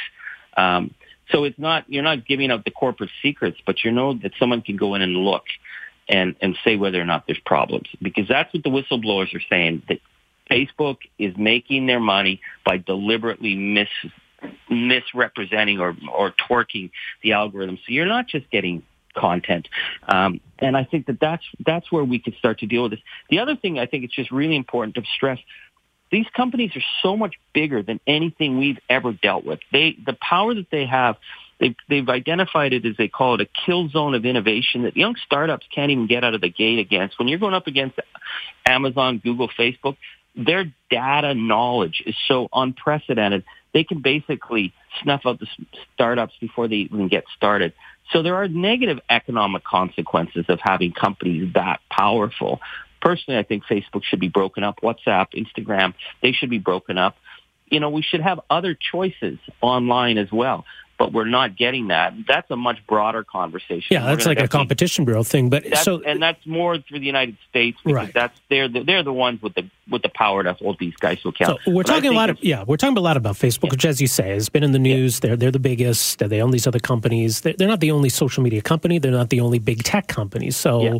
Um, 0.58 0.94
so 1.32 1.46
it's 1.46 1.58
not 1.58 1.86
you're 1.88 2.04
not 2.04 2.26
giving 2.26 2.52
out 2.52 2.66
the 2.66 2.72
corporate 2.72 3.12
secrets, 3.22 3.58
but 3.66 3.86
you 3.86 3.92
know 3.92 4.14
that 4.14 4.34
someone 4.38 4.62
can 4.62 4.76
go 4.76 4.94
in 4.96 5.02
and 5.02 5.16
look 5.16 5.46
and 6.10 6.36
and 6.42 6.58
say 6.66 6.76
whether 6.76 7.00
or 7.00 7.06
not 7.06 7.28
there's 7.28 7.40
problems 7.46 7.88
because 8.02 8.28
that's 8.28 8.54
what 8.54 8.64
the 8.64 8.70
whistleblowers 8.70 9.34
are 9.34 9.42
saying 9.50 9.84
that 9.88 10.00
Facebook 10.52 10.98
is 11.18 11.36
making 11.38 11.88
their 11.88 12.02
money 12.02 12.42
by 12.66 12.78
deliberately 12.78 13.56
mis 13.56 13.88
misrepresenting 14.69 15.79
or, 15.79 15.95
or 16.12 16.31
twerking 16.31 16.91
the 17.21 17.34
algorithm. 17.34 17.77
So 17.77 17.93
you're 17.93 18.05
not 18.05 18.27
just 18.27 18.49
getting 18.49 18.84
content. 19.15 19.67
Um, 20.08 20.41
and 20.60 20.75
I 20.75 20.84
think 20.84 21.08
that 21.08 21.19
that's, 21.19 21.43
that's 21.65 21.91
where 21.91 22.03
we 22.03 22.19
could 22.19 22.36
start 22.36 22.60
to 22.60 22.65
deal 22.65 22.84
with 22.84 22.91
this. 22.91 22.99
The 23.29 23.39
other 23.39 23.55
thing 23.55 23.79
I 23.79 23.86
think 23.86 24.03
it's 24.03 24.15
just 24.15 24.31
really 24.31 24.55
important 24.55 24.95
to 24.95 25.03
stress, 25.15 25.39
these 26.12 26.25
companies 26.36 26.75
are 26.75 26.84
so 27.01 27.17
much 27.17 27.36
bigger 27.53 27.81
than 27.81 27.99
anything 28.05 28.60
we've 28.60 28.79
ever 28.89 29.13
dealt 29.13 29.45
with. 29.45 29.60
They, 29.71 29.97
the 30.05 30.13
power 30.13 30.53
that 30.53 30.69
they 30.69 30.86
have, 30.86 31.15
they've, 31.60 31.75
they've 31.89 32.08
identified 32.08 32.73
it 32.73 32.86
as 32.86 32.95
they 32.97 33.08
call 33.08 33.36
it 33.36 33.41
a 33.41 33.47
kill 33.65 33.89
zone 33.89 34.13
of 34.13 34.25
innovation 34.25 34.84
that 34.84 34.95
young 34.95 35.15
startups 35.25 35.65
can't 35.73 35.91
even 35.91 36.08
get 36.08 36.23
out 36.23 36.34
of 36.34 36.41
the 36.41 36.49
gate 36.49 36.79
against. 36.79 37.17
When 37.17 37.27
you're 37.27 37.39
going 37.39 37.53
up 37.53 37.67
against 37.67 37.99
Amazon, 38.65 39.19
Google, 39.23 39.49
Facebook, 39.58 39.97
their 40.36 40.65
data 40.89 41.34
knowledge 41.34 42.03
is 42.05 42.15
so 42.27 42.49
unprecedented 42.53 43.43
they 43.76 43.84
can 43.84 44.02
basically 44.02 44.74
snuff 45.04 45.22
out 45.26 45.38
the 45.40 45.48
startups 45.94 46.34
before 46.40 46.70
they 46.70 46.78
even 46.78 47.10
get 47.10 47.26
started. 47.36 47.74
So 48.12 48.24
there 48.24 48.36
are 48.36 48.48
negative 48.48 49.00
economic 49.10 49.66
consequences 49.66 50.46
of 50.48 50.60
having 50.64 50.94
companies 50.94 51.54
that 51.56 51.82
powerful. 51.92 52.62
Personally, 53.02 53.38
I 53.38 53.44
think 53.44 53.66
Facebook 53.66 54.04
should 54.04 54.22
be 54.22 54.30
broken 54.30 54.64
up. 54.64 54.80
WhatsApp, 54.82 55.28
Instagram, 55.36 55.94
they 56.24 56.32
should 56.32 56.50
be 56.50 56.58
broken 56.58 56.98
up. 56.98 57.18
You 57.66 57.82
know, 57.82 57.90
we 57.90 58.02
should 58.02 58.22
have 58.22 58.40
other 58.50 58.78
choices 58.80 59.40
online 59.62 60.18
as 60.18 60.32
well 60.32 60.64
but 60.97 61.12
we're 61.12 61.25
not 61.25 61.58
getting 61.58 61.89
that. 61.89 62.13
That's 62.27 62.49
a 62.49 62.55
much 62.55 62.86
broader 62.88 63.23
conversation. 63.23 63.88
Yeah, 63.89 64.05
that's 64.05 64.25
like 64.25 64.39
a 64.39 64.47
competition 64.47 65.05
bureau 65.05 65.23
thing. 65.23 65.49
But 65.49 65.77
so 65.77 66.01
and 66.01 66.21
that's 66.21 66.45
more 66.45 66.77
for 66.89 66.99
the 66.99 67.05
United 67.05 67.38
States 67.49 67.77
because 67.84 67.95
right. 67.95 68.13
that's 68.13 68.39
they're 68.49 68.69
the, 68.69 68.84
they're 68.84 69.03
the 69.03 69.13
ones 69.13 69.41
with 69.41 69.55
the 69.55 69.69
with 69.89 70.03
the 70.03 70.10
power 70.10 70.43
to 70.43 70.53
hold 70.53 70.79
these 70.79 70.95
guys 70.95 71.21
to 71.21 71.29
account. 71.29 71.60
So 71.65 71.71
we're 71.71 71.84
but 71.84 71.88
talking 71.88 72.12
a 72.12 72.15
lot 72.15 72.29
of 72.29 72.41
yeah, 72.41 72.63
we're 72.63 72.77
talking 72.77 72.97
a 72.97 73.01
lot 73.01 73.17
about 73.17 73.36
Facebook, 73.36 73.65
yeah. 73.65 73.71
which, 73.71 73.86
as 73.86 73.99
you 73.99 74.08
say, 74.08 74.29
has 74.29 74.49
been 74.49 74.63
in 74.63 74.71
the 74.71 74.79
news. 74.79 75.15
Yeah. 75.15 75.29
They're 75.29 75.38
they're 75.38 75.51
the 75.51 75.60
biggest. 75.60 76.19
They 76.19 76.41
own 76.41 76.51
these 76.51 76.67
other 76.67 76.79
companies. 76.79 77.41
They're, 77.41 77.53
they're, 77.53 77.67
not 77.67 77.81
the 77.81 77.91
only 77.91 78.10
social 78.10 78.43
media 78.43 78.62
company. 78.62 78.99
They're 78.99 79.12
not 79.12 79.29
the 79.29 79.41
only 79.41 79.60
big 79.60 79.84
tech 79.84 80.08
company. 80.08 80.51
So. 80.51 80.81
Yeah. 80.81 80.97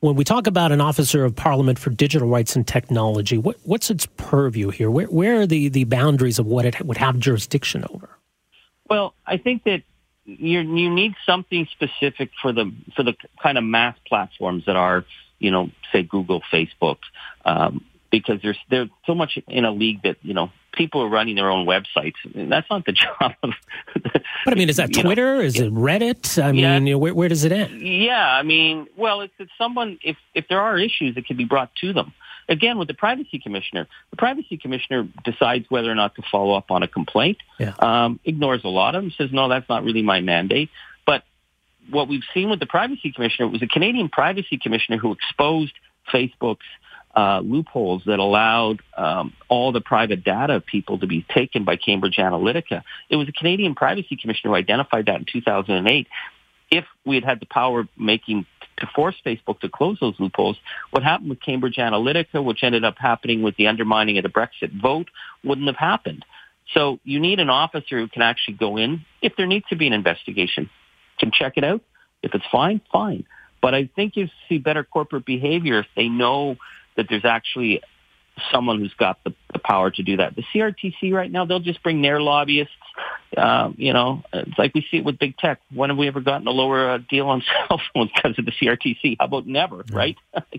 When 0.00 0.14
we 0.14 0.22
talk 0.22 0.46
about 0.46 0.70
an 0.70 0.80
officer 0.80 1.24
of 1.24 1.34
parliament 1.34 1.76
for 1.76 1.90
digital 1.90 2.28
rights 2.28 2.54
and 2.54 2.64
technology, 2.64 3.36
what, 3.36 3.56
what's 3.64 3.90
its 3.90 4.06
purview 4.16 4.70
here? 4.70 4.92
Where, 4.92 5.08
where 5.08 5.40
are 5.40 5.46
the, 5.46 5.68
the 5.70 5.82
boundaries 5.82 6.38
of 6.38 6.46
what 6.46 6.64
it 6.64 6.80
would 6.86 6.98
have 6.98 7.18
jurisdiction 7.18 7.84
over? 7.90 8.08
Well, 8.88 9.14
I 9.26 9.36
think 9.36 9.64
that 9.64 9.82
you 10.24 10.60
you 10.60 10.90
need 10.90 11.14
something 11.24 11.66
specific 11.72 12.30
for 12.40 12.52
the 12.52 12.72
for 12.94 13.02
the 13.02 13.14
kind 13.42 13.58
of 13.58 13.64
mass 13.64 13.96
platforms 14.06 14.64
that 14.66 14.76
are, 14.76 15.04
you 15.38 15.50
know, 15.50 15.70
say 15.92 16.02
Google, 16.02 16.42
Facebook, 16.52 16.98
um, 17.44 17.84
because 18.10 18.40
there's 18.42 18.58
there's 18.70 18.88
so 19.06 19.14
much 19.14 19.38
in 19.48 19.64
a 19.64 19.70
league 19.70 20.02
that 20.02 20.16
you 20.22 20.34
know 20.34 20.50
people 20.72 21.02
are 21.02 21.08
running 21.08 21.36
their 21.36 21.50
own 21.50 21.66
websites. 21.66 22.14
That's 22.34 22.68
not 22.70 22.84
the 22.84 22.92
job 23.20 23.32
of. 23.42 23.50
but 24.02 24.22
I 24.46 24.54
mean, 24.54 24.68
is 24.68 24.76
that 24.76 24.92
Twitter? 24.92 25.36
Know, 25.36 25.42
is 25.42 25.58
it 25.58 25.72
Reddit? 25.72 26.42
I 26.42 26.50
yeah, 26.50 26.78
mean, 26.78 26.98
where, 26.98 27.14
where 27.14 27.28
does 27.28 27.44
it 27.44 27.52
end? 27.52 27.80
Yeah, 27.80 28.26
I 28.26 28.42
mean, 28.42 28.86
well, 28.96 29.22
it's, 29.22 29.34
it's 29.38 29.52
someone 29.56 29.98
if 30.02 30.16
if 30.34 30.46
there 30.48 30.60
are 30.60 30.78
issues, 30.78 31.16
it 31.16 31.26
can 31.26 31.36
be 31.36 31.44
brought 31.44 31.74
to 31.76 31.92
them 31.92 32.12
again 32.48 32.78
with 32.78 32.88
the 32.88 32.94
privacy 32.94 33.38
commissioner, 33.38 33.86
the 34.10 34.16
privacy 34.16 34.56
commissioner 34.56 35.08
decides 35.24 35.66
whether 35.68 35.90
or 35.90 35.94
not 35.94 36.14
to 36.16 36.22
follow 36.30 36.54
up 36.54 36.70
on 36.70 36.82
a 36.82 36.88
complaint. 36.88 37.38
Yeah. 37.58 37.74
Um, 37.78 38.20
ignores 38.24 38.64
a 38.64 38.68
lot 38.68 38.94
of 38.94 39.02
them, 39.02 39.12
says 39.16 39.30
no, 39.32 39.48
that's 39.48 39.68
not 39.68 39.84
really 39.84 40.02
my 40.02 40.20
mandate. 40.20 40.70
But 41.06 41.24
what 41.90 42.08
we've 42.08 42.22
seen 42.34 42.50
with 42.50 42.60
the 42.60 42.66
privacy 42.66 43.12
commissioner 43.12 43.48
was 43.48 43.62
a 43.62 43.66
Canadian 43.66 44.08
privacy 44.08 44.58
commissioner 44.58 44.98
who 44.98 45.12
exposed 45.12 45.74
Facebook's 46.12 46.66
uh, 47.16 47.40
loopholes 47.40 48.02
that 48.06 48.18
allowed 48.18 48.80
um, 48.96 49.32
all 49.48 49.72
the 49.72 49.80
private 49.80 50.22
data 50.22 50.54
of 50.54 50.66
people 50.66 50.98
to 50.98 51.06
be 51.06 51.26
taken 51.34 51.64
by 51.64 51.76
Cambridge 51.76 52.16
Analytica. 52.16 52.82
It 53.08 53.16
was 53.16 53.28
a 53.28 53.32
Canadian 53.32 53.74
privacy 53.74 54.16
commissioner 54.16 54.52
who 54.52 54.56
identified 54.56 55.06
that 55.06 55.16
in 55.16 55.26
2008. 55.30 56.06
If 56.70 56.84
we 57.04 57.16
had 57.16 57.24
had 57.24 57.40
the 57.40 57.46
power 57.46 57.80
of 57.80 57.88
making 57.96 58.46
to 58.78 58.86
force 58.94 59.16
Facebook 59.24 59.60
to 59.60 59.68
close 59.68 59.98
those 60.00 60.14
loopholes. 60.18 60.56
What 60.90 61.02
happened 61.02 61.30
with 61.30 61.40
Cambridge 61.40 61.76
Analytica, 61.76 62.42
which 62.42 62.62
ended 62.62 62.84
up 62.84 62.96
happening 62.98 63.42
with 63.42 63.56
the 63.56 63.66
undermining 63.66 64.18
of 64.18 64.22
the 64.22 64.28
Brexit 64.28 64.80
vote, 64.80 65.08
wouldn't 65.44 65.66
have 65.66 65.76
happened. 65.76 66.24
So 66.74 66.98
you 67.04 67.20
need 67.20 67.40
an 67.40 67.50
officer 67.50 67.98
who 67.98 68.08
can 68.08 68.22
actually 68.22 68.54
go 68.54 68.76
in 68.76 69.04
if 69.22 69.34
there 69.36 69.46
needs 69.46 69.66
to 69.70 69.76
be 69.76 69.86
an 69.86 69.92
investigation, 69.92 70.68
can 71.18 71.30
check 71.32 71.54
it 71.56 71.64
out. 71.64 71.82
If 72.22 72.34
it's 72.34 72.44
fine, 72.50 72.80
fine. 72.92 73.24
But 73.60 73.74
I 73.74 73.88
think 73.96 74.16
you 74.16 74.28
see 74.48 74.58
better 74.58 74.84
corporate 74.84 75.24
behavior 75.24 75.80
if 75.80 75.86
they 75.96 76.08
know 76.08 76.56
that 76.96 77.06
there's 77.08 77.24
actually 77.24 77.80
someone 78.52 78.78
who's 78.78 78.94
got 78.94 79.18
the, 79.24 79.34
the 79.52 79.58
power 79.58 79.90
to 79.90 80.02
do 80.02 80.16
that. 80.18 80.36
The 80.36 80.44
CRTC 80.54 81.12
right 81.12 81.30
now, 81.30 81.44
they'll 81.44 81.58
just 81.60 81.82
bring 81.82 82.02
their 82.02 82.20
lobbyists. 82.20 82.72
Um, 83.36 83.74
you 83.78 83.92
know, 83.92 84.22
it's 84.32 84.58
like 84.58 84.74
we 84.74 84.86
see 84.90 84.98
it 84.98 85.04
with 85.04 85.18
big 85.18 85.36
tech. 85.36 85.60
When 85.72 85.90
have 85.90 85.98
we 85.98 86.08
ever 86.08 86.20
gotten 86.20 86.46
a 86.46 86.50
lower 86.50 86.90
uh, 86.90 86.98
deal 86.98 87.28
on 87.28 87.42
cell 87.68 87.80
phones 87.94 88.10
because 88.14 88.38
of 88.38 88.44
the 88.44 88.52
CRTC? 88.52 89.16
How 89.18 89.26
about 89.26 89.46
never? 89.46 89.84
Right? 89.92 90.16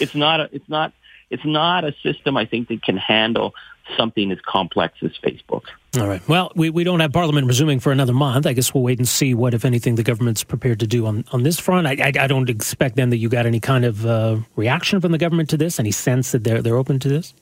it's 0.00 0.14
not. 0.14 0.40
A, 0.40 0.48
it's 0.52 0.68
not. 0.68 0.92
It's 1.30 1.44
not 1.44 1.84
a 1.84 1.94
system 2.02 2.36
I 2.36 2.44
think 2.44 2.68
that 2.68 2.82
can 2.82 2.98
handle 2.98 3.54
something 3.96 4.30
as 4.30 4.38
complex 4.46 4.98
as 5.02 5.12
Facebook. 5.22 5.64
All 5.98 6.06
right. 6.06 6.26
Well, 6.28 6.52
we, 6.54 6.70
we 6.70 6.84
don't 6.84 7.00
have 7.00 7.12
Parliament 7.12 7.46
resuming 7.46 7.80
for 7.80 7.92
another 7.92 8.12
month. 8.12 8.46
I 8.46 8.52
guess 8.52 8.72
we'll 8.72 8.82
wait 8.82 8.98
and 8.98 9.08
see 9.08 9.34
what, 9.34 9.54
if 9.54 9.64
anything, 9.64 9.96
the 9.96 10.02
government's 10.02 10.44
prepared 10.44 10.80
to 10.80 10.86
do 10.86 11.06
on, 11.06 11.24
on 11.32 11.42
this 11.42 11.58
front. 11.58 11.86
I, 11.86 11.92
I, 11.92 12.12
I 12.24 12.26
don't 12.26 12.48
expect 12.48 12.96
then 12.96 13.10
that 13.10 13.16
you 13.16 13.28
got 13.28 13.46
any 13.46 13.60
kind 13.60 13.84
of 13.84 14.06
uh, 14.06 14.38
reaction 14.56 15.00
from 15.00 15.12
the 15.12 15.18
government 15.18 15.50
to 15.50 15.56
this, 15.56 15.78
any 15.78 15.90
sense 15.90 16.32
that 16.32 16.44
they're, 16.44 16.62
they're 16.62 16.76
open 16.76 16.98
to 17.00 17.08
this? 17.08 17.34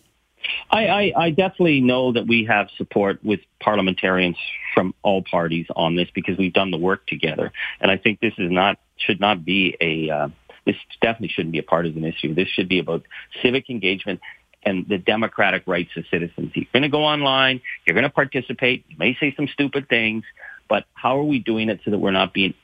I, 0.70 0.86
I, 0.86 1.12
I 1.16 1.30
definitely 1.30 1.80
know 1.80 2.12
that 2.12 2.26
we 2.26 2.44
have 2.44 2.68
support 2.76 3.22
with 3.24 3.40
parliamentarians 3.60 4.36
from 4.74 4.94
all 5.02 5.22
parties 5.22 5.66
on 5.74 5.96
this 5.96 6.08
because 6.14 6.38
we've 6.38 6.52
done 6.52 6.70
the 6.70 6.78
work 6.78 7.06
together. 7.06 7.52
And 7.80 7.90
I 7.90 7.96
think 7.96 8.20
this 8.20 8.34
is 8.38 8.50
not 8.50 8.78
should 8.96 9.20
not 9.20 9.44
be 9.44 9.76
a 9.80 10.10
uh, 10.10 10.28
this 10.66 10.76
definitely 11.00 11.28
shouldn't 11.28 11.52
be 11.52 11.58
a 11.58 11.62
partisan 11.62 12.04
issue. 12.04 12.34
This 12.34 12.48
should 12.48 12.68
be 12.68 12.78
about 12.78 13.04
civic 13.42 13.70
engagement 13.70 14.20
and 14.62 14.86
the 14.88 14.98
democratic 14.98 15.62
rights 15.66 15.90
of 15.96 16.04
citizens. 16.10 16.52
You're 16.54 16.66
going 16.72 16.82
to 16.82 16.88
go 16.88 17.04
online, 17.04 17.60
you're 17.86 17.94
going 17.94 18.04
to 18.04 18.10
participate, 18.10 18.84
you 18.88 18.96
may 18.98 19.16
say 19.18 19.34
some 19.34 19.48
stupid 19.48 19.88
things, 19.88 20.24
but 20.68 20.84
how 20.94 21.18
are 21.18 21.24
we 21.24 21.38
doing 21.38 21.70
it 21.70 21.80
so 21.84 21.90
that 21.90 21.98
we're 21.98 22.10
not 22.10 22.34
being, 22.34 22.54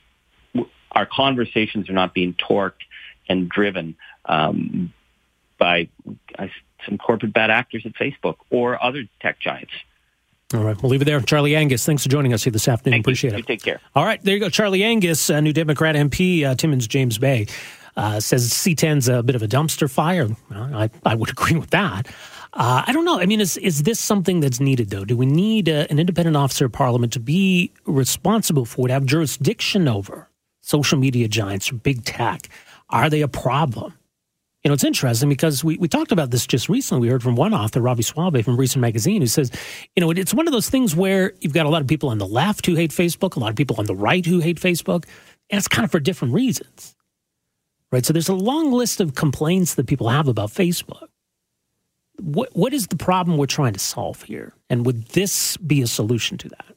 our 0.91 1.07
conversations 1.07 1.89
are 1.89 1.93
not 1.93 2.13
being 2.13 2.35
torqued 2.35 2.85
and 3.27 3.49
driven 3.49 3.95
um, 4.25 4.93
by 5.57 5.89
uh, 6.37 6.47
some 6.85 6.97
corporate 6.97 7.33
bad 7.33 7.49
actors 7.49 7.85
at 7.85 7.93
Facebook 7.93 8.35
or 8.49 8.81
other 8.83 9.03
tech 9.21 9.39
giants. 9.39 9.73
All 10.53 10.63
right, 10.63 10.81
we'll 10.81 10.89
leave 10.89 11.01
it 11.01 11.05
there. 11.05 11.19
Charlie 11.19 11.57
Angus, 11.57 11.85
thanks 11.85 12.03
for 12.03 12.09
joining 12.09 12.33
us 12.33 12.43
here 12.43 12.51
this 12.51 12.69
afternoon. 12.69 12.95
Thank 12.95 13.05
Appreciate 13.05 13.31
you. 13.31 13.37
it. 13.37 13.39
You 13.39 13.43
take 13.43 13.63
care. 13.63 13.81
All 13.95 14.05
right, 14.05 14.21
there 14.23 14.33
you 14.33 14.39
go. 14.39 14.49
Charlie 14.49 14.83
Angus, 14.83 15.29
uh, 15.29 15.41
New 15.41 15.51
Democrat 15.51 15.95
MP, 15.95 16.45
uh, 16.45 16.55
Timmins 16.55 16.87
James 16.87 17.17
Bay, 17.17 17.47
uh, 17.97 18.21
says 18.21 18.49
C10's 18.51 19.09
a 19.09 19.23
bit 19.23 19.35
of 19.35 19.43
a 19.43 19.47
dumpster 19.47 19.91
fire. 19.91 20.29
I, 20.51 20.89
I 21.05 21.15
would 21.15 21.29
agree 21.37 21.57
with 21.57 21.71
that. 21.71 22.07
Uh, 22.53 22.83
I 22.87 22.93
don't 22.93 23.03
know. 23.03 23.19
I 23.19 23.25
mean, 23.25 23.41
is 23.41 23.57
is 23.57 23.83
this 23.83 23.99
something 23.99 24.39
that's 24.39 24.59
needed 24.59 24.89
though? 24.89 25.03
Do 25.03 25.17
we 25.17 25.25
need 25.25 25.67
uh, 25.67 25.85
an 25.89 25.99
independent 25.99 26.37
officer 26.37 26.65
of 26.65 26.71
parliament 26.71 27.11
to 27.13 27.19
be 27.19 27.73
responsible 27.85 28.65
for, 28.65 28.87
to 28.87 28.93
have 28.93 29.05
jurisdiction 29.05 29.87
over 29.87 30.29
social 30.61 30.97
media 30.97 31.27
giants 31.27 31.71
or 31.71 31.75
big 31.75 32.05
tech? 32.05 32.47
Are 32.89 33.09
they 33.09 33.21
a 33.21 33.27
problem? 33.27 33.96
You 34.63 34.69
know, 34.69 34.73
it's 34.73 34.83
interesting 34.83 35.29
because 35.29 35.63
we, 35.63 35.77
we 35.77 35.87
talked 35.87 36.11
about 36.11 36.31
this 36.31 36.45
just 36.47 36.67
recently. 36.67 37.07
We 37.07 37.11
heard 37.11 37.23
from 37.23 37.35
one 37.35 37.53
author, 37.53 37.79
Robby 37.79 38.03
Soave 38.03 38.43
from 38.43 38.57
Reason 38.57 38.81
Magazine, 38.81 39.21
who 39.21 39.27
says, 39.27 39.51
you 39.95 40.01
know, 40.01 40.11
it's 40.11 40.33
one 40.33 40.47
of 40.47 40.51
those 40.51 40.69
things 40.69 40.95
where 40.95 41.33
you've 41.39 41.53
got 41.53 41.65
a 41.65 41.69
lot 41.69 41.81
of 41.81 41.87
people 41.87 42.09
on 42.09 42.17
the 42.17 42.27
left 42.27 42.65
who 42.65 42.75
hate 42.75 42.91
Facebook, 42.91 43.35
a 43.35 43.39
lot 43.39 43.51
of 43.51 43.55
people 43.55 43.77
on 43.77 43.85
the 43.85 43.95
right 43.95 44.25
who 44.25 44.39
hate 44.39 44.59
Facebook, 44.59 45.05
and 45.49 45.57
it's 45.57 45.67
kind 45.67 45.85
of 45.85 45.91
for 45.91 45.99
different 45.99 46.33
reasons. 46.33 46.95
Right? 47.91 48.05
So 48.05 48.11
there's 48.11 48.29
a 48.29 48.35
long 48.35 48.71
list 48.71 48.99
of 48.99 49.15
complaints 49.15 49.75
that 49.75 49.87
people 49.87 50.09
have 50.09 50.27
about 50.27 50.49
Facebook. 50.49 51.07
What 52.19 52.49
what 52.55 52.73
is 52.73 52.87
the 52.87 52.97
problem 52.97 53.37
we're 53.37 53.45
trying 53.45 53.73
to 53.73 53.79
solve 53.79 54.23
here? 54.23 54.53
And 54.69 54.85
would 54.85 55.05
this 55.09 55.55
be 55.57 55.81
a 55.83 55.87
solution 55.87 56.37
to 56.39 56.49
that? 56.49 56.76